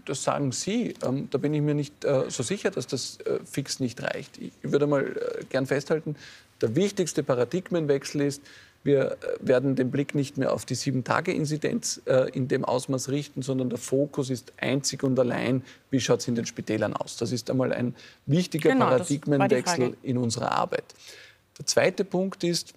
Das 0.04 0.22
sagen 0.22 0.52
Sie. 0.52 0.94
Ähm, 1.04 1.28
da 1.30 1.38
bin 1.38 1.52
ich 1.54 1.60
mir 1.60 1.74
nicht 1.74 2.04
äh, 2.04 2.24
so 2.28 2.42
sicher, 2.42 2.70
dass 2.70 2.86
das 2.86 3.18
äh, 3.20 3.40
fix 3.44 3.80
nicht 3.80 4.02
reicht. 4.02 4.38
Ich 4.38 4.52
würde 4.62 4.86
mal 4.86 5.04
äh, 5.04 5.44
gern 5.46 5.66
festhalten, 5.66 6.16
der 6.60 6.76
wichtigste 6.76 7.22
Paradigmenwechsel 7.22 8.20
ist, 8.20 8.42
wir 8.84 9.12
äh, 9.12 9.16
werden 9.40 9.74
den 9.74 9.90
Blick 9.90 10.14
nicht 10.14 10.38
mehr 10.38 10.52
auf 10.52 10.64
die 10.64 10.74
Sieben-Tage-Inzidenz 10.76 12.02
äh, 12.04 12.30
in 12.30 12.46
dem 12.46 12.64
Ausmaß 12.64 13.08
richten, 13.08 13.42
sondern 13.42 13.70
der 13.70 13.78
Fokus 13.78 14.30
ist 14.30 14.52
einzig 14.58 15.02
und 15.02 15.18
allein, 15.18 15.64
wie 15.90 16.00
schaut 16.00 16.20
es 16.20 16.28
in 16.28 16.36
den 16.36 16.46
Spitälern 16.46 16.94
aus. 16.94 17.16
Das 17.16 17.32
ist 17.32 17.50
einmal 17.50 17.72
ein 17.72 17.96
wichtiger 18.26 18.70
genau, 18.70 18.86
Paradigmenwechsel 18.86 19.96
in 20.02 20.18
unserer 20.18 20.52
Arbeit. 20.52 20.84
Der 21.58 21.66
zweite 21.66 22.04
Punkt 22.04 22.44
ist, 22.44 22.74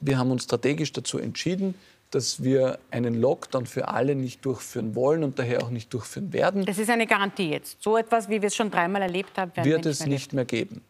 wir 0.00 0.18
haben 0.18 0.30
uns 0.30 0.44
strategisch 0.44 0.92
dazu 0.92 1.18
entschieden, 1.18 1.74
dass 2.10 2.42
wir 2.42 2.78
einen 2.90 3.20
Lockdown 3.20 3.66
für 3.66 3.88
alle 3.88 4.14
nicht 4.14 4.44
durchführen 4.44 4.94
wollen 4.94 5.24
und 5.24 5.38
daher 5.38 5.62
auch 5.62 5.70
nicht 5.70 5.92
durchführen 5.92 6.32
werden. 6.32 6.64
Das 6.64 6.78
ist 6.78 6.90
eine 6.90 7.06
Garantie 7.06 7.50
jetzt. 7.50 7.82
So 7.82 7.96
etwas, 7.96 8.28
wie 8.28 8.40
wir 8.40 8.48
es 8.48 8.54
schon 8.54 8.70
dreimal 8.70 9.02
erlebt 9.02 9.36
haben, 9.36 9.52
wird 9.56 9.66
wir 9.66 9.76
nicht 9.78 9.86
es 9.86 10.06
nicht 10.06 10.32
mehr 10.32 10.44
geben. 10.44 10.82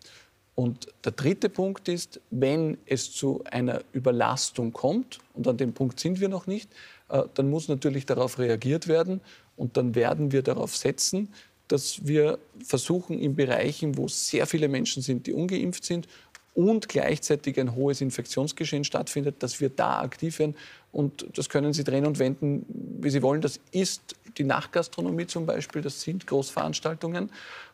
Und 0.54 0.86
der 1.04 1.12
dritte 1.12 1.48
Punkt 1.48 1.88
ist, 1.88 2.20
wenn 2.30 2.78
es 2.86 3.12
zu 3.12 3.42
einer 3.50 3.82
Überlastung 3.92 4.72
kommt, 4.72 5.18
und 5.34 5.48
an 5.48 5.56
dem 5.56 5.72
Punkt 5.72 5.98
sind 5.98 6.20
wir 6.20 6.28
noch 6.28 6.46
nicht, 6.46 6.70
äh, 7.08 7.22
dann 7.34 7.50
muss 7.50 7.68
natürlich 7.68 8.06
darauf 8.06 8.38
reagiert 8.38 8.86
werden 8.86 9.20
und 9.56 9.76
dann 9.76 9.94
werden 9.94 10.30
wir 10.30 10.42
darauf 10.42 10.76
setzen, 10.76 11.28
dass 11.68 12.06
wir 12.06 12.38
versuchen, 12.62 13.18
in 13.18 13.34
Bereichen, 13.34 13.96
wo 13.96 14.06
sehr 14.06 14.46
viele 14.46 14.68
Menschen 14.68 15.02
sind, 15.02 15.26
die 15.26 15.32
ungeimpft 15.32 15.84
sind 15.84 16.06
und 16.54 16.88
gleichzeitig 16.88 17.58
ein 17.58 17.74
hohes 17.74 18.00
Infektionsgeschehen 18.00 18.84
stattfindet, 18.84 19.36
dass 19.42 19.60
wir 19.60 19.70
da 19.70 20.00
aktiv 20.00 20.38
werden 20.38 20.54
Und 20.94 21.26
das 21.36 21.48
können 21.48 21.72
Sie 21.72 21.82
drehen 21.82 22.06
und 22.06 22.20
wenden, 22.20 22.64
wie 23.00 23.10
Sie 23.10 23.20
wollen. 23.20 23.40
Das 23.40 23.58
ist 23.72 24.14
die 24.38 24.44
Nachtgastronomie 24.44 25.26
zum 25.26 25.44
Beispiel, 25.44 25.82
das 25.82 26.00
sind 26.00 26.26
Großveranstaltungen. 26.26 27.30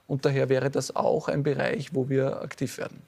Und 0.06 0.24
daher 0.24 0.48
wäre 0.48 0.70
das 0.70 0.96
auch 0.96 1.28
ein 1.28 1.42
Bereich, 1.42 1.94
wo 1.94 2.08
wir 2.08 2.40
aktiv 2.42 2.78
werden. 2.78 3.02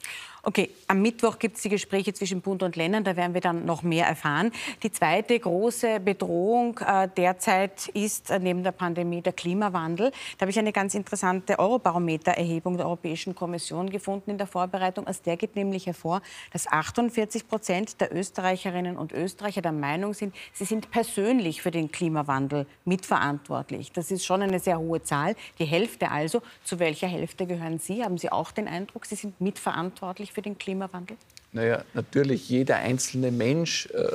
Okay, 0.45 0.71
am 0.89 1.01
Mittwoch 1.01 1.39
gibt 1.39 1.55
es 1.55 1.63
die 1.63 1.69
Gespräche 1.69 2.13
zwischen 2.13 2.41
Bund 2.41 2.65
und 2.65 2.75
Ländern, 2.75 3.05
da 3.05 3.17
werden 3.17 3.33
wir 3.33 3.41
dann 3.41 3.65
noch 3.65 3.85
mehr 3.85 4.07
erfahren. 4.09 4.51
Die 4.83 4.91
zweite 4.91 5.39
große 5.39 6.01
Bedrohung 6.01 6.81
äh, 6.85 7.09
derzeit 7.17 7.87
ist 7.95 8.29
äh, 8.29 8.41
neben 8.41 8.65
der 8.65 8.73
Pandemie 8.73 9.23
der 9.23 9.35
Klimawandel. 9.35 10.11
Da 10.11 10.41
habe 10.41 10.51
ich 10.51 10.59
eine 10.59 10.73
ganz 10.73 10.97
interessante 10.97 11.61
Eurobarometer-Erhebung 11.61 12.77
der 12.77 12.87
Europäischen 12.87 13.37
Kommission 13.37 13.89
gefunden 13.89 14.33
in 14.33 14.39
der 14.39 14.49
Vorbereitung. 14.49 15.07
Aus 15.07 15.23
der 15.23 15.37
geht 15.37 15.55
nämlich 15.55 15.87
hervor, 15.87 16.23
dass 16.53 16.67
48 16.67 17.47
Prozent 17.47 18.01
der 18.01 18.13
Österreicherinnen 18.13 18.97
und 18.97 19.13
Österreicher 19.13 19.63
der 19.63 19.71
Meinung 19.71 20.02
sind, 20.11 20.35
sie 20.53 20.65
sind 20.65 20.91
persönlich 20.91 21.63
für 21.63 21.71
den 21.71 21.93
Klimawandel 21.93 22.67
mitverantwortlich. 22.85 23.93
Das 23.93 24.11
ist 24.11 24.25
schon 24.25 24.43
eine 24.43 24.59
sehr 24.59 24.81
hohe 24.81 25.03
Zahl, 25.05 25.37
die 25.61 25.65
Hälfte 25.65 26.11
also. 26.11 26.43
Zu 26.65 26.81
welcher 26.81 27.07
Hälfte 27.07 27.47
gehören 27.47 27.79
Sie? 27.79 28.03
Haben 28.03 28.19
Sie 28.19 28.33
auch 28.33 28.51
den 28.51 28.67
Eindruck, 28.67 29.07
Sie 29.07 29.15
sind 29.15 29.41
mitverantwortlich 29.41 30.33
für 30.33 30.43
den 30.43 30.59
Klimawandel? 30.59 31.17
Naja, 31.53 31.85
natürlich, 31.95 32.49
jeder 32.49 32.77
einzelne 32.77 33.31
Mensch 33.31 33.87
äh, 33.87 34.09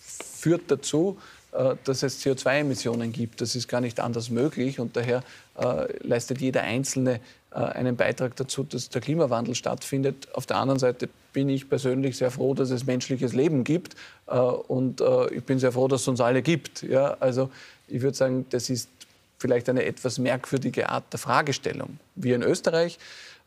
führt 0.00 0.70
dazu, 0.70 1.18
äh, 1.52 1.74
dass 1.84 2.02
es 2.02 2.24
CO2-Emissionen 2.24 3.12
gibt. 3.12 3.40
Das 3.40 3.54
ist 3.54 3.68
gar 3.68 3.80
nicht 3.80 4.00
anders 4.00 4.30
möglich 4.30 4.80
und 4.80 4.96
daher 4.96 5.22
äh, 5.58 5.86
leistet 6.06 6.40
jeder 6.40 6.62
Einzelne 6.62 7.20
einen 7.58 7.96
Beitrag 7.96 8.36
dazu, 8.36 8.62
dass 8.62 8.88
der 8.88 9.00
Klimawandel 9.00 9.54
stattfindet. 9.54 10.28
Auf 10.34 10.46
der 10.46 10.56
anderen 10.56 10.78
Seite 10.78 11.08
bin 11.32 11.48
ich 11.48 11.68
persönlich 11.68 12.16
sehr 12.16 12.30
froh, 12.30 12.54
dass 12.54 12.70
es 12.70 12.86
menschliches 12.86 13.32
Leben 13.32 13.64
gibt 13.64 13.94
äh, 14.26 14.38
und 14.38 15.00
äh, 15.00 15.34
ich 15.34 15.44
bin 15.44 15.58
sehr 15.58 15.72
froh, 15.72 15.88
dass 15.88 16.02
es 16.02 16.08
uns 16.08 16.20
alle 16.20 16.42
gibt. 16.42 16.82
Ja? 16.82 17.16
Also 17.20 17.50
ich 17.88 18.02
würde 18.02 18.16
sagen, 18.16 18.46
das 18.50 18.70
ist 18.70 18.88
vielleicht 19.38 19.68
eine 19.68 19.84
etwas 19.84 20.18
merkwürdige 20.18 20.88
Art 20.88 21.04
der 21.12 21.18
Fragestellung. 21.18 21.98
Wir 22.14 22.36
in 22.36 22.42
Österreich 22.42 22.98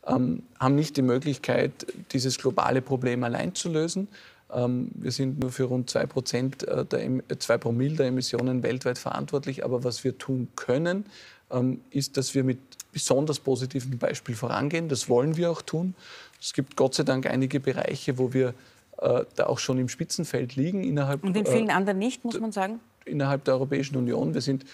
ähm, 0.06 0.42
haben 0.60 0.74
nicht 0.74 0.96
die 0.96 1.02
Möglichkeit, 1.02 1.86
dieses 2.12 2.38
globale 2.38 2.82
Problem 2.82 3.24
allein 3.24 3.54
zu 3.54 3.70
lösen. 3.70 4.08
Ähm, 4.52 4.90
wir 4.94 5.10
sind 5.10 5.40
nur 5.40 5.50
für 5.50 5.64
rund 5.64 5.90
2 5.90 6.06
Prozent 6.06 6.68
äh, 6.68 6.84
der 6.84 7.38
2 7.38 7.58
Promille 7.58 7.96
der 7.96 8.06
Emissionen 8.06 8.62
weltweit 8.62 8.98
verantwortlich. 8.98 9.64
Aber 9.64 9.84
was 9.84 10.04
wir 10.04 10.16
tun 10.18 10.48
können, 10.54 11.06
ähm, 11.50 11.80
ist, 11.90 12.16
dass 12.16 12.34
wir 12.34 12.44
mit 12.44 12.58
besonders 12.96 13.40
positivem 13.40 13.98
Beispiel 13.98 14.34
vorangehen. 14.34 14.88
Das 14.88 15.10
wollen 15.10 15.36
wir 15.36 15.50
auch 15.50 15.60
tun. 15.60 15.94
Es 16.40 16.54
gibt 16.54 16.76
Gott 16.76 16.94
sei 16.94 17.02
Dank 17.02 17.26
einige 17.26 17.60
Bereiche, 17.60 18.16
wo 18.16 18.32
wir 18.32 18.54
äh, 18.96 19.24
da 19.34 19.48
auch 19.48 19.58
schon 19.58 19.78
im 19.78 19.90
Spitzenfeld 19.90 20.56
liegen. 20.56 20.82
Innerhalb, 20.82 21.22
Und 21.22 21.36
in 21.36 21.44
vielen 21.44 21.68
äh, 21.68 21.72
anderen 21.72 21.98
nicht, 21.98 22.24
muss 22.24 22.40
man 22.40 22.52
sagen? 22.52 22.80
Innerhalb 23.04 23.44
der 23.44 23.52
Europäischen 23.52 23.96
Union. 23.96 24.32
Wir 24.32 24.40
sind 24.40 24.64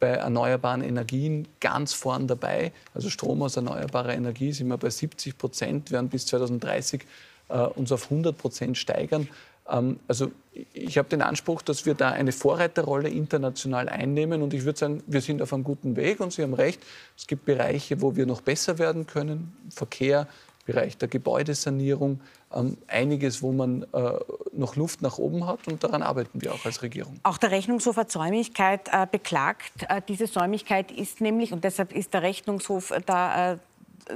bei 0.00 0.08
erneuerbaren 0.08 0.80
Energien 0.80 1.48
ganz 1.60 1.92
vorn 1.92 2.26
dabei. 2.26 2.72
Also 2.94 3.10
Strom 3.10 3.42
aus 3.42 3.56
erneuerbarer 3.56 4.14
Energie 4.14 4.52
sind 4.52 4.68
wir 4.68 4.78
bei 4.78 4.88
70 4.88 5.36
Prozent, 5.36 5.90
werden 5.90 6.08
bis 6.08 6.24
2030 6.24 7.04
äh, 7.50 7.58
uns 7.58 7.92
auf 7.92 8.04
100 8.04 8.38
Prozent 8.38 8.78
steigern. 8.78 9.28
Ähm, 9.68 10.00
also 10.08 10.30
ich 10.72 10.98
habe 10.98 11.08
den 11.08 11.22
Anspruch, 11.22 11.62
dass 11.62 11.86
wir 11.86 11.94
da 11.94 12.10
eine 12.10 12.32
Vorreiterrolle 12.32 13.08
international 13.08 13.88
einnehmen 13.88 14.42
und 14.42 14.54
ich 14.54 14.64
würde 14.64 14.78
sagen, 14.78 15.02
wir 15.06 15.20
sind 15.20 15.42
auf 15.42 15.52
einem 15.52 15.64
guten 15.64 15.96
Weg 15.96 16.20
und 16.20 16.32
Sie 16.32 16.42
haben 16.42 16.54
recht, 16.54 16.80
es 17.16 17.26
gibt 17.26 17.44
Bereiche, 17.44 18.00
wo 18.00 18.16
wir 18.16 18.26
noch 18.26 18.40
besser 18.40 18.78
werden 18.78 19.06
können, 19.06 19.56
Verkehr, 19.70 20.26
Bereich 20.64 20.98
der 20.98 21.08
Gebäudesanierung, 21.08 22.20
ähm, 22.52 22.76
einiges, 22.88 23.40
wo 23.40 23.52
man 23.52 23.84
äh, 23.92 24.12
noch 24.52 24.74
Luft 24.74 25.00
nach 25.00 25.18
oben 25.18 25.46
hat 25.46 25.68
und 25.68 25.84
daran 25.84 26.02
arbeiten 26.02 26.42
wir 26.42 26.52
auch 26.52 26.64
als 26.64 26.82
Regierung. 26.82 27.20
Auch 27.22 27.38
der 27.38 27.52
Rechnungshof 27.52 27.96
hat 27.96 28.10
Säumigkeit 28.10 28.88
äh, 28.92 29.06
beklagt. 29.10 29.86
Äh, 29.88 30.02
diese 30.08 30.26
Säumigkeit 30.26 30.90
ist 30.90 31.20
nämlich, 31.20 31.52
und 31.52 31.62
deshalb 31.62 31.92
ist 31.92 32.14
der 32.14 32.22
Rechnungshof 32.22 32.92
da 33.06 33.52
äh, 33.52 33.58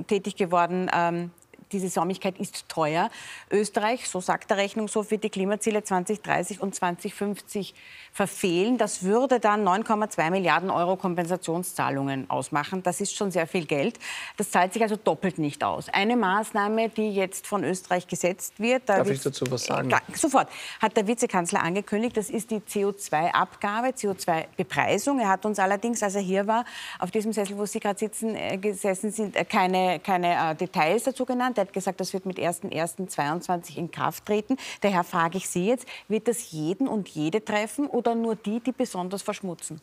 tätig 0.08 0.36
geworden, 0.36 0.90
ähm, 0.92 1.30
diese 1.72 1.88
Säumigkeit 1.88 2.38
ist 2.38 2.68
teuer. 2.68 3.10
Österreich, 3.50 4.08
so 4.08 4.20
sagt 4.20 4.50
der 4.50 4.56
Rechnungshof, 4.56 5.10
wird 5.10 5.24
die 5.24 5.30
Klimaziele 5.30 5.82
2030 5.82 6.60
und 6.60 6.74
2050 6.74 7.74
verfehlen. 8.12 8.76
Das 8.78 9.02
würde 9.02 9.40
dann 9.40 9.66
9,2 9.66 10.30
Milliarden 10.30 10.70
Euro 10.70 10.96
Kompensationszahlungen 10.96 12.28
ausmachen. 12.28 12.82
Das 12.82 13.00
ist 13.00 13.14
schon 13.14 13.30
sehr 13.30 13.46
viel 13.46 13.66
Geld. 13.66 13.98
Das 14.36 14.50
zahlt 14.50 14.72
sich 14.72 14.82
also 14.82 14.96
doppelt 14.96 15.38
nicht 15.38 15.62
aus. 15.62 15.88
Eine 15.88 16.16
Maßnahme, 16.16 16.88
die 16.88 17.10
jetzt 17.14 17.46
von 17.46 17.64
Österreich 17.64 18.06
gesetzt 18.06 18.58
wird. 18.58 18.82
Da 18.86 18.98
Darf 18.98 19.10
ich 19.10 19.22
dazu 19.22 19.44
was 19.50 19.64
sagen? 19.64 19.90
Sofort. 20.14 20.48
Hat 20.80 20.96
der 20.96 21.06
Vizekanzler 21.06 21.62
angekündigt, 21.62 22.16
das 22.16 22.30
ist 22.30 22.50
die 22.50 22.60
CO2-Abgabe, 22.60 23.88
CO2-Bepreisung. 23.88 25.20
Er 25.20 25.28
hat 25.28 25.46
uns 25.46 25.58
allerdings, 25.58 26.02
als 26.02 26.14
er 26.14 26.22
hier 26.22 26.46
war, 26.46 26.64
auf 26.98 27.10
diesem 27.10 27.32
Sessel, 27.32 27.56
wo 27.56 27.66
Sie 27.66 27.80
gerade 27.80 27.98
sitzen, 27.98 28.34
äh, 28.34 28.58
gesessen 28.58 29.12
sind, 29.12 29.36
äh, 29.36 29.44
keine, 29.44 30.00
keine 30.00 30.50
äh, 30.52 30.54
Details 30.54 31.04
dazu 31.04 31.24
genannt. 31.24 31.58
Er 31.60 31.66
hat 31.66 31.72
gesagt, 31.74 32.00
das 32.00 32.14
wird 32.14 32.24
mit 32.24 32.38
1.1.22 32.38 33.76
in 33.76 33.90
Kraft 33.90 34.24
treten. 34.24 34.56
Daher 34.80 35.04
frage 35.04 35.36
ich 35.36 35.46
Sie 35.46 35.66
jetzt, 35.66 35.86
wird 36.08 36.26
das 36.26 36.52
jeden 36.52 36.88
und 36.88 37.06
jede 37.08 37.44
treffen 37.44 37.86
oder 37.86 38.14
nur 38.14 38.34
die, 38.34 38.60
die 38.60 38.72
besonders 38.72 39.20
verschmutzen? 39.20 39.78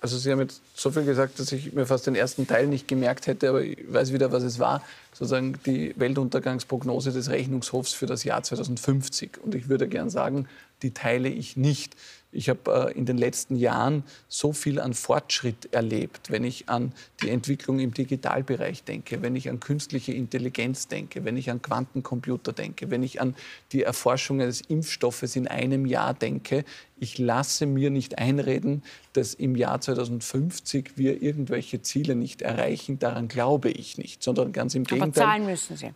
Also 0.00 0.18
Sie 0.18 0.32
haben 0.32 0.40
jetzt 0.40 0.60
so 0.74 0.90
viel 0.90 1.04
gesagt, 1.04 1.38
dass 1.38 1.52
ich 1.52 1.72
mir 1.72 1.86
fast 1.86 2.06
den 2.08 2.16
ersten 2.16 2.48
Teil 2.48 2.66
nicht 2.66 2.88
gemerkt 2.88 3.28
hätte, 3.28 3.50
aber 3.50 3.62
ich 3.62 3.78
weiß 3.86 4.12
wieder, 4.12 4.32
was 4.32 4.42
es 4.42 4.58
war. 4.58 4.82
Sozusagen 5.12 5.60
die 5.66 5.94
Weltuntergangsprognose 5.96 7.12
des 7.12 7.30
Rechnungshofs 7.30 7.92
für 7.92 8.06
das 8.06 8.24
Jahr 8.24 8.42
2050. 8.42 9.38
Und 9.44 9.54
ich 9.54 9.68
würde 9.68 9.86
gern 9.86 10.10
sagen, 10.10 10.48
die 10.82 10.92
teile 10.92 11.28
ich 11.28 11.56
nicht. 11.56 11.94
Ich 12.32 12.48
habe 12.48 12.90
äh, 12.92 12.98
in 12.98 13.06
den 13.06 13.18
letzten 13.18 13.56
Jahren 13.56 14.04
so 14.28 14.52
viel 14.52 14.78
an 14.78 14.94
Fortschritt 14.94 15.72
erlebt, 15.72 16.30
wenn 16.30 16.44
ich 16.44 16.68
an 16.68 16.92
die 17.22 17.30
Entwicklung 17.30 17.80
im 17.80 17.92
Digitalbereich 17.92 18.84
denke, 18.84 19.22
wenn 19.22 19.34
ich 19.34 19.48
an 19.48 19.58
künstliche 19.58 20.12
Intelligenz 20.12 20.86
denke, 20.86 21.24
wenn 21.24 21.36
ich 21.36 21.50
an 21.50 21.60
Quantencomputer 21.60 22.52
denke, 22.52 22.90
wenn 22.90 23.02
ich 23.02 23.20
an 23.20 23.34
die 23.72 23.82
Erforschung 23.82 24.40
eines 24.40 24.60
Impfstoffes 24.60 25.34
in 25.34 25.48
einem 25.48 25.86
Jahr 25.86 26.14
denke. 26.14 26.64
Ich 26.98 27.18
lasse 27.18 27.66
mir 27.66 27.90
nicht 27.90 28.18
einreden, 28.18 28.82
dass 29.14 29.34
im 29.34 29.56
Jahr 29.56 29.80
2050 29.80 30.92
wir 30.96 31.22
irgendwelche 31.22 31.82
Ziele 31.82 32.14
nicht 32.14 32.42
erreichen. 32.42 32.98
Daran 32.98 33.26
glaube 33.26 33.70
ich 33.70 33.98
nicht, 33.98 34.22
sondern 34.22 34.52
ganz 34.52 34.74
im 34.74 34.84
Gegenteil. 34.84 35.22
Aber 35.24 35.32
zahlen 35.32 35.46
müssen 35.46 35.76
Sie. 35.76 35.92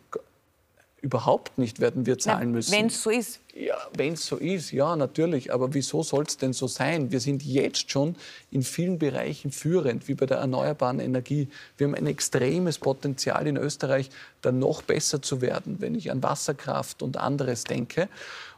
Überhaupt 1.05 1.59
nicht 1.59 1.79
werden 1.81 2.07
wir 2.07 2.17
zahlen 2.17 2.51
müssen. 2.51 2.71
Wenn 2.71 2.87
es 2.87 3.03
so 3.03 3.11
ist. 3.11 3.39
Ja, 3.53 3.77
wenn 3.95 4.13
es 4.13 4.25
so 4.25 4.37
ist, 4.37 4.71
ja, 4.71 4.95
natürlich. 4.95 5.53
Aber 5.53 5.75
wieso 5.75 6.01
soll 6.01 6.23
es 6.23 6.37
denn 6.37 6.51
so 6.51 6.65
sein? 6.65 7.11
Wir 7.11 7.19
sind 7.19 7.43
jetzt 7.45 7.91
schon 7.91 8.15
in 8.49 8.63
vielen 8.63 8.97
Bereichen 8.97 9.51
führend, 9.51 10.07
wie 10.07 10.15
bei 10.15 10.25
der 10.25 10.37
erneuerbaren 10.37 10.99
Energie. 10.99 11.47
Wir 11.77 11.85
haben 11.85 11.93
ein 11.93 12.07
extremes 12.07 12.79
Potenzial 12.79 13.45
in 13.45 13.55
Österreich, 13.55 14.09
da 14.41 14.51
noch 14.51 14.81
besser 14.81 15.21
zu 15.21 15.41
werden, 15.41 15.75
wenn 15.79 15.93
ich 15.93 16.09
an 16.09 16.23
Wasserkraft 16.23 17.03
und 17.03 17.17
anderes 17.17 17.65
denke. 17.65 18.09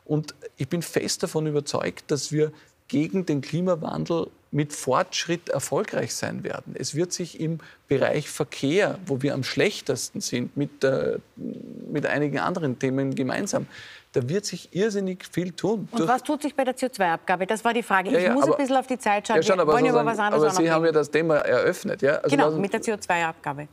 Und 0.06 0.34
ich 0.56 0.70
bin 0.70 0.82
fest 0.82 1.24
davon 1.24 1.48
überzeugt, 1.48 2.10
dass 2.12 2.32
wir 2.32 2.54
gegen 2.88 3.26
den 3.26 3.42
Klimawandel 3.42 4.30
mit 4.58 4.74
Fortschritt 4.74 5.50
erfolgreich 5.50 6.16
sein 6.16 6.44
werden. 6.44 6.74
Es 6.76 6.96
wird 6.96 7.14
sich 7.14 7.40
im 7.40 7.60
Bereich 7.88 8.28
Verkehr, 8.28 8.98
wo 9.06 9.22
wir 9.22 9.36
am 9.36 9.44
schlechtesten 9.44 10.20
sind, 10.20 10.58
mit, 10.58 10.84
äh, 10.84 11.20
mit 11.36 12.08
einigen 12.08 12.40
anderen 12.40 12.80
Themen 12.80 13.14
gemeinsam, 13.14 13.68
da 14.14 14.28
wird 14.28 14.46
sich 14.46 14.74
irrsinnig 14.74 15.28
viel 15.32 15.52
tun. 15.52 15.88
Und 15.92 16.08
was 16.08 16.24
tut 16.24 16.42
sich 16.42 16.56
bei 16.56 16.64
der 16.64 16.76
CO2-Abgabe? 16.76 17.46
Das 17.46 17.64
war 17.64 17.72
die 17.72 17.84
Frage. 17.84 18.10
Ja, 18.10 18.20
ja, 18.20 18.30
ich 18.30 18.34
muss 18.34 18.46
aber, 18.46 18.56
ein 18.56 18.58
bisschen 18.58 18.78
auf 18.78 18.88
die 18.88 18.98
Zeit 18.98 19.28
schauen. 19.28 19.36
Ja, 19.36 19.44
schon, 19.44 19.60
aber, 19.60 19.74
wir 19.74 19.76
wollen 19.76 19.92
über 19.92 20.04
was 20.04 20.18
anderes 20.18 20.56
aber 20.56 20.64
Sie 20.64 20.72
haben 20.72 20.86
ja 20.86 20.92
das 20.92 21.12
Thema 21.12 21.36
eröffnet. 21.36 22.02
Ja? 22.02 22.16
Also 22.16 22.36
genau, 22.36 22.50
mit 22.54 22.74
der 22.74 22.82
CO2-Abgabe. 22.82 23.68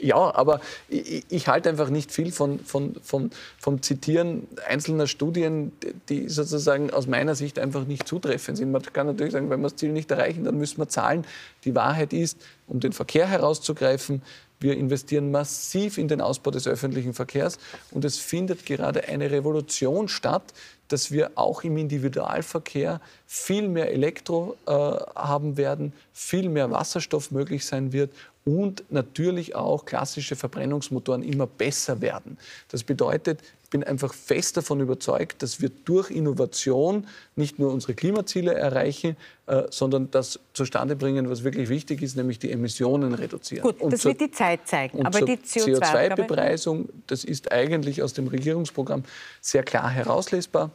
Ja, 0.00 0.34
aber 0.34 0.60
ich, 0.88 1.24
ich, 1.28 1.48
halte 1.48 1.68
einfach 1.68 1.90
nicht 1.90 2.10
viel 2.10 2.32
von, 2.32 2.58
von, 2.60 2.96
von, 3.02 3.30
vom 3.58 3.82
Zitieren 3.82 4.46
einzelner 4.66 5.06
Studien, 5.06 5.72
die 6.08 6.28
sozusagen 6.28 6.90
aus 6.90 7.06
meiner 7.06 7.34
Sicht 7.34 7.58
einfach 7.58 7.84
nicht 7.84 8.08
zutreffend 8.08 8.56
sind. 8.56 8.72
Man 8.72 8.82
kann 8.82 9.06
natürlich 9.06 9.32
sagen, 9.32 9.50
wenn 9.50 9.60
wir 9.60 9.68
das 9.68 9.76
Ziel 9.76 9.92
nicht 9.92 10.10
erreichen, 10.10 10.44
dann 10.44 10.56
müssen 10.56 10.78
wir 10.78 10.88
zahlen. 10.88 11.26
Die 11.64 11.74
Wahrheit 11.74 12.12
ist, 12.12 12.38
um 12.66 12.80
den 12.80 12.92
Verkehr 12.92 13.26
herauszugreifen, 13.26 14.22
wir 14.60 14.76
investieren 14.76 15.30
massiv 15.30 15.96
in 15.96 16.08
den 16.08 16.20
Ausbau 16.20 16.50
des 16.50 16.68
öffentlichen 16.68 17.14
Verkehrs 17.14 17.58
und 17.90 18.04
es 18.04 18.18
findet 18.18 18.66
gerade 18.66 19.08
eine 19.08 19.30
Revolution 19.30 20.06
statt, 20.06 20.52
dass 20.88 21.10
wir 21.10 21.30
auch 21.36 21.62
im 21.62 21.76
Individualverkehr 21.76 23.00
viel 23.26 23.68
mehr 23.68 23.90
Elektro 23.92 24.56
äh, 24.66 24.70
haben 24.72 25.56
werden, 25.56 25.92
viel 26.12 26.48
mehr 26.48 26.70
Wasserstoff 26.70 27.30
möglich 27.30 27.64
sein 27.64 27.92
wird 27.92 28.12
und 28.44 28.84
natürlich 28.90 29.54
auch 29.54 29.84
klassische 29.84 30.34
Verbrennungsmotoren 30.36 31.22
immer 31.22 31.46
besser 31.46 32.00
werden. 32.00 32.38
Das 32.68 32.84
bedeutet, 32.84 33.40
ich 33.64 33.70
bin 33.70 33.84
einfach 33.84 34.14
fest 34.14 34.56
davon 34.56 34.80
überzeugt, 34.80 35.42
dass 35.42 35.60
wir 35.60 35.70
durch 35.84 36.10
Innovation 36.10 37.06
nicht 37.36 37.58
nur 37.58 37.72
unsere 37.72 37.94
Klimaziele 37.94 38.54
erreichen, 38.54 39.16
äh, 39.46 39.64
sondern 39.70 40.10
das 40.10 40.40
zustande 40.54 40.96
bringen, 40.96 41.30
was 41.30 41.44
wirklich 41.44 41.68
wichtig 41.68 42.02
ist, 42.02 42.16
nämlich 42.16 42.38
die 42.38 42.50
Emissionen 42.50 43.14
reduzieren. 43.14 43.62
Gut, 43.62 43.80
und 43.80 43.92
das 43.92 44.00
zur, 44.00 44.12
wird 44.12 44.22
die 44.22 44.30
Zeit 44.30 44.66
zeigen. 44.66 45.06
Aber 45.06 45.20
die 45.20 45.36
CO2-Bepreisung, 45.36 46.86
CO2 46.86 46.88
das 47.06 47.24
ist 47.24 47.52
eigentlich 47.52 48.02
aus 48.02 48.12
dem 48.12 48.26
Regierungsprogramm 48.26 49.04
sehr 49.40 49.62
klar 49.62 49.90
herauslesbar. 49.90 50.70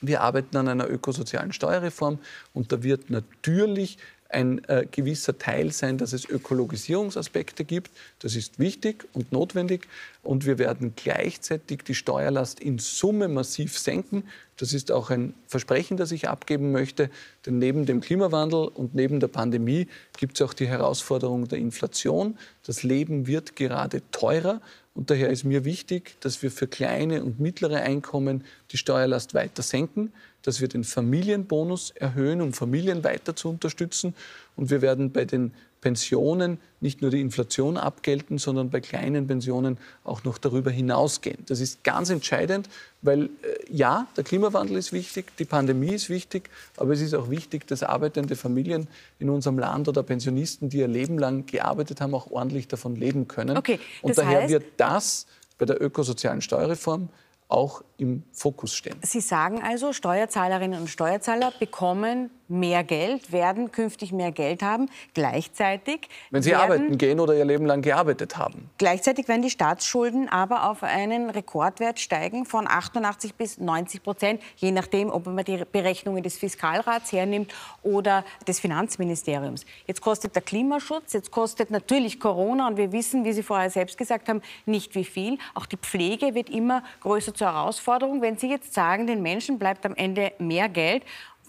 Wir 0.00 0.20
arbeiten 0.22 0.56
an 0.56 0.68
einer 0.68 0.88
ökosozialen 0.88 1.52
Steuerreform 1.52 2.18
und 2.54 2.72
da 2.72 2.82
wird 2.82 3.10
natürlich 3.10 3.98
ein 4.32 4.64
äh, 4.68 4.86
gewisser 4.90 5.38
Teil 5.38 5.72
sein, 5.72 5.98
dass 5.98 6.12
es 6.12 6.28
Ökologisierungsaspekte 6.28 7.64
gibt. 7.64 7.90
Das 8.20 8.34
ist 8.34 8.58
wichtig 8.58 9.04
und 9.12 9.32
notwendig. 9.32 9.86
Und 10.22 10.46
wir 10.46 10.58
werden 10.58 10.94
gleichzeitig 10.96 11.82
die 11.84 11.94
Steuerlast 11.94 12.60
in 12.60 12.78
Summe 12.78 13.28
massiv 13.28 13.78
senken. 13.78 14.24
Das 14.56 14.72
ist 14.72 14.92
auch 14.92 15.10
ein 15.10 15.34
Versprechen, 15.46 15.96
das 15.96 16.12
ich 16.12 16.28
abgeben 16.28 16.72
möchte. 16.72 17.10
Denn 17.46 17.58
neben 17.58 17.86
dem 17.86 18.00
Klimawandel 18.00 18.68
und 18.68 18.94
neben 18.94 19.20
der 19.20 19.28
Pandemie 19.28 19.88
gibt 20.16 20.40
es 20.40 20.46
auch 20.46 20.54
die 20.54 20.68
Herausforderung 20.68 21.48
der 21.48 21.58
Inflation. 21.58 22.38
Das 22.64 22.82
Leben 22.82 23.26
wird 23.26 23.56
gerade 23.56 24.02
teurer. 24.12 24.60
Und 24.94 25.10
daher 25.10 25.30
ist 25.30 25.44
mir 25.44 25.64
wichtig, 25.64 26.16
dass 26.20 26.42
wir 26.42 26.50
für 26.50 26.68
kleine 26.68 27.24
und 27.24 27.40
mittlere 27.40 27.82
Einkommen 27.82 28.44
die 28.70 28.76
Steuerlast 28.76 29.34
weiter 29.34 29.62
senken 29.62 30.12
dass 30.42 30.60
wir 30.60 30.68
den 30.68 30.84
Familienbonus 30.84 31.90
erhöhen, 31.90 32.40
um 32.40 32.52
Familien 32.52 33.04
weiter 33.04 33.34
zu 33.36 33.48
unterstützen. 33.48 34.14
Und 34.56 34.70
wir 34.70 34.82
werden 34.82 35.12
bei 35.12 35.24
den 35.24 35.52
Pensionen 35.82 36.58
nicht 36.80 37.02
nur 37.02 37.10
die 37.10 37.20
Inflation 37.20 37.76
abgelten, 37.76 38.38
sondern 38.38 38.70
bei 38.70 38.80
kleinen 38.80 39.26
Pensionen 39.26 39.78
auch 40.04 40.24
noch 40.24 40.38
darüber 40.38 40.70
hinausgehen. 40.70 41.38
Das 41.46 41.60
ist 41.60 41.84
ganz 41.84 42.08
entscheidend, 42.08 42.70
weil 43.02 43.24
äh, 43.24 43.28
ja, 43.68 44.06
der 44.16 44.24
Klimawandel 44.24 44.76
ist 44.76 44.92
wichtig, 44.92 45.36
die 45.38 45.44
Pandemie 45.44 45.92
ist 45.92 46.08
wichtig, 46.08 46.48
aber 46.76 46.92
es 46.92 47.00
ist 47.00 47.14
auch 47.14 47.28
wichtig, 47.28 47.66
dass 47.66 47.82
arbeitende 47.82 48.36
Familien 48.36 48.86
in 49.18 49.28
unserem 49.28 49.58
Land 49.58 49.88
oder 49.88 50.02
Pensionisten, 50.02 50.70
die 50.70 50.78
ihr 50.78 50.88
Leben 50.88 51.18
lang 51.18 51.46
gearbeitet 51.46 52.00
haben, 52.00 52.14
auch 52.14 52.30
ordentlich 52.30 52.68
davon 52.68 52.96
leben 52.96 53.26
können. 53.26 53.56
Okay, 53.56 53.80
Und 54.02 54.16
daher 54.16 54.48
wird 54.48 54.64
das 54.76 55.26
bei 55.58 55.66
der 55.66 55.82
ökosozialen 55.82 56.40
Steuerreform 56.40 57.08
auch 57.48 57.82
im 58.02 58.24
Fokus 58.32 58.74
stehen. 58.74 58.96
Sie 59.02 59.20
sagen 59.20 59.62
also, 59.62 59.92
Steuerzahlerinnen 59.92 60.80
und 60.80 60.88
Steuerzahler 60.88 61.52
bekommen 61.58 62.30
mehr 62.52 62.84
Geld, 62.84 63.32
werden 63.32 63.72
künftig 63.72 64.12
mehr 64.12 64.30
Geld 64.30 64.62
haben. 64.62 64.90
Gleichzeitig. 65.14 66.08
Wenn 66.30 66.42
sie 66.42 66.54
arbeiten 66.54 66.98
gehen 66.98 67.18
oder 67.18 67.34
ihr 67.34 67.44
Leben 67.44 67.64
lang 67.64 67.80
gearbeitet 67.82 68.36
haben. 68.36 68.68
Gleichzeitig 68.78 69.26
werden 69.26 69.42
die 69.42 69.50
Staatsschulden 69.50 70.28
aber 70.28 70.68
auf 70.68 70.82
einen 70.82 71.30
Rekordwert 71.30 71.98
steigen 71.98 72.44
von 72.44 72.68
88 72.68 73.34
bis 73.34 73.58
90 73.58 74.02
Prozent, 74.02 74.42
je 74.56 74.70
nachdem, 74.70 75.10
ob 75.10 75.26
man 75.26 75.44
die 75.44 75.62
Berechnungen 75.70 76.22
des 76.22 76.36
Fiskalrats 76.36 77.12
hernimmt 77.12 77.52
oder 77.82 78.24
des 78.46 78.60
Finanzministeriums. 78.60 79.64
Jetzt 79.86 80.02
kostet 80.02 80.34
der 80.34 80.42
Klimaschutz, 80.42 81.14
jetzt 81.14 81.30
kostet 81.30 81.70
natürlich 81.70 82.20
Corona 82.20 82.68
und 82.68 82.76
wir 82.76 82.92
wissen, 82.92 83.24
wie 83.24 83.32
Sie 83.32 83.42
vorher 83.42 83.70
selbst 83.70 83.96
gesagt 83.96 84.28
haben, 84.28 84.42
nicht 84.66 84.94
wie 84.94 85.04
viel. 85.04 85.38
Auch 85.54 85.66
die 85.66 85.78
Pflege 85.78 86.34
wird 86.34 86.50
immer 86.50 86.82
größer 87.00 87.32
zur 87.32 87.46
Herausforderung. 87.46 87.91
Wenn 88.00 88.38
Sie 88.38 88.48
jetzt 88.48 88.74
sagen, 88.74 89.06
den 89.06 89.22
Menschen 89.22 89.58
bleibt 89.58 89.84
am 89.84 89.94
Ende 89.94 90.32
mehr 90.38 90.68
Geld 90.68 91.02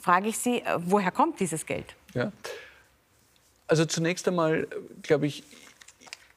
frage 0.03 0.27
ich 0.27 0.37
Sie, 0.37 0.59
äh, 0.59 0.77
woher 0.79 1.11
kommt 1.11 1.39
dieses 1.39 1.65
Geld? 1.65 1.95
Ja. 2.13 2.31
Also 3.67 3.85
zunächst 3.85 4.27
einmal, 4.27 4.67
glaube 5.01 5.25
ich, 5.25 5.43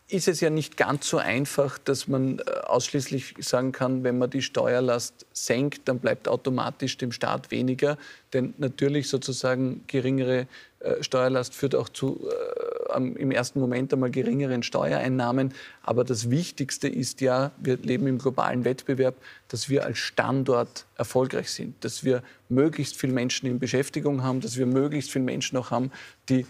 ist 0.09 0.29
es 0.29 0.41
ja 0.41 0.51
nicht 0.51 0.77
ganz 0.77 1.09
so 1.09 1.19
einfach, 1.19 1.79
dass 1.79 2.07
man 2.07 2.39
äh, 2.39 2.43
ausschließlich 2.65 3.35
sagen 3.41 3.73
kann, 3.73 4.05
wenn 4.05 4.19
man 4.19 4.31
die 4.31 4.43
Steuerlast 4.43 5.27
senkt, 5.33 5.89
dann 5.89 5.99
bleibt 5.99 6.29
automatisch 6.29 6.97
dem 6.97 7.11
Staat 7.11 7.51
weniger. 7.51 7.99
Denn 8.33 8.55
natürlich 8.59 9.09
sozusagen 9.09 9.83
geringere 9.89 10.47
äh, 10.79 11.03
Steuerlast 11.03 11.55
führt 11.55 11.75
auch 11.75 11.89
zu 11.89 12.29
äh, 12.29 12.97
im 12.97 13.33
ersten 13.33 13.59
Moment 13.59 13.93
einmal 13.93 14.13
geringeren 14.13 14.63
Steuereinnahmen. 14.63 15.53
Aber 15.83 16.05
das 16.05 16.31
Wichtigste 16.31 16.87
ist 16.87 17.21
ja, 17.21 17.51
wir 17.59 17.77
leben 17.77 18.07
im 18.07 18.19
globalen 18.19 18.65
Wettbewerb, 18.65 19.17
dass 19.49 19.69
wir 19.69 19.85
als 19.85 19.99
Standort 19.99 20.87
erfolgreich 20.97 21.51
sind, 21.51 21.85
dass 21.85 22.05
wir 22.05 22.23
möglichst 22.49 22.97
viele 22.97 23.13
Menschen 23.13 23.47
in 23.47 23.59
Beschäftigung 23.59 24.23
haben, 24.23 24.41
dass 24.41 24.57
wir 24.57 24.67
möglichst 24.67 25.11
viele 25.11 25.25
Menschen 25.25 25.59
auch 25.59 25.73
haben, 25.73 25.91
die 26.29 26.47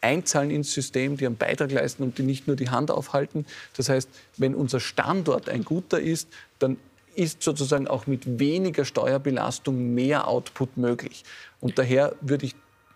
einzahlen 0.00 0.50
ins 0.50 0.72
System, 0.72 1.16
die 1.16 1.26
einen 1.26 1.36
Beitrag 1.36 1.72
leisten 1.72 2.02
und 2.02 2.18
die 2.18 2.22
nicht 2.22 2.46
nur 2.46 2.56
die 2.56 2.70
Hand 2.70 2.90
aufhalten. 2.90 3.46
Das 3.76 3.88
heißt, 3.88 4.08
wenn 4.36 4.54
unser 4.54 4.80
Standort 4.80 5.48
ein 5.48 5.64
guter 5.64 6.00
ist, 6.00 6.28
dann 6.58 6.76
ist 7.14 7.42
sozusagen 7.42 7.88
auch 7.88 8.06
mit 8.06 8.38
weniger 8.38 8.84
Steuerbelastung 8.84 9.94
mehr 9.94 10.28
Output 10.28 10.76
möglich. 10.76 11.24
Und 11.60 11.78
daher 11.78 12.14
würde 12.20 12.46
ich 12.46 12.54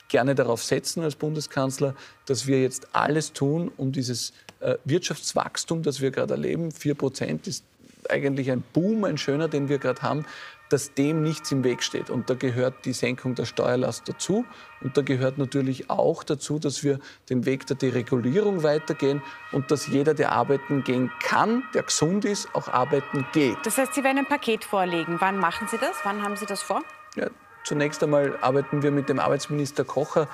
gerne 0.08 0.34
darauf 0.34 0.62
setzen 0.62 1.02
als 1.02 1.16
Bundeskanzler, 1.16 1.96
dass 2.26 2.46
wir 2.46 2.62
jetzt 2.62 2.94
alles 2.94 3.32
tun, 3.32 3.72
um 3.76 3.90
dieses 3.90 4.32
äh, 4.60 4.76
Wirtschaftswachstum, 4.84 5.82
das 5.82 6.00
wir 6.00 6.12
gerade 6.12 6.34
erleben, 6.34 6.70
4 6.70 6.94
Prozent 6.94 7.48
ist 7.48 7.64
eigentlich 8.08 8.50
ein 8.50 8.62
Boom, 8.72 9.04
ein 9.04 9.18
schöner, 9.18 9.48
den 9.48 9.68
wir 9.68 9.78
gerade 9.78 10.02
haben, 10.02 10.24
dass 10.72 10.94
dem 10.94 11.22
nichts 11.22 11.52
im 11.52 11.64
Weg 11.64 11.82
steht. 11.82 12.08
Und 12.08 12.30
da 12.30 12.34
gehört 12.34 12.84
die 12.84 12.92
Senkung 12.92 13.34
der 13.34 13.44
Steuerlast 13.44 14.08
dazu. 14.08 14.46
Und 14.80 14.96
da 14.96 15.02
gehört 15.02 15.36
natürlich 15.36 15.90
auch 15.90 16.24
dazu, 16.24 16.58
dass 16.58 16.82
wir 16.82 16.98
den 17.28 17.44
Weg 17.44 17.66
der 17.66 17.76
Deregulierung 17.76 18.62
weitergehen 18.62 19.22
und 19.52 19.70
dass 19.70 19.86
jeder, 19.86 20.14
der 20.14 20.32
arbeiten 20.32 20.82
gehen 20.82 21.10
kann, 21.20 21.62
der 21.74 21.82
gesund 21.82 22.24
ist, 22.24 22.54
auch 22.54 22.68
arbeiten 22.68 23.26
geht. 23.32 23.58
Das 23.64 23.76
heißt, 23.76 23.94
Sie 23.94 24.02
werden 24.02 24.18
ein 24.18 24.26
Paket 24.26 24.64
vorlegen. 24.64 25.16
Wann 25.20 25.38
machen 25.38 25.68
Sie 25.70 25.78
das? 25.78 25.96
Wann 26.04 26.22
haben 26.22 26.36
Sie 26.36 26.46
das 26.46 26.62
vor? 26.62 26.82
Ja, 27.16 27.28
zunächst 27.64 28.02
einmal 28.02 28.38
arbeiten 28.40 28.82
wir 28.82 28.90
mit 28.90 29.08
dem 29.08 29.20
Arbeitsminister 29.20 29.84
Kocher 29.84 30.26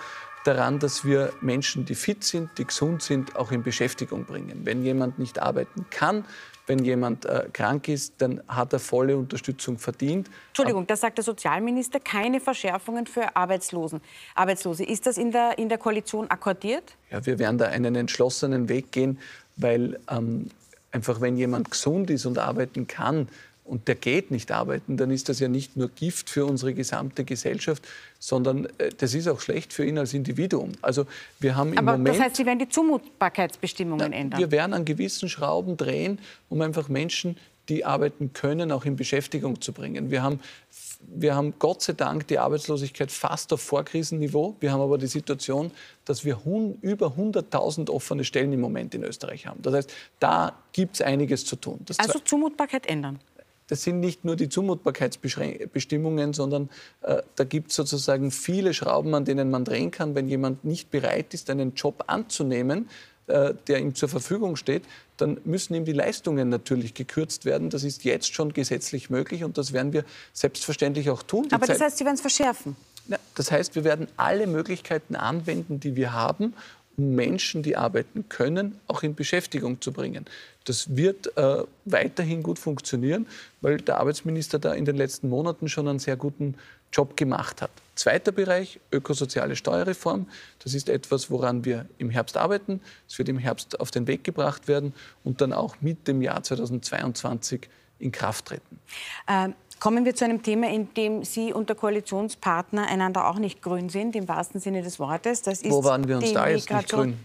daran, 0.48 0.78
dass 0.78 1.04
wir 1.04 1.32
Menschen, 1.40 1.84
die 1.84 1.94
fit 1.94 2.24
sind, 2.24 2.50
die 2.56 2.64
gesund 2.64 3.02
sind, 3.02 3.36
auch 3.36 3.52
in 3.52 3.62
Beschäftigung 3.62 4.24
bringen. 4.24 4.62
Wenn 4.64 4.82
jemand 4.82 5.18
nicht 5.18 5.40
arbeiten 5.40 5.84
kann, 5.90 6.24
wenn 6.66 6.84
jemand 6.84 7.24
äh, 7.24 7.48
krank 7.52 7.88
ist, 7.88 8.14
dann 8.18 8.42
hat 8.48 8.72
er 8.72 8.78
volle 8.78 9.16
Unterstützung 9.16 9.78
verdient. 9.78 10.28
Entschuldigung, 10.48 10.86
das 10.86 11.00
sagt 11.00 11.18
der 11.18 11.24
Sozialminister, 11.24 12.00
keine 12.00 12.40
Verschärfungen 12.40 13.06
für 13.06 13.36
Arbeitslosen. 13.36 14.00
Arbeitslose. 14.34 14.84
Ist 14.84 15.06
das 15.06 15.18
in 15.18 15.32
der, 15.32 15.58
in 15.58 15.68
der 15.68 15.78
Koalition 15.78 16.30
akkordiert? 16.30 16.96
Ja, 17.10 17.24
wir 17.24 17.38
werden 17.38 17.58
da 17.58 17.66
einen 17.66 17.94
entschlossenen 17.94 18.68
Weg 18.68 18.92
gehen, 18.92 19.18
weil 19.56 19.98
ähm, 20.10 20.50
einfach 20.92 21.20
wenn 21.20 21.36
jemand 21.36 21.70
gesund 21.70 22.10
ist 22.10 22.26
und 22.26 22.38
arbeiten 22.38 22.86
kann, 22.86 23.28
und 23.68 23.86
der 23.86 23.94
geht 23.94 24.30
nicht 24.30 24.50
arbeiten, 24.50 24.96
dann 24.96 25.10
ist 25.10 25.28
das 25.28 25.40
ja 25.40 25.48
nicht 25.48 25.76
nur 25.76 25.88
Gift 25.88 26.30
für 26.30 26.46
unsere 26.46 26.74
gesamte 26.74 27.24
Gesellschaft, 27.24 27.86
sondern 28.18 28.66
äh, 28.78 28.90
das 28.96 29.14
ist 29.14 29.28
auch 29.28 29.40
schlecht 29.40 29.72
für 29.72 29.84
ihn 29.84 29.98
als 29.98 30.14
Individuum. 30.14 30.72
Also 30.80 31.06
wir 31.38 31.54
haben 31.54 31.72
im 31.72 31.78
Aber 31.78 31.92
Moment, 31.92 32.16
das 32.16 32.24
heißt, 32.24 32.36
Sie 32.36 32.46
werden 32.46 32.58
die 32.58 32.68
Zumutbarkeitsbestimmungen 32.68 34.10
na, 34.10 34.16
ändern? 34.16 34.40
Wir 34.40 34.50
werden 34.50 34.72
an 34.72 34.84
gewissen 34.84 35.28
Schrauben 35.28 35.76
drehen, 35.76 36.18
um 36.48 36.60
einfach 36.62 36.88
Menschen, 36.88 37.36
die 37.68 37.84
arbeiten 37.84 38.32
können, 38.32 38.72
auch 38.72 38.86
in 38.86 38.96
Beschäftigung 38.96 39.60
zu 39.60 39.72
bringen. 39.72 40.10
Wir 40.10 40.22
haben 40.22 40.40
wir 41.00 41.36
haben 41.36 41.54
Gott 41.58 41.82
sei 41.82 41.92
Dank 41.92 42.26
die 42.26 42.38
Arbeitslosigkeit 42.38 43.12
fast 43.12 43.52
auf 43.52 43.60
Vorkrisenniveau. 43.60 44.56
Wir 44.58 44.72
haben 44.72 44.80
aber 44.80 44.98
die 44.98 45.06
Situation, 45.06 45.70
dass 46.04 46.24
wir 46.24 46.40
über 46.80 47.08
100.000 47.08 47.88
offene 47.88 48.24
Stellen 48.24 48.52
im 48.52 48.60
Moment 48.60 48.94
in 48.94 49.04
Österreich 49.04 49.46
haben. 49.46 49.62
Das 49.62 49.74
heißt, 49.74 49.92
da 50.18 50.54
gibt 50.72 50.96
es 50.96 51.02
einiges 51.02 51.44
zu 51.44 51.56
tun. 51.56 51.78
Das 51.86 51.98
also 52.00 52.18
Zumutbarkeit 52.18 52.86
ändern? 52.86 53.20
Das 53.68 53.82
sind 53.82 54.00
nicht 54.00 54.24
nur 54.24 54.36
die 54.36 54.48
Zumutbarkeitsbestimmungen, 54.48 56.32
sondern 56.32 56.70
äh, 57.02 57.22
da 57.36 57.44
gibt 57.44 57.70
es 57.70 57.76
sozusagen 57.76 58.30
viele 58.30 58.74
Schrauben, 58.74 59.14
an 59.14 59.24
denen 59.24 59.50
man 59.50 59.64
drehen 59.64 59.90
kann. 59.90 60.14
Wenn 60.14 60.28
jemand 60.28 60.64
nicht 60.64 60.90
bereit 60.90 61.34
ist, 61.34 61.50
einen 61.50 61.74
Job 61.74 62.04
anzunehmen, 62.06 62.88
äh, 63.28 63.52
der 63.66 63.78
ihm 63.80 63.94
zur 63.94 64.08
Verfügung 64.08 64.56
steht, 64.56 64.84
dann 65.18 65.38
müssen 65.44 65.74
ihm 65.74 65.84
die 65.84 65.92
Leistungen 65.92 66.48
natürlich 66.48 66.94
gekürzt 66.94 67.44
werden. 67.44 67.68
Das 67.68 67.84
ist 67.84 68.04
jetzt 68.04 68.32
schon 68.32 68.54
gesetzlich 68.54 69.10
möglich 69.10 69.44
und 69.44 69.58
das 69.58 69.72
werden 69.72 69.92
wir 69.92 70.04
selbstverständlich 70.32 71.10
auch 71.10 71.22
tun. 71.22 71.48
Die 71.48 71.54
Aber 71.54 71.66
das 71.66 71.80
heißt, 71.80 71.98
Sie 71.98 72.04
werden 72.04 72.14
es 72.14 72.22
verschärfen? 72.22 72.76
Ja, 73.08 73.18
das 73.34 73.50
heißt, 73.50 73.74
wir 73.74 73.84
werden 73.84 74.06
alle 74.16 74.46
Möglichkeiten 74.46 75.16
anwenden, 75.16 75.80
die 75.80 75.96
wir 75.96 76.12
haben, 76.12 76.54
Menschen, 76.98 77.62
die 77.62 77.76
arbeiten 77.76 78.28
können, 78.28 78.78
auch 78.88 79.02
in 79.02 79.14
Beschäftigung 79.14 79.80
zu 79.80 79.92
bringen. 79.92 80.26
Das 80.64 80.96
wird 80.96 81.36
äh, 81.36 81.62
weiterhin 81.84 82.42
gut 82.42 82.58
funktionieren, 82.58 83.26
weil 83.60 83.78
der 83.78 83.98
Arbeitsminister 83.98 84.58
da 84.58 84.74
in 84.74 84.84
den 84.84 84.96
letzten 84.96 85.28
Monaten 85.28 85.68
schon 85.68 85.88
einen 85.88 86.00
sehr 86.00 86.16
guten 86.16 86.56
Job 86.92 87.16
gemacht 87.16 87.62
hat. 87.62 87.70
Zweiter 87.94 88.32
Bereich, 88.32 88.80
ökosoziale 88.92 89.56
Steuerreform. 89.56 90.26
Das 90.62 90.74
ist 90.74 90.88
etwas, 90.88 91.30
woran 91.30 91.64
wir 91.64 91.86
im 91.98 92.10
Herbst 92.10 92.36
arbeiten. 92.36 92.80
Es 93.08 93.18
wird 93.18 93.28
im 93.28 93.38
Herbst 93.38 93.78
auf 93.80 93.90
den 93.90 94.06
Weg 94.06 94.24
gebracht 94.24 94.68
werden 94.68 94.92
und 95.24 95.40
dann 95.40 95.52
auch 95.52 95.76
mit 95.80 96.08
dem 96.08 96.20
Jahr 96.20 96.42
2022 96.42 97.68
in 98.00 98.12
Kraft 98.12 98.46
treten. 98.46 98.78
Ähm 99.28 99.54
Kommen 99.80 100.04
wir 100.04 100.14
zu 100.14 100.24
einem 100.24 100.42
Thema, 100.42 100.70
in 100.70 100.92
dem 100.94 101.24
Sie 101.24 101.52
und 101.52 101.68
der 101.68 101.76
Koalitionspartner 101.76 102.86
einander 102.86 103.28
auch 103.28 103.38
nicht 103.38 103.62
grün 103.62 103.88
sind, 103.88 104.16
im 104.16 104.28
wahrsten 104.28 104.60
Sinne 104.60 104.82
des 104.82 104.98
Wortes. 104.98 105.42
Das 105.42 105.62
ist 105.62 105.70
Wo 105.70 105.84
waren 105.84 106.06
wir 106.08 106.16
uns 106.16 106.32
da 106.32 106.48
jetzt 106.48 106.70
nicht 106.70 106.88
grün? 106.90 107.18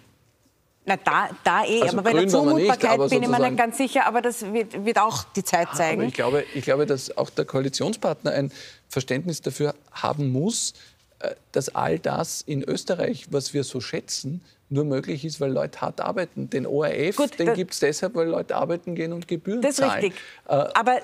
Na, 0.85 0.97
da, 0.97 1.29
da 1.43 1.63
eh, 1.63 1.81
also 1.81 1.97
aber 1.97 2.11
bei 2.11 2.13
der 2.13 2.27
Zumutbarkeit 2.27 2.99
nicht, 2.99 3.09
bin 3.09 3.23
ich 3.23 3.29
mir 3.29 3.39
nicht 3.39 3.57
ganz 3.57 3.77
sicher, 3.77 4.05
aber 4.05 4.21
das 4.21 4.41
wird, 4.51 4.85
wird 4.85 4.99
auch 4.99 5.23
die 5.35 5.43
Zeit 5.43 5.69
zeigen. 5.73 6.01
Aber 6.01 6.07
ich 6.09 6.13
glaube, 6.13 6.43
ich 6.53 6.65
glaube, 6.65 6.85
dass 6.85 7.15
auch 7.17 7.29
der 7.29 7.45
Koalitionspartner 7.45 8.31
ein 8.31 8.51
Verständnis 8.89 9.41
dafür 9.41 9.75
haben 9.93 10.31
muss, 10.31 10.73
äh, 11.19 11.35
dass 11.53 11.73
all 11.73 11.99
das 11.99 12.41
in 12.41 12.63
Österreich, 12.63 13.27
was 13.31 13.53
wir 13.53 13.63
so 13.63 13.79
schätzen, 13.79 14.41
nur 14.73 14.85
möglich 14.85 15.23
ist, 15.23 15.39
weil 15.39 15.51
Leute 15.51 15.81
hart 15.81 16.01
arbeiten. 16.01 16.49
Den 16.49 16.65
ORF, 16.65 17.15
Gut, 17.15 17.39
den 17.39 17.53
gibt 17.53 17.73
es 17.73 17.79
deshalb, 17.79 18.15
weil 18.15 18.27
Leute 18.27 18.55
arbeiten 18.55 18.95
gehen 18.95 19.13
und 19.13 19.27
Gebühren 19.27 19.61
das 19.61 19.77
zahlen. 19.77 19.91
Das 19.91 19.97
ist 19.99 20.03
richtig. 20.03 20.21
Äh, 20.47 20.79
Aber 20.79 20.99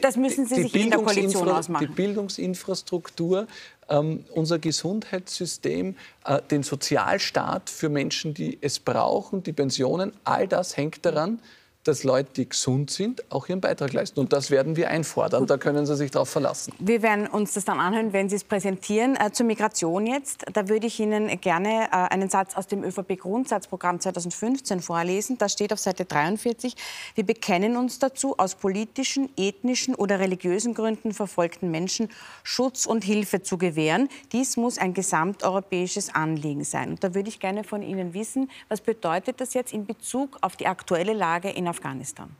das 0.00 0.16
müssen 0.16 0.46
Sie 0.46 0.62
sich 0.62 0.74
in 0.74 0.90
der 0.90 0.98
Koalition 0.98 1.48
ausmachen. 1.48 1.86
Die 1.86 1.92
Bildungsinfrastruktur, 1.92 3.46
ähm, 3.88 4.24
unser 4.34 4.58
Gesundheitssystem, 4.58 5.96
äh, 6.24 6.40
den 6.50 6.62
Sozialstaat 6.62 7.70
für 7.70 7.88
Menschen, 7.88 8.34
die 8.34 8.58
es 8.60 8.78
brauchen, 8.78 9.42
die 9.42 9.52
Pensionen, 9.52 10.12
all 10.24 10.48
das 10.48 10.76
hängt 10.76 11.04
daran, 11.06 11.40
dass 11.84 12.04
Leute, 12.04 12.30
die 12.36 12.48
gesund 12.48 12.90
sind, 12.90 13.24
auch 13.32 13.48
ihren 13.48 13.60
Beitrag 13.60 13.92
leisten. 13.92 14.20
Und 14.20 14.32
das 14.32 14.50
werden 14.50 14.76
wir 14.76 14.88
einfordern. 14.88 15.46
Da 15.46 15.56
können 15.56 15.84
Sie 15.84 15.96
sich 15.96 16.10
darauf 16.10 16.28
verlassen. 16.28 16.72
Wir 16.78 17.02
werden 17.02 17.26
uns 17.26 17.54
das 17.54 17.64
dann 17.64 17.80
anhören, 17.80 18.12
wenn 18.12 18.28
Sie 18.28 18.36
es 18.36 18.44
präsentieren. 18.44 19.16
Äh, 19.16 19.32
zur 19.32 19.46
Migration 19.46 20.06
jetzt. 20.06 20.44
Da 20.52 20.68
würde 20.68 20.86
ich 20.86 21.00
Ihnen 21.00 21.40
gerne 21.40 21.88
äh, 21.90 21.96
einen 22.12 22.30
Satz 22.30 22.56
aus 22.56 22.66
dem 22.68 22.84
ÖVP-Grundsatzprogramm 22.84 24.00
2015 24.00 24.80
vorlesen. 24.80 25.38
Da 25.38 25.48
steht 25.48 25.72
auf 25.72 25.78
Seite 25.78 26.04
43, 26.04 26.76
wir 27.14 27.24
bekennen 27.24 27.76
uns 27.76 27.98
dazu, 27.98 28.38
aus 28.38 28.54
politischen, 28.54 29.28
ethnischen 29.36 29.94
oder 29.94 30.20
religiösen 30.20 30.74
Gründen 30.74 31.12
verfolgten 31.12 31.70
Menschen 31.70 32.08
Schutz 32.44 32.86
und 32.86 33.02
Hilfe 33.04 33.42
zu 33.42 33.58
gewähren. 33.58 34.08
Dies 34.32 34.56
muss 34.56 34.78
ein 34.78 34.94
gesamteuropäisches 34.94 36.14
Anliegen 36.14 36.64
sein. 36.64 36.90
Und 36.90 37.04
da 37.04 37.14
würde 37.14 37.28
ich 37.28 37.40
gerne 37.40 37.64
von 37.64 37.82
Ihnen 37.82 38.14
wissen, 38.14 38.50
was 38.68 38.80
bedeutet 38.80 39.40
das 39.40 39.54
jetzt 39.54 39.72
in 39.72 39.86
Bezug 39.86 40.38
auf 40.42 40.56
die 40.56 40.66
aktuelle 40.66 41.12
Lage 41.12 41.50
in 41.50 41.71
Afghanistan? 41.72 42.30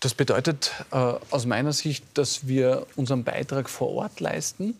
Das 0.00 0.14
bedeutet 0.14 0.72
äh, 0.92 0.96
aus 1.30 1.46
meiner 1.46 1.72
Sicht, 1.72 2.04
dass 2.14 2.48
wir 2.48 2.86
unseren 2.96 3.22
Beitrag 3.22 3.68
vor 3.68 3.90
Ort 3.94 4.20
leisten. 4.20 4.74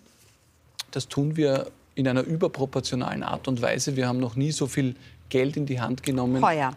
Das 0.91 1.09
tun 1.09 1.37
wir 1.37 1.71
in 1.95 2.09
einer 2.09 2.23
überproportionalen 2.23 3.23
Art 3.23 3.47
und 3.47 3.61
Weise. 3.61 3.97
Wir 3.97 4.09
haben 4.09 4.19
noch 4.19 4.35
nie 4.35 4.51
so 4.51 4.67
viel 4.67 4.97
Geld 5.29 5.57
in 5.57 5.67
die 5.67 5.81
Hand 5.81 6.03
genommen. 6.03 6.43
Heuer. 6.43 6.73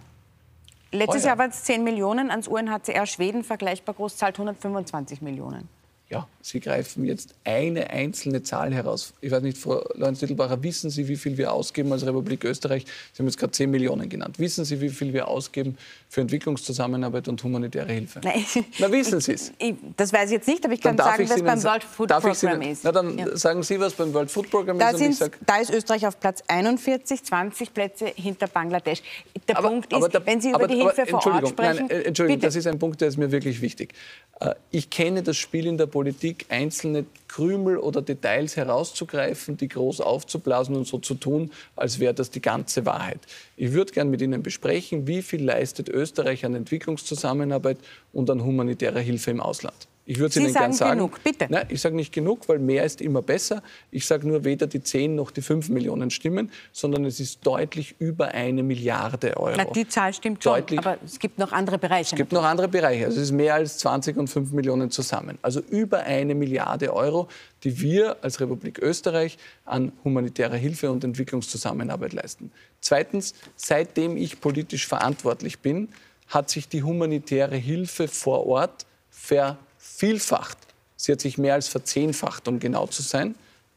Letztes 0.91 1.23
Heuer. 1.23 1.29
Jahr 1.29 1.37
waren 1.37 1.49
es 1.49 1.63
10 1.63 1.83
Millionen, 1.83 2.29
ans 2.29 2.47
UNHCR 2.47 3.05
Schweden 3.05 3.43
vergleichbar 3.43 3.95
groß 3.95 4.17
zahlt 4.17 4.35
125 4.35 5.21
Millionen. 5.21 5.69
Ja, 6.13 6.27
Sie 6.43 6.59
greifen 6.59 7.05
jetzt 7.05 7.33
eine 7.43 7.89
einzelne 7.89 8.43
Zahl 8.43 8.71
heraus. 8.71 9.13
Ich 9.21 9.31
weiß 9.31 9.41
nicht, 9.41 9.57
Frau 9.57 9.83
Lorenz-Dittelbacher, 9.95 10.61
wissen 10.61 10.91
Sie, 10.91 11.07
wie 11.07 11.15
viel 11.15 11.37
wir 11.39 11.51
ausgeben 11.51 11.91
als 11.91 12.05
Republik 12.05 12.43
Österreich? 12.43 12.85
Sie 13.13 13.19
haben 13.19 13.25
jetzt 13.25 13.39
gerade 13.39 13.51
10 13.51 13.71
Millionen 13.71 14.09
genannt. 14.09 14.37
Wissen 14.37 14.63
Sie, 14.63 14.79
wie 14.79 14.89
viel 14.89 15.11
wir 15.11 15.27
ausgeben 15.27 15.75
für 16.09 16.21
Entwicklungszusammenarbeit 16.21 17.29
und 17.29 17.43
humanitäre 17.43 17.91
Hilfe? 17.91 18.21
Nein. 18.23 18.45
Na, 18.77 18.91
wissen 18.91 19.21
Sie 19.21 19.33
es? 19.33 19.53
Das 19.97 20.13
weiß 20.13 20.29
ich 20.29 20.33
jetzt 20.33 20.47
nicht, 20.47 20.63
aber 20.63 20.75
ich 20.75 20.81
kann 20.81 20.95
sagen, 20.97 21.27
was 21.27 21.41
beim 21.41 21.63
World 21.63 21.83
Food 21.83 22.09
Program 22.09 22.61
ist. 22.61 22.83
Na, 22.83 22.91
dann 22.91 23.17
ja. 23.17 23.35
sagen 23.35 23.63
Sie, 23.63 23.79
was 23.79 23.93
beim 23.93 24.13
World 24.13 24.29
Food 24.29 24.51
Program 24.51 24.77
da 24.77 24.89
ist. 24.89 25.01
Und 25.01 25.09
ich 25.09 25.17
sag, 25.17 25.39
da 25.47 25.57
ist 25.57 25.71
Österreich 25.71 26.05
auf 26.05 26.19
Platz 26.19 26.43
41, 26.45 27.23
20 27.23 27.73
Plätze 27.73 28.05
hinter 28.05 28.45
Bangladesch. 28.45 29.01
Der 29.47 29.57
aber, 29.57 29.69
Punkt 29.69 29.91
ist, 29.91 30.13
der, 30.13 30.23
wenn 30.27 30.39
Sie 30.39 30.49
über 30.49 30.57
aber, 30.57 30.67
die 30.67 30.75
Hilfe 30.75 31.07
vor 31.07 31.25
Ort 31.25 31.49
sprechen... 31.49 31.87
Nein, 31.87 32.01
Entschuldigung, 32.05 32.41
bitte. 32.41 32.47
das 32.47 32.55
ist 32.55 32.67
ein 32.67 32.77
Punkt, 32.77 33.01
der 33.01 33.07
ist 33.07 33.17
mir 33.17 33.31
wirklich 33.31 33.59
wichtig. 33.61 33.95
Äh, 34.43 34.55
ich 34.71 34.89
kenne 34.89 35.23
das 35.23 35.37
Spiel 35.37 35.65
in 35.65 35.77
der 35.77 35.87
Politik 35.87 36.45
einzeln 36.49 36.73
einzelne 36.73 37.05
Krümel 37.27 37.77
oder 37.77 38.01
Details 38.01 38.57
herauszugreifen, 38.57 39.57
die 39.57 39.67
groß 39.67 40.01
aufzublasen 40.01 40.75
und 40.75 40.87
so 40.87 40.99
zu 40.99 41.15
tun, 41.15 41.51
als 41.75 41.99
wäre 41.99 42.13
das 42.13 42.29
die 42.29 42.41
ganze 42.41 42.85
Wahrheit. 42.85 43.19
Ich 43.57 43.73
würde 43.73 43.91
gerne 43.91 44.09
mit 44.09 44.21
Ihnen 44.21 44.43
besprechen, 44.43 45.07
wie 45.07 45.21
viel 45.21 45.43
leistet 45.43 45.89
Österreich 45.89 46.45
an 46.45 46.55
Entwicklungszusammenarbeit 46.55 47.77
und 48.11 48.29
an 48.29 48.43
humanitärer 48.43 48.99
Hilfe 48.99 49.31
im 49.31 49.39
Ausland. 49.39 49.87
Ich 50.05 50.19
würde 50.19 50.37
Ihnen 50.39 50.53
gerne 50.53 50.73
sagen. 50.73 50.97
Genug, 50.97 51.23
bitte. 51.23 51.47
Nein, 51.49 51.65
ich 51.69 51.79
sage 51.79 51.95
nicht 51.95 52.11
genug, 52.11 52.49
weil 52.49 52.59
mehr 52.59 52.83
ist 52.83 52.99
immer 52.99 53.21
besser. 53.21 53.63
Ich 53.89 54.05
sage 54.05 54.27
nur 54.27 54.43
weder 54.43 54.67
die 54.67 54.83
10 54.83 55.15
noch 55.15 55.31
die 55.31 55.41
5 55.41 55.69
Millionen 55.69 56.09
stimmen, 56.09 56.51
sondern 56.73 57.05
es 57.05 57.21
ist 57.21 57.45
deutlich 57.45 57.95
über 57.99 58.29
eine 58.29 58.63
Milliarde 58.63 59.37
Euro. 59.37 59.55
Na, 59.57 59.65
die 59.65 59.87
Zahl 59.87 60.13
stimmt 60.13 60.43
schon, 60.43 60.61
aber 60.77 60.97
es 61.05 61.19
gibt 61.19 61.39
noch 61.39 61.53
andere 61.53 61.77
Bereiche. 61.77 62.15
Es 62.15 62.17
gibt 62.17 62.33
noch 62.33 62.43
andere 62.43 62.67
Bereiche. 62.67 63.05
Also 63.05 63.17
es 63.17 63.27
ist 63.27 63.31
mehr 63.31 63.55
als 63.55 63.77
20 63.77 64.17
und 64.17 64.27
5 64.27 64.51
Millionen 64.51 64.91
zusammen. 64.91 65.37
Also 65.41 65.61
über 65.61 65.99
eine 65.99 66.35
Milliarde 66.35 66.93
Euro, 66.93 67.29
die 67.63 67.79
wir 67.79 68.17
als 68.21 68.41
Republik 68.41 68.79
Österreich 68.79 69.37
an 69.63 69.93
humanitärer 70.03 70.57
Hilfe 70.57 70.91
und 70.91 71.03
Entwicklungszusammenarbeit 71.05 72.11
leisten. 72.11 72.51
Zweitens, 72.81 73.33
seitdem 73.55 74.17
ich 74.17 74.41
politisch 74.41 74.85
verantwortlich 74.85 75.59
bin, 75.59 75.87
hat 76.27 76.49
sich 76.49 76.67
die 76.67 76.83
humanitäre 76.83 77.55
Hilfe 77.55 78.09
vor 78.09 78.45
Ort 78.47 78.85
ver 79.09 79.57
vervielfacht. 80.03 80.57
Sie 80.97 81.13
hat 81.13 81.21
sich 81.21 81.37
mehr 81.37 81.53
als 81.53 81.69
verzehnfacht, 81.69 82.49
um 82.49 82.59
genau 82.59 82.87
zu 82.87 83.01
sein. 83.01 83.35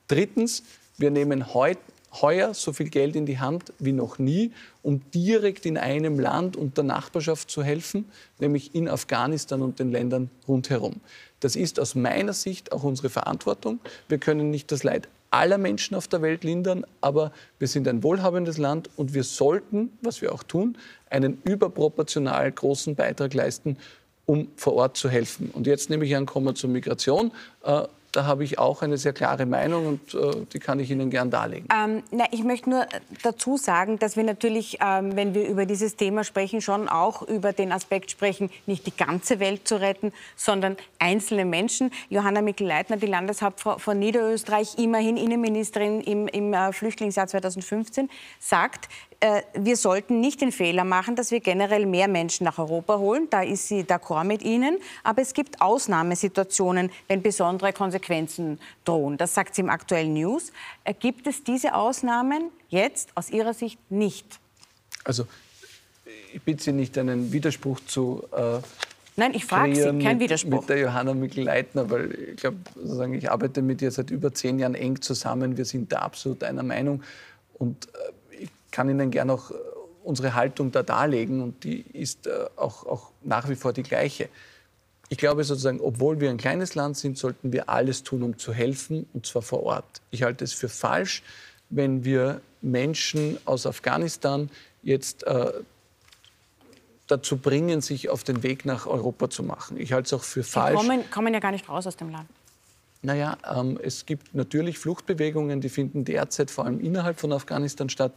Drittens, 0.08 0.64
wir 0.98 1.12
nehmen 1.12 1.54
heuer 1.54 2.52
so 2.52 2.72
viel 2.72 2.88
Geld 2.88 3.14
in 3.14 3.26
die 3.26 3.38
Hand 3.38 3.72
wie 3.78 3.92
noch 3.92 4.18
nie, 4.18 4.50
um 4.82 5.02
direkt 5.12 5.66
in 5.66 5.78
einem 5.78 6.18
Land 6.18 6.56
und 6.56 6.76
der 6.76 6.84
Nachbarschaft 6.84 7.48
zu 7.48 7.62
helfen, 7.62 8.06
nämlich 8.40 8.74
in 8.74 8.88
Afghanistan 8.88 9.62
und 9.62 9.78
den 9.78 9.92
Ländern 9.92 10.30
rundherum. 10.48 11.00
Das 11.38 11.54
ist 11.54 11.78
aus 11.78 11.94
meiner 11.94 12.32
Sicht 12.32 12.72
auch 12.72 12.82
unsere 12.82 13.08
Verantwortung. 13.08 13.78
Wir 14.08 14.18
können 14.18 14.50
nicht 14.50 14.72
das 14.72 14.82
Leid 14.82 15.08
aller 15.30 15.58
Menschen 15.58 15.94
auf 15.94 16.08
der 16.08 16.22
Welt 16.22 16.42
lindern, 16.42 16.84
aber 17.00 17.30
wir 17.60 17.68
sind 17.68 17.86
ein 17.86 18.02
wohlhabendes 18.02 18.58
Land 18.58 18.90
und 18.96 19.14
wir 19.14 19.22
sollten, 19.24 19.90
was 20.02 20.22
wir 20.22 20.32
auch 20.32 20.42
tun, 20.42 20.76
einen 21.08 21.40
überproportional 21.44 22.50
großen 22.50 22.96
Beitrag 22.96 23.32
leisten 23.34 23.76
um 24.26 24.48
vor 24.56 24.74
Ort 24.74 24.96
zu 24.96 25.08
helfen. 25.08 25.50
Und 25.52 25.66
jetzt 25.66 25.88
nehme 25.88 26.04
ich 26.04 26.14
an, 26.16 26.26
kommen 26.26 26.46
wir 26.46 26.54
zur 26.54 26.70
Migration. 26.70 27.32
Äh, 27.64 27.84
da 28.16 28.24
habe 28.24 28.44
ich 28.44 28.58
auch 28.58 28.80
eine 28.80 28.96
sehr 28.96 29.12
klare 29.12 29.44
Meinung 29.44 29.86
und 29.86 30.14
äh, 30.14 30.46
die 30.52 30.58
kann 30.58 30.80
ich 30.80 30.90
Ihnen 30.90 31.10
gern 31.10 31.30
darlegen. 31.30 31.68
Ähm, 31.70 32.02
na, 32.10 32.24
ich 32.30 32.44
möchte 32.44 32.70
nur 32.70 32.86
dazu 33.22 33.58
sagen, 33.58 33.98
dass 33.98 34.16
wir 34.16 34.24
natürlich, 34.24 34.78
ähm, 34.82 35.16
wenn 35.16 35.34
wir 35.34 35.46
über 35.46 35.66
dieses 35.66 35.96
Thema 35.96 36.24
sprechen, 36.24 36.62
schon 36.62 36.88
auch 36.88 37.20
über 37.22 37.52
den 37.52 37.72
Aspekt 37.72 38.10
sprechen, 38.10 38.48
nicht 38.64 38.86
die 38.86 38.96
ganze 38.96 39.38
Welt 39.38 39.68
zu 39.68 39.78
retten, 39.80 40.12
sondern 40.34 40.78
einzelne 40.98 41.44
Menschen. 41.44 41.90
Johanna 42.08 42.40
Mikl-Leitner, 42.40 42.96
die 42.96 43.06
Landeshauptfrau 43.06 43.76
von 43.76 43.98
Niederösterreich, 43.98 44.78
immerhin 44.78 45.18
Innenministerin 45.18 46.00
im, 46.00 46.26
im 46.26 46.54
äh, 46.54 46.72
Flüchtlingsjahr 46.72 47.26
2015, 47.26 48.08
sagt, 48.40 48.88
wir 49.54 49.76
sollten 49.76 50.20
nicht 50.20 50.40
den 50.40 50.52
Fehler 50.52 50.84
machen, 50.84 51.16
dass 51.16 51.30
wir 51.30 51.40
generell 51.40 51.86
mehr 51.86 52.08
Menschen 52.08 52.44
nach 52.44 52.58
Europa 52.58 52.98
holen. 52.98 53.28
Da 53.30 53.42
ist 53.42 53.68
sie 53.68 53.82
d'accord 53.82 54.24
mit 54.24 54.42
Ihnen. 54.42 54.78
Aber 55.04 55.22
es 55.22 55.32
gibt 55.32 55.60
Ausnahmesituationen, 55.60 56.90
wenn 57.08 57.22
besondere 57.22 57.72
Konsequenzen 57.72 58.58
drohen. 58.84 59.16
Das 59.16 59.34
sagt 59.34 59.54
sie 59.54 59.62
im 59.62 59.70
aktuellen 59.70 60.12
News. 60.14 60.52
Äh, 60.84 60.94
gibt 60.94 61.26
es 61.26 61.42
diese 61.42 61.74
Ausnahmen 61.74 62.50
jetzt 62.68 63.10
aus 63.14 63.30
Ihrer 63.30 63.54
Sicht 63.54 63.78
nicht? 63.90 64.26
Also, 65.04 65.26
ich 66.32 66.42
bitte 66.42 66.62
Sie 66.62 66.72
nicht, 66.72 66.98
einen 66.98 67.32
Widerspruch 67.32 67.80
zu. 67.86 68.22
Äh 68.36 68.58
Nein, 69.18 69.32
ich 69.32 69.46
frage 69.46 69.74
Sie, 69.74 69.82
kein 69.82 70.18
mit, 70.18 70.20
Widerspruch. 70.20 70.60
Mit 70.60 70.68
der 70.68 70.78
Johanna 70.78 71.14
Mikl-Leitner, 71.14 71.88
weil 71.90 72.12
ich 72.12 72.36
glaube, 72.36 72.58
ich 73.16 73.30
arbeite 73.30 73.62
mit 73.62 73.80
ihr 73.80 73.90
seit 73.90 74.10
über 74.10 74.34
zehn 74.34 74.58
Jahren 74.58 74.74
eng 74.74 75.00
zusammen. 75.00 75.56
Wir 75.56 75.64
sind 75.64 75.90
da 75.90 76.00
absolut 76.00 76.44
einer 76.44 76.62
Meinung. 76.62 77.02
Und 77.54 77.86
äh, 77.86 78.12
kann 78.70 78.88
Ihnen 78.88 79.10
gerne 79.10 79.32
auch 79.32 79.50
äh, 79.50 79.54
unsere 80.04 80.34
Haltung 80.34 80.72
da 80.72 80.82
darlegen 80.82 81.42
und 81.42 81.64
die 81.64 81.80
ist 81.80 82.26
äh, 82.26 82.46
auch, 82.56 82.86
auch 82.86 83.10
nach 83.22 83.48
wie 83.48 83.56
vor 83.56 83.72
die 83.72 83.82
gleiche. 83.82 84.28
Ich 85.08 85.18
glaube 85.18 85.44
sozusagen, 85.44 85.80
obwohl 85.80 86.20
wir 86.20 86.30
ein 86.30 86.36
kleines 86.36 86.74
Land 86.74 86.96
sind, 86.96 87.16
sollten 87.16 87.52
wir 87.52 87.68
alles 87.68 88.02
tun, 88.02 88.22
um 88.22 88.38
zu 88.38 88.52
helfen, 88.52 89.06
und 89.14 89.26
zwar 89.26 89.42
vor 89.42 89.62
Ort. 89.62 89.84
Ich 90.10 90.22
halte 90.22 90.44
es 90.44 90.52
für 90.52 90.68
falsch, 90.68 91.22
wenn 91.70 92.04
wir 92.04 92.40
Menschen 92.60 93.38
aus 93.44 93.66
Afghanistan 93.66 94.50
jetzt 94.82 95.24
äh, 95.24 95.52
dazu 97.06 97.36
bringen, 97.36 97.80
sich 97.80 98.08
auf 98.08 98.24
den 98.24 98.42
Weg 98.42 98.64
nach 98.64 98.86
Europa 98.86 99.30
zu 99.30 99.42
machen. 99.42 99.76
Ich 99.78 99.92
halte 99.92 100.06
es 100.06 100.12
auch 100.12 100.24
für 100.24 100.42
falsch. 100.42 100.80
Sie 100.80 100.86
kommen, 100.86 101.10
kommen 101.10 101.34
ja 101.34 101.40
gar 101.40 101.52
nicht 101.52 101.68
raus 101.68 101.86
aus 101.86 101.96
dem 101.96 102.10
Land. 102.10 102.28
Naja, 103.02 103.36
ähm, 103.54 103.78
es 103.82 104.06
gibt 104.06 104.34
natürlich 104.34 104.78
Fluchtbewegungen, 104.78 105.60
die 105.60 105.68
finden 105.68 106.04
derzeit 106.04 106.50
vor 106.50 106.64
allem 106.64 106.80
innerhalb 106.80 107.20
von 107.20 107.32
Afghanistan 107.32 107.88
statt. 107.88 108.12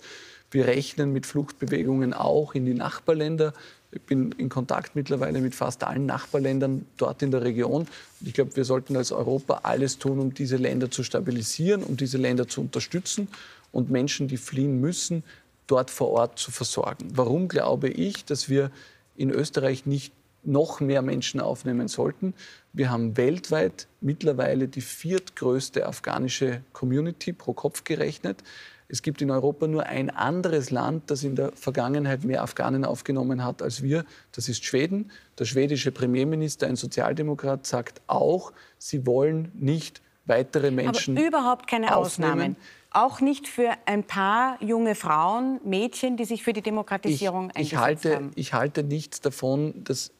Wir 0.51 0.65
rechnen 0.67 1.13
mit 1.13 1.25
Fluchtbewegungen 1.25 2.13
auch 2.13 2.55
in 2.55 2.65
die 2.65 2.73
Nachbarländer. 2.73 3.53
Ich 3.91 4.01
bin 4.01 4.31
in 4.33 4.49
Kontakt 4.49 4.95
mittlerweile 4.95 5.41
mit 5.41 5.55
fast 5.55 5.83
allen 5.83 6.05
Nachbarländern 6.05 6.85
dort 6.97 7.21
in 7.21 7.31
der 7.31 7.43
Region. 7.43 7.87
Ich 8.21 8.33
glaube, 8.33 8.55
wir 8.55 8.65
sollten 8.65 8.95
als 8.95 9.11
Europa 9.11 9.61
alles 9.63 9.97
tun, 9.97 10.19
um 10.19 10.33
diese 10.33 10.57
Länder 10.57 10.91
zu 10.91 11.03
stabilisieren, 11.03 11.83
um 11.83 11.97
diese 11.97 12.17
Länder 12.17 12.47
zu 12.47 12.61
unterstützen 12.61 13.27
und 13.71 13.89
Menschen, 13.89 14.27
die 14.27 14.37
fliehen 14.37 14.79
müssen, 14.79 15.23
dort 15.67 15.91
vor 15.91 16.09
Ort 16.09 16.39
zu 16.39 16.51
versorgen. 16.51 17.09
Warum 17.13 17.47
glaube 17.47 17.89
ich, 17.89 18.25
dass 18.25 18.49
wir 18.49 18.71
in 19.15 19.29
Österreich 19.31 19.85
nicht 19.85 20.13
noch 20.43 20.79
mehr 20.79 21.01
Menschen 21.01 21.39
aufnehmen 21.39 21.87
sollten? 21.87 22.33
Wir 22.73 22.89
haben 22.89 23.17
weltweit 23.17 23.87
mittlerweile 24.01 24.67
die 24.67 24.81
viertgrößte 24.81 25.85
afghanische 25.85 26.61
Community 26.73 27.33
pro 27.33 27.53
Kopf 27.53 27.83
gerechnet. 27.83 28.43
Es 28.91 29.03
gibt 29.03 29.21
in 29.21 29.29
Europa 29.29 29.67
nur 29.67 29.85
ein 29.85 30.09
anderes 30.09 30.71
Land, 30.71 31.11
das 31.11 31.23
in 31.23 31.35
der 31.35 31.51
Vergangenheit 31.51 32.23
mehr 32.23 32.41
Afghanen 32.41 32.83
aufgenommen 32.83 33.43
hat 33.45 33.61
als 33.61 33.83
wir. 33.83 34.03
Das 34.31 34.49
ist 34.49 34.65
Schweden. 34.65 35.11
Der 35.37 35.45
schwedische 35.45 35.91
Premierminister, 35.91 36.65
ein 36.65 36.75
Sozialdemokrat, 36.75 37.67
sagt 37.67 38.01
auch, 38.07 38.51
sie 38.79 39.05
wollen 39.05 39.51
nicht 39.53 40.01
weitere 40.25 40.71
Menschen. 40.71 41.15
Aber 41.15 41.27
überhaupt 41.27 41.67
keine 41.67 41.95
aufnehmen. 41.95 42.31
Ausnahmen. 42.31 42.55
Auch 42.91 43.21
nicht 43.21 43.47
für 43.47 43.73
ein 43.85 44.03
paar 44.03 44.61
junge 44.63 44.95
Frauen, 44.95 45.59
Mädchen, 45.63 46.17
die 46.17 46.25
sich 46.25 46.43
für 46.43 46.53
die 46.53 46.63
Demokratisierung 46.63 47.51
ich, 47.55 47.73
ich 47.73 47.77
halte, 47.77 48.15
haben? 48.15 48.31
Ich 48.33 48.53
halte 48.53 48.83
nichts 48.83 49.21
davon, 49.21 49.83
das 49.83 50.11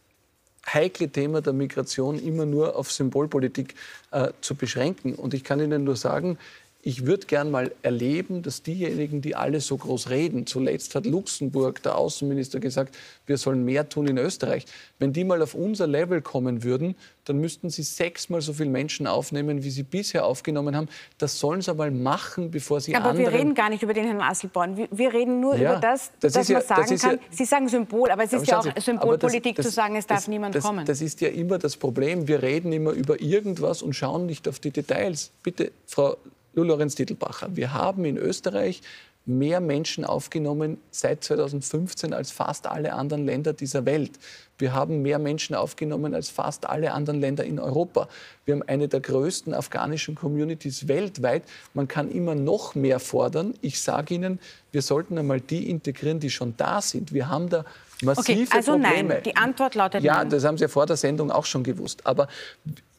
heikle 0.72 1.10
Thema 1.10 1.42
der 1.42 1.54
Migration 1.54 2.20
immer 2.20 2.46
nur 2.46 2.76
auf 2.76 2.92
Symbolpolitik 2.92 3.74
äh, 4.12 4.30
zu 4.42 4.54
beschränken. 4.54 5.16
Und 5.16 5.34
ich 5.34 5.44
kann 5.44 5.60
Ihnen 5.60 5.84
nur 5.84 5.96
sagen, 5.96 6.38
ich 6.82 7.06
würde 7.06 7.28
gern 7.28 7.52
mal 7.52 7.74
erleben, 7.82 8.42
dass 8.42 8.64
diejenigen, 8.64 9.22
die 9.22 9.36
alle 9.36 9.60
so 9.60 9.76
groß 9.76 10.10
reden, 10.10 10.48
zuletzt 10.48 10.96
hat 10.96 11.06
Luxemburg, 11.06 11.84
der 11.84 11.98
Außenminister, 11.98 12.62
gesagt, 12.62 12.98
wir 13.26 13.38
sollen 13.38 13.66
mehr 13.66 13.90
tun 13.90 14.08
in 14.08 14.18
Österreich. 14.18 14.66
Wenn 14.98 15.12
die 15.12 15.26
mal 15.26 15.42
auf 15.42 15.56
unser 15.56 15.88
Level 15.88 16.22
kommen 16.22 16.64
würden, 16.64 16.96
dann 17.26 17.38
müssten 17.40 17.70
sie 17.70 17.84
sechsmal 17.84 18.40
so 18.42 18.54
viele 18.54 18.70
Menschen 18.70 19.08
aufnehmen, 19.08 19.62
wie 19.64 19.70
sie 19.72 19.84
bisher 19.84 20.26
aufgenommen 20.26 20.74
haben. 20.74 20.88
Das 21.18 21.38
sollen 21.38 21.62
sie 21.62 21.70
aber 21.70 21.92
machen, 21.92 22.50
bevor 22.50 22.80
sie 22.80 22.96
aber 22.96 23.10
anderen... 23.10 23.32
wir 23.34 23.38
reden 23.40 23.54
gar 23.56 23.70
nicht 23.70 23.84
über 23.84 23.94
den 23.94 24.06
Herrn 24.06 24.22
Asselborn. 24.22 24.78
Wir, 24.78 24.88
wir 24.90 25.14
reden 25.14 25.42
nur 25.42 25.56
Ja, 25.58 25.74
über 25.74 25.82
das, 25.82 26.12
das 26.22 26.32
dass 26.34 26.44
ist 26.44 26.50
ja- 26.50 26.58
man 26.60 26.66
sagen 26.68 26.82
das 26.84 26.92
ist 26.92 27.04
ja- 27.04 27.10
kann, 27.10 27.20
Sie 27.30 27.46
sagen 27.46 27.68
Symbol, 27.68 28.10
aber 28.10 28.24
es 28.24 28.32
ist 28.32 28.36
Aber 28.40 28.44
ja 28.46 28.50
schauen 28.52 28.60
auch 28.60 28.64
Sie, 28.64 28.70
aber 28.70 28.82
Symbolpolitik 28.82 29.58
das- 29.58 29.66
zu 29.66 29.72
sagen, 29.74 29.98
es 29.98 30.08
darf 30.08 30.30
niemand 30.30 30.58
kommen. 30.60 30.86
Das 30.86 31.02
ist 31.02 31.20
ja 31.20 31.28
immer 31.28 31.58
das 31.58 31.76
Problem. 31.76 32.28
Wir 32.30 32.42
reden 32.42 32.72
immer 32.72 32.92
über 32.92 33.20
irgendwas 33.22 33.82
und 33.82 33.94
schauen 33.98 34.26
nicht 34.26 34.48
auf 34.48 34.60
die 34.60 34.72
Details. 34.72 35.32
Bitte, 35.44 35.72
Frau 35.86 36.16
Lorenz-Titelbacher, 36.54 37.56
wir 37.56 37.74
haben 37.74 38.06
in 38.06 38.18
Österreich 38.18 38.82
mehr 39.26 39.60
Menschen 39.60 40.06
aufgenommen 40.06 40.78
seit 40.91 41.24
2015 41.24 42.14
als 42.14 42.32
fast 42.32 42.68
alle 42.68 42.93
anderen 42.93 43.26
Länder 43.26 43.54
dieser 43.54 43.86
Welt. 43.86 44.12
Wir 44.60 44.74
haben 44.74 45.01
mehr 45.01 45.20
Menschen 45.20 45.55
aufgenommen 45.55 46.14
als 46.14 46.30
fast 46.30 46.68
alle 46.70 46.91
anderen 46.91 47.20
Länder 47.22 47.45
in 47.45 47.60
Europa. 47.60 48.10
Wir 48.45 48.55
haben 48.55 48.64
eine 48.68 48.88
der 48.89 48.99
größten 48.99 49.53
afghanischen 49.53 50.16
Communities 50.16 50.88
weltweit. 50.89 51.43
Man 51.74 51.88
kann 51.88 52.12
immer 52.12 52.36
noch 52.36 52.76
mehr 52.76 52.99
fordern. 52.99 53.53
Ich 53.62 53.82
sage 53.82 54.16
Ihnen, 54.16 54.39
wir 54.72 54.82
sollten 54.82 55.18
einmal 55.18 55.39
die 55.39 55.70
integrieren, 55.70 56.20
die 56.20 56.30
schon 56.30 56.55
da 56.57 56.82
sind. 56.82 57.14
Wir 57.14 57.30
haben 57.30 57.49
da 57.49 57.64
massive 58.01 58.41
Okay, 58.43 58.47
also 58.51 58.74
Probleme. 58.74 59.10
nein. 59.16 59.24
Die 59.26 59.36
Antwort 59.36 59.76
lautet 59.76 60.03
Ja, 60.03 60.16
nein. 60.18 60.30
das 60.30 60.43
haben 60.43 60.57
Sie 60.57 60.64
ja 60.64 60.68
vor 60.68 60.86
der 60.86 60.97
Sendung 60.97 61.32
auch 61.32 61.45
schon 61.45 61.64
gewusst. 61.64 62.05
Aber 62.05 62.28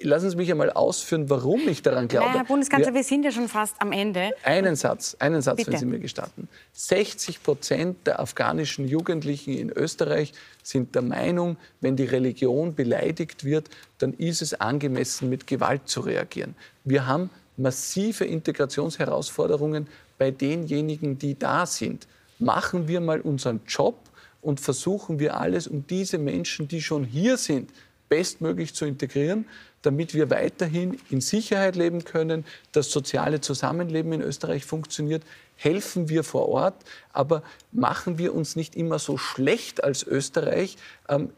lassen 0.00 0.30
Sie 0.30 0.36
mich 0.36 0.50
einmal 0.50 0.70
ausführen, 0.70 1.28
warum 1.28 1.68
ich 1.68 1.82
daran 1.82 2.08
glaube. 2.08 2.26
Nein, 2.26 2.36
Herr 2.36 2.44
Bundeskanzler, 2.44 2.88
Wir- 2.88 2.94
wir 2.94 3.04
sind 3.04 3.24
ja 3.24 3.30
schon 3.32 3.48
fast 3.48 3.76
am 3.80 3.92
Ende. 3.92 4.30
einen 4.44 4.76
Satz, 4.76 5.14
einen 5.18 5.42
Satz, 5.42 5.56
Bitte. 5.58 5.72
wenn 5.72 5.78
Sie 5.78 5.86
mir 5.86 5.98
gestatten. 6.00 6.48
60 6.72 7.42
Prozent 7.42 8.06
der 8.06 8.18
afghanischen 8.20 8.88
Jugendlichen 8.88 9.56
in 9.56 9.70
Österreich 9.70 10.32
sind 10.62 10.94
der 10.94 11.02
Meinung, 11.02 11.56
wenn 11.80 11.96
die 11.96 12.04
Religion 12.04 12.74
beleidigt 12.74 13.44
wird, 13.44 13.68
dann 13.98 14.14
ist 14.14 14.42
es 14.42 14.54
angemessen, 14.54 15.28
mit 15.28 15.46
Gewalt 15.46 15.88
zu 15.88 16.00
reagieren. 16.00 16.54
Wir 16.84 17.06
haben 17.06 17.30
massive 17.56 18.24
Integrationsherausforderungen 18.24 19.86
bei 20.18 20.30
denjenigen, 20.30 21.18
die 21.18 21.38
da 21.38 21.66
sind. 21.66 22.06
Machen 22.38 22.88
wir 22.88 23.00
mal 23.00 23.20
unseren 23.20 23.60
Job 23.66 23.96
und 24.42 24.60
versuchen 24.60 25.18
wir 25.18 25.36
alles, 25.38 25.66
um 25.66 25.86
diese 25.86 26.18
Menschen, 26.18 26.68
die 26.68 26.80
schon 26.80 27.04
hier 27.04 27.36
sind, 27.36 27.70
bestmöglich 28.08 28.74
zu 28.74 28.86
integrieren, 28.86 29.44
damit 29.82 30.14
wir 30.14 30.30
weiterhin 30.30 30.98
in 31.10 31.20
Sicherheit 31.20 31.76
leben 31.76 32.04
können, 32.04 32.44
das 32.72 32.90
soziale 32.90 33.40
Zusammenleben 33.40 34.12
in 34.12 34.22
Österreich 34.22 34.64
funktioniert. 34.64 35.22
Helfen 35.56 36.08
wir 36.08 36.24
vor 36.24 36.48
Ort, 36.48 36.74
aber 37.12 37.42
machen 37.72 38.18
wir 38.18 38.34
uns 38.34 38.56
nicht 38.56 38.76
immer 38.76 38.98
so 38.98 39.18
schlecht 39.18 39.84
als 39.84 40.02
Österreich. 40.02 40.76
Ähm, 41.08 41.30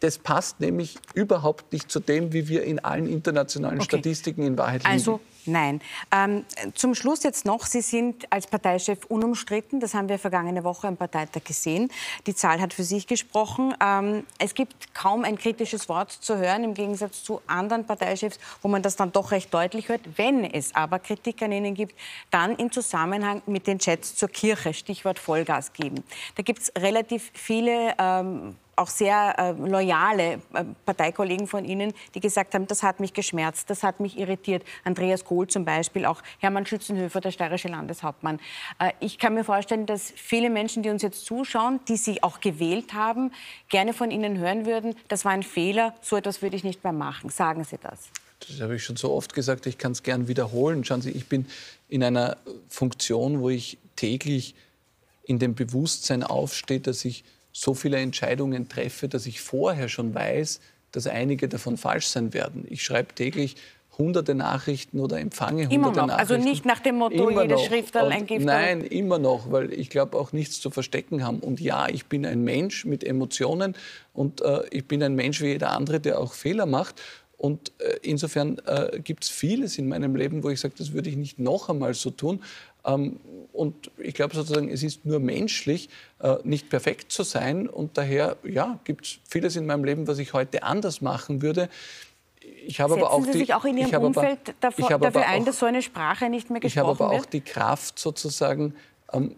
Das 0.00 0.18
passt 0.18 0.60
nämlich 0.60 0.98
überhaupt 1.14 1.72
nicht 1.72 1.90
zu 1.90 1.98
dem, 1.98 2.32
wie 2.32 2.48
wir 2.48 2.64
in 2.64 2.78
allen 2.78 3.06
internationalen 3.06 3.80
Statistiken 3.80 4.42
in 4.42 4.58
Wahrheit 4.58 4.82
liegen. 4.82 4.92
Also 4.92 5.20
nein. 5.46 5.80
Ähm, 6.10 6.44
zum 6.74 6.94
Schluss 6.94 7.22
jetzt 7.22 7.44
noch, 7.44 7.66
Sie 7.66 7.80
sind 7.80 8.30
als 8.32 8.46
Parteichef 8.46 9.04
unumstritten. 9.06 9.80
Das 9.80 9.94
haben 9.94 10.08
wir 10.08 10.18
vergangene 10.18 10.64
Woche 10.64 10.88
am 10.88 10.96
Parteitag 10.96 11.44
gesehen. 11.44 11.90
Die 12.26 12.34
Zahl 12.34 12.60
hat 12.60 12.74
für 12.74 12.84
sich 12.84 13.06
gesprochen. 13.06 13.74
Ähm, 13.82 14.24
es 14.38 14.54
gibt 14.54 14.94
kaum 14.94 15.24
ein 15.24 15.38
kritisches 15.38 15.88
Wort 15.88 16.12
zu 16.12 16.36
hören, 16.36 16.64
im 16.64 16.74
Gegensatz 16.74 17.22
zu 17.22 17.40
anderen 17.46 17.86
Parteichefs, 17.86 18.38
wo 18.62 18.68
man 18.68 18.82
das 18.82 18.96
dann 18.96 19.12
doch 19.12 19.30
recht 19.30 19.52
deutlich 19.52 19.88
hört. 19.88 20.02
Wenn 20.16 20.44
es 20.44 20.74
aber 20.74 20.98
Kritik 20.98 21.42
an 21.42 21.52
Ihnen 21.52 21.74
gibt, 21.74 21.94
dann 22.30 22.56
im 22.56 22.70
Zusammenhang 22.70 23.42
mit 23.46 23.66
den 23.66 23.78
Chats 23.78 24.16
zur 24.16 24.28
Kirche, 24.28 24.74
Stichwort 24.74 25.18
Vollgas 25.18 25.72
geben. 25.72 26.04
Da 26.36 26.42
gibt 26.42 26.62
es 26.62 26.72
relativ 26.76 27.30
viele 27.34 27.94
ähm, 27.98 28.56
auch 28.76 28.88
sehr 28.88 29.38
äh, 29.38 29.52
loyale 29.52 30.40
äh, 30.52 30.64
Parteikollegen 30.84 31.46
von 31.46 31.64
Ihnen, 31.64 31.92
die 32.14 32.20
gesagt 32.20 32.54
haben, 32.54 32.66
das 32.66 32.82
hat 32.82 33.00
mich 33.00 33.12
geschmerzt, 33.12 33.70
das 33.70 33.82
hat 33.82 34.00
mich 34.00 34.18
irritiert. 34.18 34.64
Andreas 34.84 35.24
Kohl 35.24 35.48
zum 35.48 35.64
Beispiel, 35.64 36.04
auch 36.04 36.22
Hermann 36.38 36.66
Schützenhöfer, 36.66 37.20
der 37.20 37.30
steirische 37.30 37.68
Landeshauptmann. 37.68 38.40
Äh, 38.78 38.92
ich 39.00 39.18
kann 39.18 39.34
mir 39.34 39.44
vorstellen, 39.44 39.86
dass 39.86 40.12
viele 40.14 40.50
Menschen, 40.50 40.82
die 40.82 40.90
uns 40.90 41.02
jetzt 41.02 41.24
zuschauen, 41.24 41.80
die 41.88 41.96
Sie 41.96 42.22
auch 42.22 42.40
gewählt 42.40 42.94
haben, 42.94 43.32
gerne 43.68 43.92
von 43.92 44.10
Ihnen 44.10 44.38
hören 44.38 44.66
würden, 44.66 44.94
das 45.08 45.24
war 45.24 45.32
ein 45.32 45.42
Fehler, 45.42 45.94
so 46.00 46.16
etwas 46.16 46.42
würde 46.42 46.56
ich 46.56 46.64
nicht 46.64 46.84
mehr 46.84 46.92
machen. 46.92 47.30
Sagen 47.30 47.64
Sie 47.64 47.78
das. 47.78 48.08
Das 48.48 48.60
habe 48.60 48.76
ich 48.76 48.84
schon 48.84 48.96
so 48.96 49.12
oft 49.12 49.34
gesagt, 49.34 49.66
ich 49.66 49.78
kann 49.78 49.92
es 49.92 50.02
gern 50.02 50.28
wiederholen. 50.28 50.84
Schauen 50.84 51.02
Sie, 51.02 51.10
ich 51.10 51.28
bin 51.28 51.46
in 51.88 52.02
einer 52.02 52.36
Funktion, 52.68 53.40
wo 53.40 53.48
ich 53.48 53.78
täglich 53.96 54.54
in 55.24 55.38
dem 55.38 55.54
Bewusstsein 55.54 56.22
aufstehe, 56.22 56.80
dass 56.80 57.04
ich 57.04 57.24
so 57.56 57.72
viele 57.72 57.98
Entscheidungen 57.98 58.68
treffe, 58.68 59.08
dass 59.08 59.26
ich 59.26 59.40
vorher 59.40 59.88
schon 59.88 60.12
weiß, 60.12 60.60
dass 60.92 61.06
einige 61.06 61.48
davon 61.48 61.76
falsch 61.76 62.08
sein 62.08 62.34
werden. 62.34 62.66
Ich 62.68 62.82
schreibe 62.82 63.14
täglich 63.14 63.56
hunderte 63.96 64.34
Nachrichten 64.34 64.98
oder 64.98 65.20
empfange 65.20 65.62
Immer 65.70 65.88
hunderte 65.88 66.08
noch. 66.08 66.18
Also 66.18 66.34
Nachrichten. 66.34 66.50
nicht 66.50 66.64
nach 66.66 66.80
dem 66.80 66.96
Motto, 66.96 67.28
Immer 67.28 67.42
jedes 67.42 67.68
Und 67.68 67.94
ein 67.94 68.26
Gift. 68.26 68.44
Nein, 68.44 68.80
immer 68.80 69.20
noch, 69.20 69.52
weil 69.52 69.72
ich 69.72 69.88
glaube 69.88 70.18
auch 70.18 70.32
nichts 70.32 70.60
zu 70.60 70.70
verstecken 70.70 71.24
haben. 71.24 71.38
Und 71.38 71.60
ja, 71.60 71.88
ich 71.88 72.06
bin 72.06 72.26
ein 72.26 72.42
Mensch 72.42 72.84
mit 72.84 73.04
Emotionen 73.04 73.76
und 74.12 74.40
äh, 74.40 74.62
ich 74.70 74.86
bin 74.86 75.00
ein 75.04 75.14
Mensch 75.14 75.40
wie 75.40 75.46
jeder 75.46 75.70
andere, 75.70 76.00
der 76.00 76.18
auch 76.18 76.32
Fehler 76.32 76.66
macht. 76.66 77.00
Und 77.36 77.72
äh, 77.78 77.98
insofern 78.02 78.58
äh, 78.66 78.98
gibt 79.00 79.24
es 79.24 79.30
vieles 79.30 79.78
in 79.78 79.88
meinem 79.88 80.16
Leben, 80.16 80.42
wo 80.42 80.50
ich 80.50 80.60
sage, 80.60 80.74
das 80.76 80.92
würde 80.92 81.10
ich 81.10 81.16
nicht 81.16 81.38
noch 81.38 81.68
einmal 81.68 81.94
so 81.94 82.10
tun. 82.10 82.42
Ähm, 82.84 83.20
und 83.52 83.90
ich 83.98 84.14
glaube 84.14 84.34
sozusagen, 84.34 84.68
es 84.68 84.82
ist 84.82 85.06
nur 85.06 85.20
menschlich, 85.20 85.88
äh, 86.20 86.36
nicht 86.44 86.68
perfekt 86.70 87.12
zu 87.12 87.22
sein. 87.22 87.68
Und 87.68 87.96
daher, 87.96 88.36
ja, 88.42 88.78
gibt 88.84 89.06
es 89.06 89.18
vieles 89.28 89.56
in 89.56 89.66
meinem 89.66 89.84
Leben, 89.84 90.06
was 90.08 90.18
ich 90.18 90.32
heute 90.32 90.62
anders 90.64 91.00
machen 91.00 91.40
würde. 91.40 91.68
Ich 92.66 92.80
habe 92.80 92.94
Setzen 92.94 93.04
aber 93.06 93.12
auch 93.14 93.24
Sie 93.24 93.32
die, 93.32 93.38
sich 93.38 93.54
auch 93.54 93.64
in 93.64 93.78
Ihrem 93.78 93.92
habe 93.92 94.06
aber- 94.06 94.06
Umfeld 94.06 94.54
davor, 94.60 94.88
dafür 94.98 95.26
ein, 95.26 95.42
auch- 95.42 95.46
dass 95.46 95.58
so 95.60 95.66
eine 95.66 95.82
Sprache 95.82 96.28
nicht 96.28 96.50
mehr 96.50 96.62
ich 96.64 96.76
habe 96.76 96.88
gesprochen 96.90 97.06
aber 97.10 97.16
auch 97.16 97.22
wird? 97.22 97.32
die 97.32 97.40
Kraft 97.40 97.98
sozusagen, 97.98 98.74
ähm, 99.12 99.34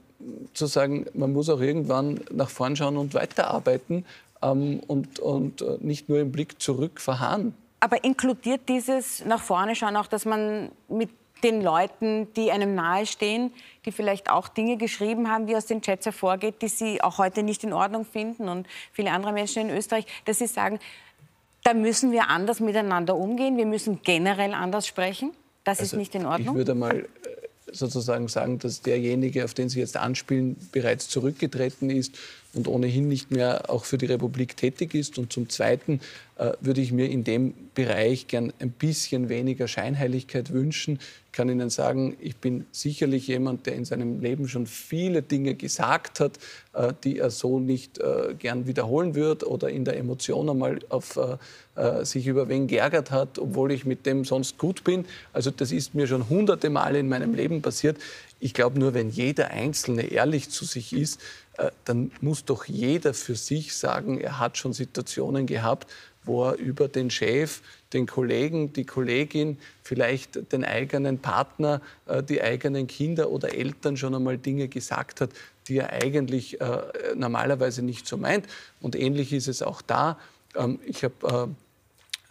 zu 0.55 0.67
sagen, 0.67 1.07
man 1.13 1.33
muss 1.33 1.49
auch 1.51 1.61
irgendwann 1.61 2.21
nach 2.33 2.49
vorn 2.49 2.75
schauen 2.75 2.97
und 2.97 3.13
weiterarbeiten 3.15 4.07
ähm, 4.43 4.81
und, 4.87 5.19
und 5.21 5.61
äh, 5.61 5.77
nicht 5.81 6.09
nur 6.09 6.19
im 6.21 6.33
Blick 6.33 6.61
zurück 6.61 7.01
verharren. 7.01 7.55
Aber 7.81 8.03
inkludiert 8.03 8.63
dieses 8.69 9.25
nach 9.27 9.43
vorne 9.43 9.77
schauen 9.77 9.95
auch, 9.97 10.07
dass 10.07 10.25
man 10.25 10.71
mit 10.89 11.11
den 11.43 11.61
Leuten, 11.63 12.33
die 12.35 12.51
einem 12.51 12.75
nahestehen, 12.75 13.53
die 13.85 13.93
vielleicht 13.93 14.31
auch 14.31 14.49
Dinge 14.49 14.77
geschrieben 14.77 15.31
haben, 15.31 15.47
wie 15.47 15.57
aus 15.57 15.67
den 15.67 15.83
Chats 15.83 16.07
hervorgeht, 16.07 16.63
die 16.63 16.69
sie 16.69 17.03
auch 17.03 17.19
heute 17.19 17.43
nicht 17.43 17.63
in 17.65 17.73
Ordnung 17.73 18.05
finden 18.05 18.49
und 18.49 18.67
viele 18.93 19.11
andere 19.11 19.33
Menschen 19.33 19.69
in 19.69 19.77
Österreich, 19.77 20.07
dass 20.25 20.39
sie 20.39 20.47
sagen, 20.47 20.79
da 21.63 21.75
müssen 21.75 22.13
wir 22.13 22.29
anders 22.29 22.61
miteinander 22.61 23.17
umgehen, 23.17 23.57
wir 23.57 23.67
müssen 23.67 24.01
generell 24.03 24.55
anders 24.55 24.87
sprechen. 24.87 25.33
Das 25.65 25.81
ist 25.81 25.95
nicht 25.95 26.15
in 26.15 26.25
Also 26.25 26.43
Ich 26.43 26.49
Ordnung. 26.49 26.57
würde 26.57 26.75
mal 26.75 26.97
äh, 27.01 27.07
sozusagen 27.73 28.29
sagen, 28.29 28.59
dass 28.61 28.83
derjenige, 28.83 29.45
auf 29.45 29.53
den 29.53 29.69
Sie 29.69 29.81
jetzt 29.81 29.97
anspielen, 29.97 30.57
bereits 30.71 31.09
zurückgetreten 31.09 31.91
ist 31.91 32.15
und 32.57 32.69
ohnehin 32.69 33.07
nicht 33.07 33.31
mehr 33.31 33.71
auch 33.71 33.85
für 33.85 33.99
die 33.99 34.07
Republik 34.07 34.57
tätig 34.57 34.95
ist. 34.95 35.19
Und 35.19 35.33
zum 35.33 35.49
Zweiten 35.49 36.01
äh, 36.37 36.53
würde 36.61 36.81
ich 36.81 36.91
mir 36.91 37.09
in 37.09 37.23
dem 37.23 37.55
Bereich 37.75 38.29
gern 38.29 38.53
ein 38.59 38.71
bisschen 38.71 39.29
weniger 39.29 39.69
Scheinheiligkeit 39.69 40.53
wünschen. 40.53 40.99
Ich 41.27 41.33
kann 41.33 41.51
Ihnen 41.51 41.69
sagen, 41.69 42.17
ich 42.19 42.37
bin 42.37 42.65
sicherlich 42.73 43.27
jemand, 43.27 43.67
der 43.67 43.75
in 43.75 43.85
seinem 43.85 44.21
Leben 44.21 44.49
schon 44.49 44.67
viele 44.67 45.21
Dinge 45.21 45.55
gesagt 45.55 46.19
hat, 46.21 46.39
äh, 46.73 46.95
die 47.05 47.19
er 47.19 47.31
so 47.31 47.61
nicht 47.61 47.99
äh, 47.99 48.35
gern 48.39 48.67
wiederholen 48.67 49.15
wird 49.15 49.45
oder 49.45 49.69
in 49.69 49.85
der 49.85 49.99
Emotion 49.99 50.49
einmal 50.49 50.79
auf 50.89 51.17
äh, 51.17 51.37
äh, 51.77 52.07
sich 52.07 52.27
über 52.27 52.49
wen 52.49 52.67
geärgert 52.67 53.11
hat, 53.11 53.39
obwohl 53.39 53.71
ich 53.71 53.85
mit 53.85 54.07
dem 54.07 54.25
sonst 54.25 54.57
gut 54.57 54.83
bin. 54.83 55.05
Also 55.35 55.51
das 55.51 55.73
ist 55.73 55.95
mir 55.95 56.07
schon 56.07 56.31
hunderte 56.31 56.71
Male 56.71 56.99
in 56.99 57.09
meinem 57.09 57.35
Leben 57.35 57.61
passiert. 57.61 57.99
Ich 58.41 58.55
glaube 58.55 58.79
nur, 58.79 58.95
wenn 58.95 59.11
jeder 59.11 59.51
Einzelne 59.51 60.11
ehrlich 60.11 60.51
zu 60.51 60.65
sich 60.65 60.93
ist, 60.93 61.21
dann 61.85 62.13
muss 62.21 62.45
doch 62.45 62.67
jeder 62.67 63.15
für 63.15 63.35
sich 63.35 63.75
sagen, 63.75 64.21
er 64.21 64.39
hat 64.39 64.59
schon 64.59 64.73
Situationen 64.73 65.47
gehabt, 65.47 65.87
wo 66.27 66.45
er 66.45 66.57
über 66.57 66.89
den 66.89 67.11
Chef, 67.11 67.63
den 67.93 68.07
Kollegen, 68.07 68.73
die 68.73 68.85
Kollegin, 68.85 69.59
vielleicht 69.83 70.53
den 70.53 70.65
eigenen 70.65 71.19
Partner, 71.19 71.81
äh, 72.07 72.23
die 72.23 72.43
eigenen 72.43 72.87
Kinder 72.87 73.31
oder 73.31 73.55
Eltern 73.55 73.97
schon 73.97 74.15
einmal 74.15 74.37
Dinge 74.37 74.69
gesagt 74.69 75.21
hat, 75.21 75.31
die 75.69 75.79
er 75.79 75.93
eigentlich 75.93 76.61
äh, 76.61 76.83
normalerweise 77.15 77.83
nicht 77.83 78.07
so 78.07 78.17
meint. 78.17 78.47
Und 78.81 78.97
ähnlich 78.97 79.33
ist 79.33 79.49
es 79.49 79.63
auch 79.63 79.83
da. 79.83 80.19
Ähm, 80.55 80.81
ich 80.85 81.05
habe 81.05 81.55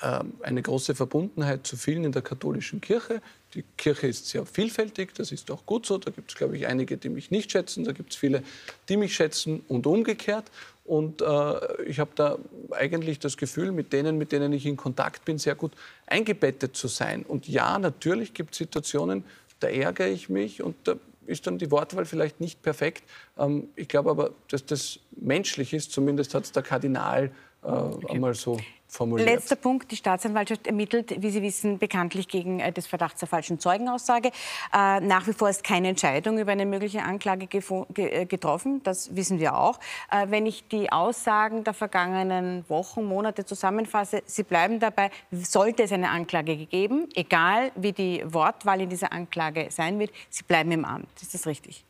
äh, 0.01 0.05
äh, 0.05 0.23
eine 0.43 0.61
große 0.61 0.93
Verbundenheit 0.93 1.65
zu 1.65 1.77
vielen 1.77 2.03
in 2.03 2.11
der 2.11 2.21
katholischen 2.21 2.81
Kirche, 2.81 3.21
Die 3.55 3.63
Kirche 3.77 4.07
ist 4.07 4.27
sehr 4.27 4.45
vielfältig, 4.45 5.13
das 5.15 5.31
ist 5.31 5.49
auch 5.49 5.65
gut 5.65 5.85
so. 5.85 5.97
Da 5.97 6.11
gibt 6.11 6.31
es, 6.31 6.37
glaube 6.37 6.57
ich, 6.57 6.67
einige, 6.67 6.97
die 6.97 7.09
mich 7.09 7.31
nicht 7.31 7.51
schätzen, 7.51 7.85
da 7.85 7.93
gibt 7.93 8.11
es 8.11 8.17
viele, 8.17 8.43
die 8.89 8.97
mich 8.97 9.15
schätzen 9.15 9.63
und 9.67 9.87
umgekehrt. 9.87 10.45
Und 10.83 11.21
äh, 11.21 11.83
ich 11.83 11.99
habe 11.99 12.11
da 12.15 12.37
eigentlich 12.71 13.17
das 13.19 13.37
Gefühl, 13.37 13.71
mit 13.71 13.91
denen, 13.91 14.17
mit 14.17 14.31
denen 14.31 14.53
ich 14.53 14.65
in 14.65 14.77
Kontakt 14.77 15.25
bin, 15.25 15.39
sehr 15.39 15.55
gut 15.55 15.71
eingebettet 16.05 16.75
zu 16.75 16.87
sein. 16.87 17.23
Und 17.23 17.47
ja, 17.47 17.79
natürlich 17.79 18.33
gibt 18.33 18.51
es 18.51 18.59
Situationen, 18.59 19.23
da 19.59 19.67
ärgere 19.67 20.09
ich 20.09 20.29
mich 20.29 20.61
und 20.61 20.75
da 20.83 20.95
ist 21.25 21.47
dann 21.47 21.57
die 21.57 21.71
Wortwahl 21.71 22.05
vielleicht 22.05 22.39
nicht 22.39 22.61
perfekt. 22.61 23.03
Ähm, 23.37 23.69
ich 23.75 23.87
glaube 23.87 24.11
aber, 24.11 24.31
dass 24.49 24.65
das 24.65 24.99
menschlich 25.15 25.73
ist. 25.73 25.91
Zumindest 25.91 26.35
hat 26.35 26.43
es 26.43 26.51
der 26.51 26.61
Kardinal 26.61 27.31
äh, 27.63 27.67
okay. 27.67 28.13
einmal 28.13 28.35
so 28.35 28.59
formuliert. 28.95 29.29
Letzter 29.29 29.55
Punkt. 29.55 29.91
Die 29.91 29.95
Staatsanwaltschaft 29.95 30.67
ermittelt, 30.67 31.21
wie 31.21 31.29
Sie 31.29 31.41
wissen, 31.41 31.77
bekanntlich 31.77 32.27
gegen 32.27 32.59
äh, 32.59 32.71
das 32.71 32.87
Verdacht 32.87 33.21
der 33.21 33.27
falschen 33.27 33.59
Zeugenaussage. 33.59 34.31
Äh, 34.73 35.01
nach 35.01 35.27
wie 35.27 35.33
vor 35.33 35.49
ist 35.49 35.63
keine 35.63 35.89
Entscheidung 35.89 36.39
über 36.39 36.51
eine 36.51 36.65
mögliche 36.65 37.03
Anklage 37.03 37.47
äh, 37.95 38.25
getroffen. 38.25 38.81
Das 38.83 39.15
wissen 39.15 39.39
wir 39.39 39.55
auch. 39.57 39.79
Äh, 40.11 40.27
wenn 40.29 40.45
ich 40.45 40.67
die 40.67 40.91
Aussagen 40.91 41.63
der 41.63 41.73
vergangenen 41.73 42.65
Wochen, 42.67 43.03
Monate 43.03 43.45
zusammenfasse, 43.45 44.23
Sie 44.25 44.43
bleiben 44.43 44.79
dabei, 44.79 45.11
sollte 45.31 45.83
es 45.83 45.91
eine 45.91 46.09
Anklage 46.09 46.57
gegeben, 46.57 47.09
egal 47.15 47.71
wie 47.75 47.91
die 47.91 48.23
Wortwahl 48.25 48.81
in 48.81 48.89
dieser 48.89 49.11
Anklage 49.11 49.67
sein 49.69 49.99
wird, 49.99 50.11
Sie 50.29 50.43
bleiben 50.43 50.71
im 50.71 50.85
Amt. 50.85 51.09
Ist 51.21 51.33
das 51.33 51.45
richtig? 51.45 51.83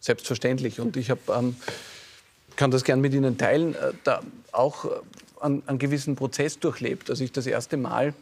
Selbstverständlich. 0.00 0.80
Und 0.80 0.96
ich 0.96 1.10
habe... 1.10 1.20
Ähm, 1.28 1.56
kann 2.54 2.70
das 2.70 2.84
gern 2.84 3.00
mit 3.00 3.14
Ihnen 3.14 3.38
teilen, 3.38 3.74
äh, 3.74 3.92
da 4.04 4.20
auch 4.52 4.84
einen, 5.42 5.62
einen 5.66 5.78
gewissen 5.78 6.16
Prozess 6.16 6.58
durchlebt. 6.58 7.10
Als 7.10 7.20
ich 7.20 7.32
das 7.32 7.46
erste 7.46 7.76
Mal 7.76 8.14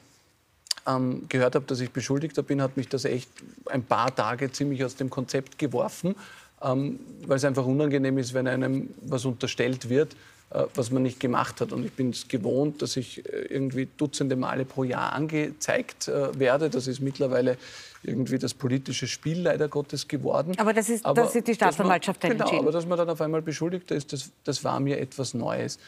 ähm, 0.87 1.27
gehört 1.29 1.55
habe, 1.55 1.67
dass 1.67 1.81
ich 1.81 1.91
Beschuldigter 1.91 2.43
bin, 2.43 2.63
hat 2.63 2.77
mich 2.77 2.89
das 2.89 3.05
echt 3.05 3.31
ein 3.67 3.83
paar 3.83 4.15
Tage 4.15 4.51
ziemlich 4.51 4.85
aus 4.85 4.97
dem 4.97 5.11
Konzept 5.11 5.59
geworfen, 5.59 6.15
ähm, 6.63 7.01
weil 7.27 7.37
es 7.37 7.45
einfach 7.45 7.67
unangenehm 7.67 8.19
ist, 8.19 8.35
wenn 8.35 8.47
einem 8.47 8.91
was 9.03 9.25
unterstellt 9.25 9.89
wird, 9.89 10.15
äh, 10.51 10.65
was 10.75 10.91
man 10.91 11.03
nicht 11.03 11.21
gemacht 11.21 11.61
hat. 11.61 11.73
Und 11.73 11.85
ich 11.85 11.93
bin 11.93 12.11
es 12.11 12.29
gewohnt, 12.29 12.83
dass 12.83 12.97
ich 12.97 13.25
äh, 13.27 13.47
irgendwie 13.49 13.89
Dutzende 13.97 14.37
Male 14.37 14.65
pro 14.65 14.85
Jahr 14.85 15.13
angezeigt 15.13 16.09
äh, 16.09 16.39
werde. 16.39 16.71
Das 16.71 16.87
ist 16.87 17.01
mittlerweile 17.01 17.57
irgendwie 18.03 18.39
das 18.39 18.55
politische 18.55 19.07
Spiel 19.07 19.43
leider 19.43 19.69
Gottes 19.69 20.09
geworden. 20.09 20.55
Aber 20.57 20.73
das 20.73 20.89
ist, 20.89 21.05
aber 21.05 21.23
das 21.23 21.35
ist 21.35 21.47
die 21.47 21.55
Staatsanwaltschaft 21.55 22.23
man, 22.23 22.33
Genau, 22.33 22.59
aber 22.59 22.73
dass 22.73 22.87
man 22.87 22.97
dann 22.97 23.11
auf 23.11 23.21
einmal 23.21 23.43
Beschuldigter 23.43 23.95
ist, 23.95 24.13
das, 24.13 24.31
das 24.45 24.65
war 24.65 24.81
mir 24.81 24.99
etwas 24.99 25.35
Neues. 25.35 25.79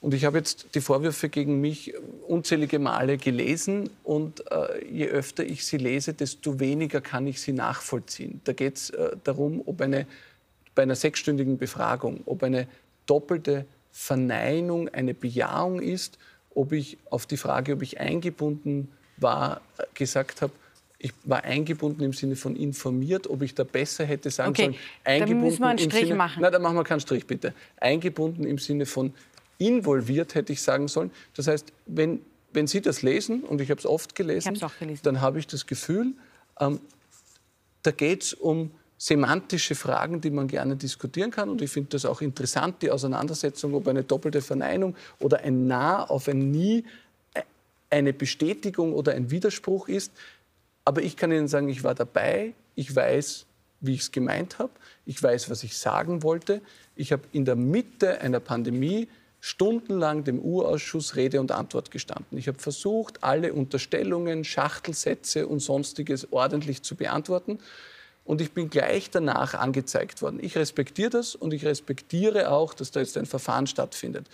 Und 0.00 0.14
ich 0.14 0.24
habe 0.24 0.38
jetzt 0.38 0.74
die 0.74 0.80
Vorwürfe 0.80 1.28
gegen 1.28 1.60
mich 1.60 1.94
unzählige 2.26 2.78
Male 2.78 3.16
gelesen 3.16 3.90
und 4.04 4.44
äh, 4.50 4.84
je 4.86 5.08
öfter 5.08 5.44
ich 5.44 5.64
sie 5.64 5.78
lese, 5.78 6.12
desto 6.12 6.60
weniger 6.60 7.00
kann 7.00 7.26
ich 7.26 7.40
sie 7.40 7.52
nachvollziehen. 7.52 8.40
Da 8.44 8.52
geht 8.52 8.76
es 8.76 8.90
äh, 8.90 9.16
darum, 9.24 9.62
ob 9.64 9.80
eine, 9.80 10.06
bei 10.74 10.82
einer 10.82 10.96
sechsstündigen 10.96 11.56
Befragung, 11.58 12.20
ob 12.26 12.42
eine 12.42 12.68
doppelte 13.06 13.64
Verneinung 13.90 14.90
eine 14.90 15.14
Bejahung 15.14 15.80
ist, 15.80 16.18
ob 16.54 16.72
ich 16.72 16.98
auf 17.10 17.26
die 17.26 17.38
Frage, 17.38 17.72
ob 17.72 17.82
ich 17.82 17.98
eingebunden 17.98 18.88
war, 19.16 19.62
äh, 19.78 19.84
gesagt 19.94 20.42
habe, 20.42 20.52
ich 20.98 21.12
war 21.24 21.44
eingebunden 21.44 22.02
im 22.02 22.12
Sinne 22.12 22.36
von 22.36 22.56
informiert, 22.56 23.28
ob 23.28 23.42
ich 23.42 23.54
da 23.54 23.64
besser 23.64 24.04
hätte 24.04 24.30
sagen 24.30 24.50
okay, 24.50 24.62
sollen. 24.62 24.76
Eingebunden 25.04 25.40
dann 25.40 25.48
müssen 25.48 25.60
wir 25.60 25.68
einen 25.68 25.78
Strich 25.78 26.04
Sinne, 26.04 26.14
machen. 26.14 26.42
Nein, 26.42 26.52
da 26.52 26.58
machen 26.58 26.76
wir 26.76 26.84
keinen 26.84 27.00
Strich, 27.00 27.26
bitte. 27.26 27.54
Eingebunden 27.78 28.44
im 28.44 28.58
Sinne 28.58 28.86
von 28.86 29.12
involviert, 29.58 30.34
hätte 30.34 30.52
ich 30.52 30.62
sagen 30.62 30.88
sollen. 30.88 31.10
Das 31.34 31.46
heißt, 31.46 31.72
wenn, 31.86 32.20
wenn 32.52 32.66
Sie 32.66 32.80
das 32.80 33.02
lesen, 33.02 33.42
und 33.42 33.60
ich 33.60 33.70
habe 33.70 33.78
es 33.78 33.86
oft 33.86 34.14
gelesen, 34.14 34.54
gelesen. 34.78 35.00
dann 35.02 35.20
habe 35.20 35.38
ich 35.38 35.46
das 35.46 35.66
Gefühl, 35.66 36.14
ähm, 36.60 36.80
da 37.82 37.90
geht 37.90 38.24
es 38.24 38.34
um 38.34 38.70
semantische 38.98 39.74
Fragen, 39.74 40.20
die 40.20 40.30
man 40.30 40.48
gerne 40.48 40.76
diskutieren 40.76 41.30
kann. 41.30 41.48
Und 41.48 41.60
ich 41.60 41.70
finde 41.70 41.90
das 41.90 42.04
auch 42.04 42.20
interessant, 42.20 42.82
die 42.82 42.90
Auseinandersetzung, 42.90 43.74
ob 43.74 43.86
eine 43.88 44.04
doppelte 44.04 44.40
Verneinung 44.40 44.96
oder 45.20 45.40
ein 45.40 45.66
Nah 45.66 46.04
auf 46.04 46.28
ein 46.28 46.50
Nie 46.50 46.84
äh, 47.34 47.42
eine 47.90 48.12
Bestätigung 48.12 48.94
oder 48.94 49.12
ein 49.12 49.30
Widerspruch 49.30 49.88
ist. 49.88 50.12
Aber 50.84 51.02
ich 51.02 51.16
kann 51.16 51.30
Ihnen 51.30 51.48
sagen, 51.48 51.68
ich 51.68 51.84
war 51.84 51.94
dabei, 51.94 52.54
ich 52.74 52.94
weiß, 52.94 53.44
wie 53.80 53.94
ich 53.94 54.00
es 54.00 54.12
gemeint 54.12 54.58
habe, 54.58 54.72
ich 55.04 55.22
weiß, 55.22 55.50
was 55.50 55.62
ich 55.62 55.76
sagen 55.76 56.22
wollte. 56.22 56.62
Ich 56.94 57.12
habe 57.12 57.22
in 57.32 57.44
der 57.44 57.56
Mitte 57.56 58.20
einer 58.20 58.40
Pandemie 58.40 59.08
stundenlang 59.46 60.24
dem 60.24 60.40
U-Ausschuss 60.40 61.14
Rede 61.14 61.40
und 61.40 61.52
Antwort 61.52 61.92
gestanden. 61.92 62.36
Ich 62.36 62.48
habe 62.48 62.58
versucht, 62.58 63.22
alle 63.22 63.52
Unterstellungen, 63.52 64.42
Schachtelsätze 64.42 65.46
und 65.46 65.60
sonstiges 65.60 66.32
ordentlich 66.32 66.82
zu 66.82 66.96
beantworten. 66.96 67.60
Und 68.24 68.40
ich 68.40 68.50
bin 68.50 68.70
gleich 68.70 69.08
danach 69.08 69.54
angezeigt 69.54 70.20
worden. 70.20 70.40
Ich 70.42 70.56
respektiere 70.56 71.10
das 71.10 71.36
und 71.36 71.54
ich 71.54 71.64
respektiere 71.64 72.50
auch, 72.50 72.74
dass 72.74 72.90
da 72.90 72.98
jetzt 72.98 73.16
ein 73.16 73.26
Verfahren 73.26 73.68
stattfindet. 73.68 74.26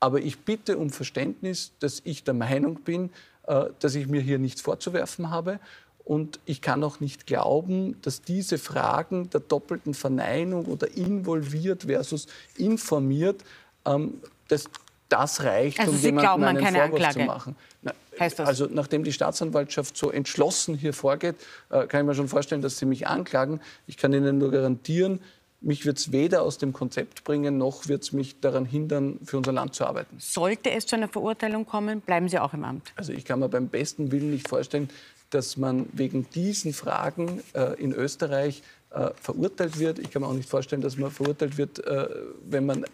Aber 0.00 0.18
ich 0.18 0.40
bitte 0.40 0.76
um 0.76 0.90
Verständnis, 0.90 1.70
dass 1.78 2.00
ich 2.02 2.24
der 2.24 2.34
Meinung 2.34 2.80
bin, 2.82 3.10
äh, 3.46 3.66
dass 3.78 3.94
ich 3.94 4.08
mir 4.08 4.22
hier 4.22 4.40
nichts 4.40 4.60
vorzuwerfen 4.60 5.30
habe. 5.30 5.60
Und 6.04 6.40
ich 6.46 6.60
kann 6.60 6.82
auch 6.82 6.98
nicht 6.98 7.28
glauben, 7.28 7.96
dass 8.02 8.22
diese 8.22 8.58
Fragen 8.58 9.30
der 9.30 9.38
doppelten 9.38 9.94
Verneinung 9.94 10.64
oder 10.64 10.90
involviert 10.96 11.84
versus 11.84 12.26
informiert 12.56 13.44
ähm, 13.86 14.20
das, 14.48 14.64
das 15.08 15.42
reicht, 15.42 15.80
also 15.80 15.92
um 15.92 15.98
Sie 15.98 16.06
jemandem 16.06 16.24
glauben 16.24 16.44
einen 16.44 16.64
keine 16.64 16.78
Vorwurf 16.78 16.94
Anklage. 16.94 17.20
zu 17.20 17.24
machen. 17.24 17.56
Na? 17.82 17.92
Also 18.38 18.68
nachdem 18.70 19.04
die 19.04 19.12
Staatsanwaltschaft 19.12 19.96
so 19.96 20.10
entschlossen 20.10 20.76
hier 20.76 20.92
vorgeht, 20.92 21.36
äh, 21.70 21.86
kann 21.86 22.02
ich 22.02 22.06
mir 22.06 22.14
schon 22.14 22.28
vorstellen, 22.28 22.62
dass 22.62 22.78
sie 22.78 22.86
mich 22.86 23.06
anklagen. 23.06 23.60
Ich 23.86 23.96
kann 23.96 24.12
Ihnen 24.12 24.38
nur 24.38 24.50
garantieren, 24.50 25.20
mich 25.62 25.86
wird 25.86 25.98
es 25.98 26.12
weder 26.12 26.42
aus 26.42 26.58
dem 26.58 26.72
Konzept 26.72 27.24
bringen, 27.24 27.56
noch 27.56 27.88
wird 27.88 28.02
es 28.02 28.12
mich 28.12 28.40
daran 28.40 28.64
hindern, 28.64 29.18
für 29.24 29.38
unser 29.38 29.52
Land 29.52 29.74
zu 29.74 29.86
arbeiten. 29.86 30.16
Sollte 30.18 30.70
es 30.70 30.86
zu 30.86 30.96
einer 30.96 31.08
Verurteilung 31.08 31.66
kommen, 31.66 32.00
bleiben 32.00 32.28
Sie 32.28 32.38
auch 32.38 32.52
im 32.52 32.64
Amt? 32.64 32.92
Also 32.96 33.12
ich 33.12 33.24
kann 33.24 33.38
mir 33.38 33.48
beim 33.48 33.68
besten 33.68 34.12
Willen 34.12 34.30
nicht 34.30 34.48
vorstellen, 34.48 34.90
dass 35.30 35.56
man 35.56 35.86
wegen 35.92 36.28
diesen 36.34 36.72
Fragen 36.72 37.42
äh, 37.54 37.80
in 37.80 37.92
Österreich 37.92 38.62
äh, 38.94 39.10
verurteilt 39.20 39.78
wird. 39.78 39.98
Ich 39.98 40.10
kann 40.10 40.22
mir 40.22 40.28
auch 40.28 40.34
nicht 40.34 40.48
vorstellen, 40.48 40.82
dass 40.82 40.96
man 40.96 41.10
verurteilt 41.10 41.56
wird, 41.56 41.84
äh, 41.86 42.08
wenn 42.44 42.66
man 42.66 42.84
äh, 42.84 42.88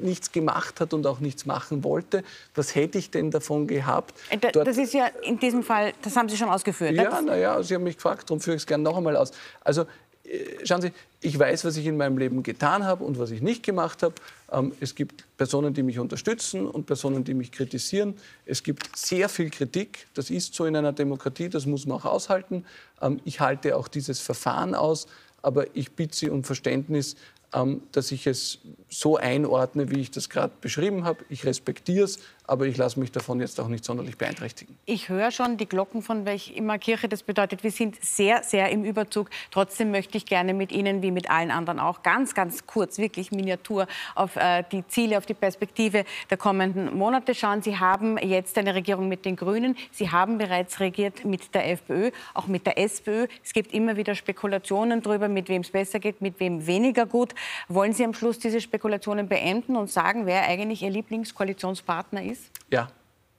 nichts 0.00 0.30
gemacht 0.30 0.80
hat 0.80 0.94
und 0.94 1.06
auch 1.06 1.20
nichts 1.20 1.46
machen 1.46 1.82
wollte. 1.84 2.22
Was 2.54 2.74
hätte 2.74 2.98
ich 2.98 3.10
denn 3.10 3.30
davon 3.30 3.66
gehabt? 3.66 4.14
Äh, 4.30 4.38
da, 4.38 4.50
das 4.50 4.78
ist 4.78 4.94
ja 4.94 5.06
in 5.22 5.38
diesem 5.38 5.62
Fall, 5.62 5.92
das 6.02 6.16
haben 6.16 6.28
Sie 6.28 6.36
schon 6.36 6.48
ausgeführt. 6.48 6.92
Ja, 6.92 7.20
naja, 7.20 7.62
Sie 7.62 7.74
haben 7.74 7.84
mich 7.84 7.96
gefragt, 7.96 8.30
darum 8.30 8.40
führe 8.40 8.56
ich 8.56 8.62
es 8.62 8.66
gerne 8.66 8.84
noch 8.84 8.96
einmal 8.96 9.16
aus. 9.16 9.32
Also 9.62 9.86
äh, 10.24 10.64
schauen 10.64 10.82
Sie, 10.82 10.92
ich 11.20 11.38
weiß, 11.38 11.64
was 11.64 11.76
ich 11.76 11.86
in 11.86 11.96
meinem 11.96 12.18
Leben 12.18 12.42
getan 12.42 12.84
habe 12.84 13.04
und 13.04 13.18
was 13.18 13.30
ich 13.30 13.42
nicht 13.42 13.62
gemacht 13.62 14.02
habe. 14.02 14.14
Ähm, 14.52 14.72
es 14.80 14.94
gibt 14.94 15.24
Personen, 15.36 15.74
die 15.74 15.82
mich 15.82 15.98
unterstützen 15.98 16.66
und 16.66 16.86
Personen, 16.86 17.24
die 17.24 17.34
mich 17.34 17.50
kritisieren. 17.50 18.14
Es 18.46 18.62
gibt 18.62 18.96
sehr 18.96 19.28
viel 19.28 19.50
Kritik. 19.50 20.06
Das 20.14 20.30
ist 20.30 20.54
so 20.54 20.64
in 20.64 20.76
einer 20.76 20.92
Demokratie, 20.92 21.48
das 21.48 21.66
muss 21.66 21.86
man 21.86 21.98
auch 21.98 22.04
aushalten. 22.04 22.64
Ähm, 23.00 23.20
ich 23.24 23.40
halte 23.40 23.76
auch 23.76 23.88
dieses 23.88 24.20
Verfahren 24.20 24.74
aus 24.74 25.06
aber 25.44 25.76
ich 25.76 25.92
bitte 25.92 26.16
Sie 26.16 26.30
um 26.30 26.44
Verständnis, 26.44 27.16
ähm, 27.52 27.82
dass 27.92 28.10
ich 28.12 28.26
es 28.26 28.58
so 28.88 29.16
einordne, 29.16 29.90
wie 29.90 30.00
ich 30.00 30.10
das 30.10 30.28
gerade 30.28 30.52
beschrieben 30.60 31.04
habe. 31.04 31.24
Ich 31.28 31.44
respektiere 31.44 32.04
es, 32.04 32.18
aber 32.46 32.66
ich 32.66 32.76
lasse 32.76 33.00
mich 33.00 33.10
davon 33.10 33.40
jetzt 33.40 33.58
auch 33.58 33.68
nicht 33.68 33.84
sonderlich 33.84 34.18
beeinträchtigen. 34.18 34.76
Ich 34.84 35.08
höre 35.08 35.30
schon 35.30 35.56
die 35.56 35.66
Glocken 35.66 36.02
von 36.02 36.26
welch 36.26 36.52
immer 36.54 36.78
Kirche. 36.78 37.08
Das 37.08 37.22
bedeutet, 37.22 37.64
wir 37.64 37.70
sind 37.70 38.02
sehr, 38.04 38.42
sehr 38.42 38.70
im 38.70 38.84
Überzug. 38.84 39.30
Trotzdem 39.50 39.90
möchte 39.90 40.18
ich 40.18 40.26
gerne 40.26 40.52
mit 40.52 40.70
Ihnen, 40.70 41.00
wie 41.02 41.10
mit 41.10 41.30
allen 41.30 41.50
anderen 41.50 41.80
auch, 41.80 42.02
ganz, 42.02 42.34
ganz 42.34 42.66
kurz, 42.66 42.98
wirklich 42.98 43.32
Miniatur 43.32 43.86
auf 44.14 44.36
äh, 44.36 44.62
die 44.70 44.86
Ziele, 44.86 45.16
auf 45.16 45.26
die 45.26 45.34
Perspektive 45.34 46.04
der 46.28 46.36
kommenden 46.36 46.96
Monate 46.96 47.34
schauen. 47.34 47.62
Sie 47.62 47.78
haben 47.78 48.18
jetzt 48.18 48.58
eine 48.58 48.74
Regierung 48.74 49.08
mit 49.08 49.24
den 49.24 49.36
Grünen. 49.36 49.76
Sie 49.90 50.10
haben 50.10 50.36
bereits 50.36 50.80
regiert 50.80 51.24
mit 51.24 51.54
der 51.54 51.70
FPÖ, 51.70 52.10
auch 52.34 52.46
mit 52.46 52.66
der 52.66 52.78
SPÖ. 52.78 53.26
Es 53.42 53.54
gibt 53.54 53.72
immer 53.72 53.96
wieder 53.96 54.14
Spekulationen 54.14 55.00
darüber, 55.00 55.28
mit 55.28 55.48
wem 55.48 55.62
es 55.62 55.70
besser 55.70 55.98
geht, 55.98 56.20
mit 56.20 56.38
wem 56.40 56.66
weniger 56.66 57.06
gut. 57.06 57.34
Wollen 57.68 57.94
Sie 57.94 58.04
am 58.04 58.12
Schluss 58.12 58.38
diese 58.38 58.60
Spekulationen 58.60 59.28
beenden 59.28 59.76
und 59.76 59.90
sagen, 59.90 60.26
wer 60.26 60.46
eigentlich 60.46 60.82
Ihr 60.82 60.90
Lieblingskoalitionspartner 60.90 62.22
ist? 62.22 62.33
Ist? 62.34 62.50
Ja. 62.70 62.90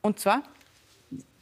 Und 0.02 0.20
zwar? 0.20 0.44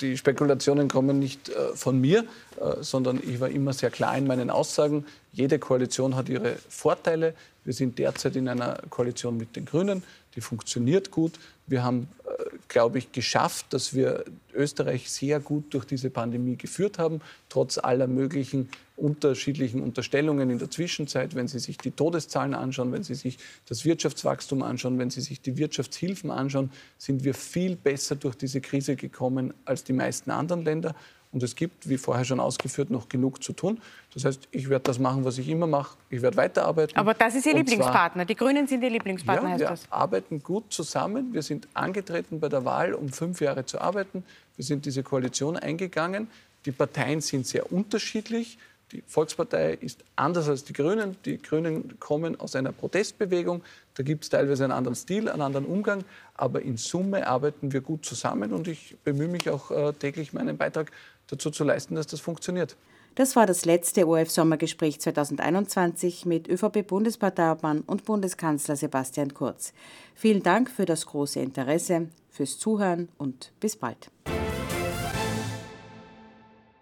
Die 0.02 0.18
Spekulationen 0.18 0.88
kommen 0.88 1.20
nicht 1.20 1.50
äh, 1.50 1.76
von 1.76 2.00
mir, 2.00 2.26
äh, 2.60 2.82
sondern 2.82 3.22
ich 3.24 3.40
war 3.40 3.50
immer 3.50 3.74
sehr 3.74 3.90
klar 3.90 4.18
in 4.18 4.28
meinen 4.28 4.50
Aussagen. 4.50 5.06
Jede 5.32 5.60
Koalition 5.60 6.16
hat 6.16 6.30
ihre 6.30 6.56
Vorteile. 6.70 7.34
Wir 7.64 7.74
sind 7.74 7.98
derzeit 7.98 8.36
in 8.36 8.48
einer 8.48 8.82
Koalition 8.90 9.38
mit 9.38 9.56
den 9.56 9.66
Grünen, 9.66 10.04
die 10.36 10.42
funktioniert 10.42 11.12
gut. 11.12 11.34
Wir 11.66 11.84
haben, 11.84 12.08
äh, 12.26 12.44
glaube 12.68 12.98
ich, 12.98 13.12
geschafft, 13.12 13.68
dass 13.72 13.94
wir 13.94 14.26
Österreich 14.54 15.10
sehr 15.10 15.40
gut 15.40 15.74
durch 15.74 15.86
diese 15.86 16.10
Pandemie 16.10 16.58
geführt 16.58 17.00
haben, 17.00 17.22
trotz 17.50 17.78
aller 17.78 18.08
möglichen 18.08 18.70
unterschiedlichen 18.96 19.82
Unterstellungen 19.82 20.50
in 20.50 20.60
der 20.60 20.70
Zwischenzeit, 20.70 21.36
wenn 21.36 21.48
Sie 21.48 21.60
sich 21.60 21.78
die 21.78 21.92
Todeszahlen 21.92 22.54
anschauen, 22.54 22.92
wenn 22.92 23.04
Sie 23.04 23.16
sich 23.16 23.38
das 23.66 23.86
Wirtschaftswachstum 23.86 24.62
anschauen, 24.62 25.00
wenn 25.00 25.10
Sie 25.10 25.22
sich 25.22 25.42
die 25.42 25.58
Wirtschaftshilfen 25.58 26.30
anschauen, 26.30 26.72
sind 26.98 27.24
wir 27.24 27.34
viel 27.34 27.76
besser 27.76 28.16
durch 28.16 28.36
diese 28.36 28.62
Krise 28.62 28.96
gekommen 28.96 29.54
als 29.66 29.84
die 29.84 29.94
meisten 29.94 30.32
anderen 30.32 30.64
Länder. 30.64 30.96
Und 31.34 31.42
es 31.42 31.56
gibt, 31.56 31.90
wie 31.90 31.98
vorher 31.98 32.24
schon 32.24 32.40
ausgeführt, 32.40 32.92
noch 32.92 33.10
genug 33.10 33.44
zu 33.44 33.54
tun. 33.54 33.82
Das 34.14 34.24
heißt, 34.24 34.48
ich 34.52 34.70
werde 34.70 34.84
das 34.84 35.00
machen, 35.00 35.26
was 35.26 35.40
ich 35.40 35.50
immer 35.50 35.66
mache. 35.66 35.98
Ich 36.12 36.22
werde 36.22 36.38
weiterarbeiten. 36.38 36.96
Aber 36.96 37.16
das 37.16 37.34
ist 37.34 37.48
Ihr 37.48 37.56
Lieblingspartner. 37.56 38.26
Die 38.26 38.36
Grünen 38.36 38.68
sind 38.68 38.84
Ihr 38.84 38.92
Lieblingspartner, 38.92 39.50
ja, 39.50 39.54
heißt 39.54 39.62
wir 39.62 39.68
das? 39.68 39.92
arbeiten 39.92 40.44
gut 40.44 40.72
zusammen. 40.72 41.34
Wir 41.34 41.42
sind 41.42 41.68
angetreten 41.74 42.40
bei 42.40 42.50
der 42.50 42.64
Wahl, 42.66 42.94
um 42.94 43.10
fünf 43.10 43.42
Jahre 43.42 43.66
zu 43.66 43.82
arbeiten. 43.82 44.24
Wir 44.56 44.64
sind 44.64 44.86
diese 44.86 45.02
Koalition 45.02 45.58
eingegangen. 45.58 46.28
Die 46.66 46.72
Parteien 46.72 47.20
sind 47.20 47.48
sehr 47.48 47.72
unterschiedlich. 47.72 48.60
Die 48.94 49.04
Volkspartei 49.08 49.74
ist 49.74 50.04
anders 50.16 50.48
als 50.48 50.64
die 50.64 50.74
Grünen. 50.74 51.18
Die 51.26 51.42
Grünen 51.42 52.00
kommen 52.00 52.40
aus 52.40 52.56
einer 52.56 52.72
Protestbewegung. 52.72 53.64
Da 53.96 54.04
gibt 54.04 54.24
es 54.24 54.30
teilweise 54.30 54.64
einen 54.64 54.74
anderen 54.74 54.96
Stil, 54.96 55.30
einen 55.30 55.42
anderen 55.42 55.66
Umgang. 55.66 56.04
Aber 56.36 56.62
in 56.62 56.78
Summe 56.78 57.26
arbeiten 57.26 57.74
wir 57.74 57.82
gut 57.82 58.06
zusammen 58.06 58.54
und 58.54 58.68
ich 58.68 58.96
bemühe 59.04 59.28
mich 59.28 59.50
auch 59.50 59.72
äh, 59.72 59.94
täglich, 59.94 60.34
meinen 60.34 60.58
Beitrag 60.58 60.92
dazu 61.28 61.52
zu 61.52 61.64
leisten, 61.64 61.96
dass 61.96 62.08
das 62.08 62.20
funktioniert. 62.20 62.76
Das 63.16 63.36
war 63.36 63.46
das 63.46 63.66
letzte 63.66 64.08
ORF-Sommergespräch 64.08 65.00
2021 65.00 66.26
mit 66.26 66.48
ÖVP-Bundesparteiobmann 66.50 67.82
und 67.82 68.06
Bundeskanzler 68.06 68.76
Sebastian 68.76 69.36
Kurz. 69.36 69.74
Vielen 70.16 70.42
Dank 70.42 70.70
für 70.72 70.86
das 70.86 71.06
große 71.06 71.40
Interesse, 71.40 72.08
fürs 72.32 72.58
Zuhören 72.58 73.10
und 73.20 73.52
bis 73.60 73.76
bald. 73.76 74.10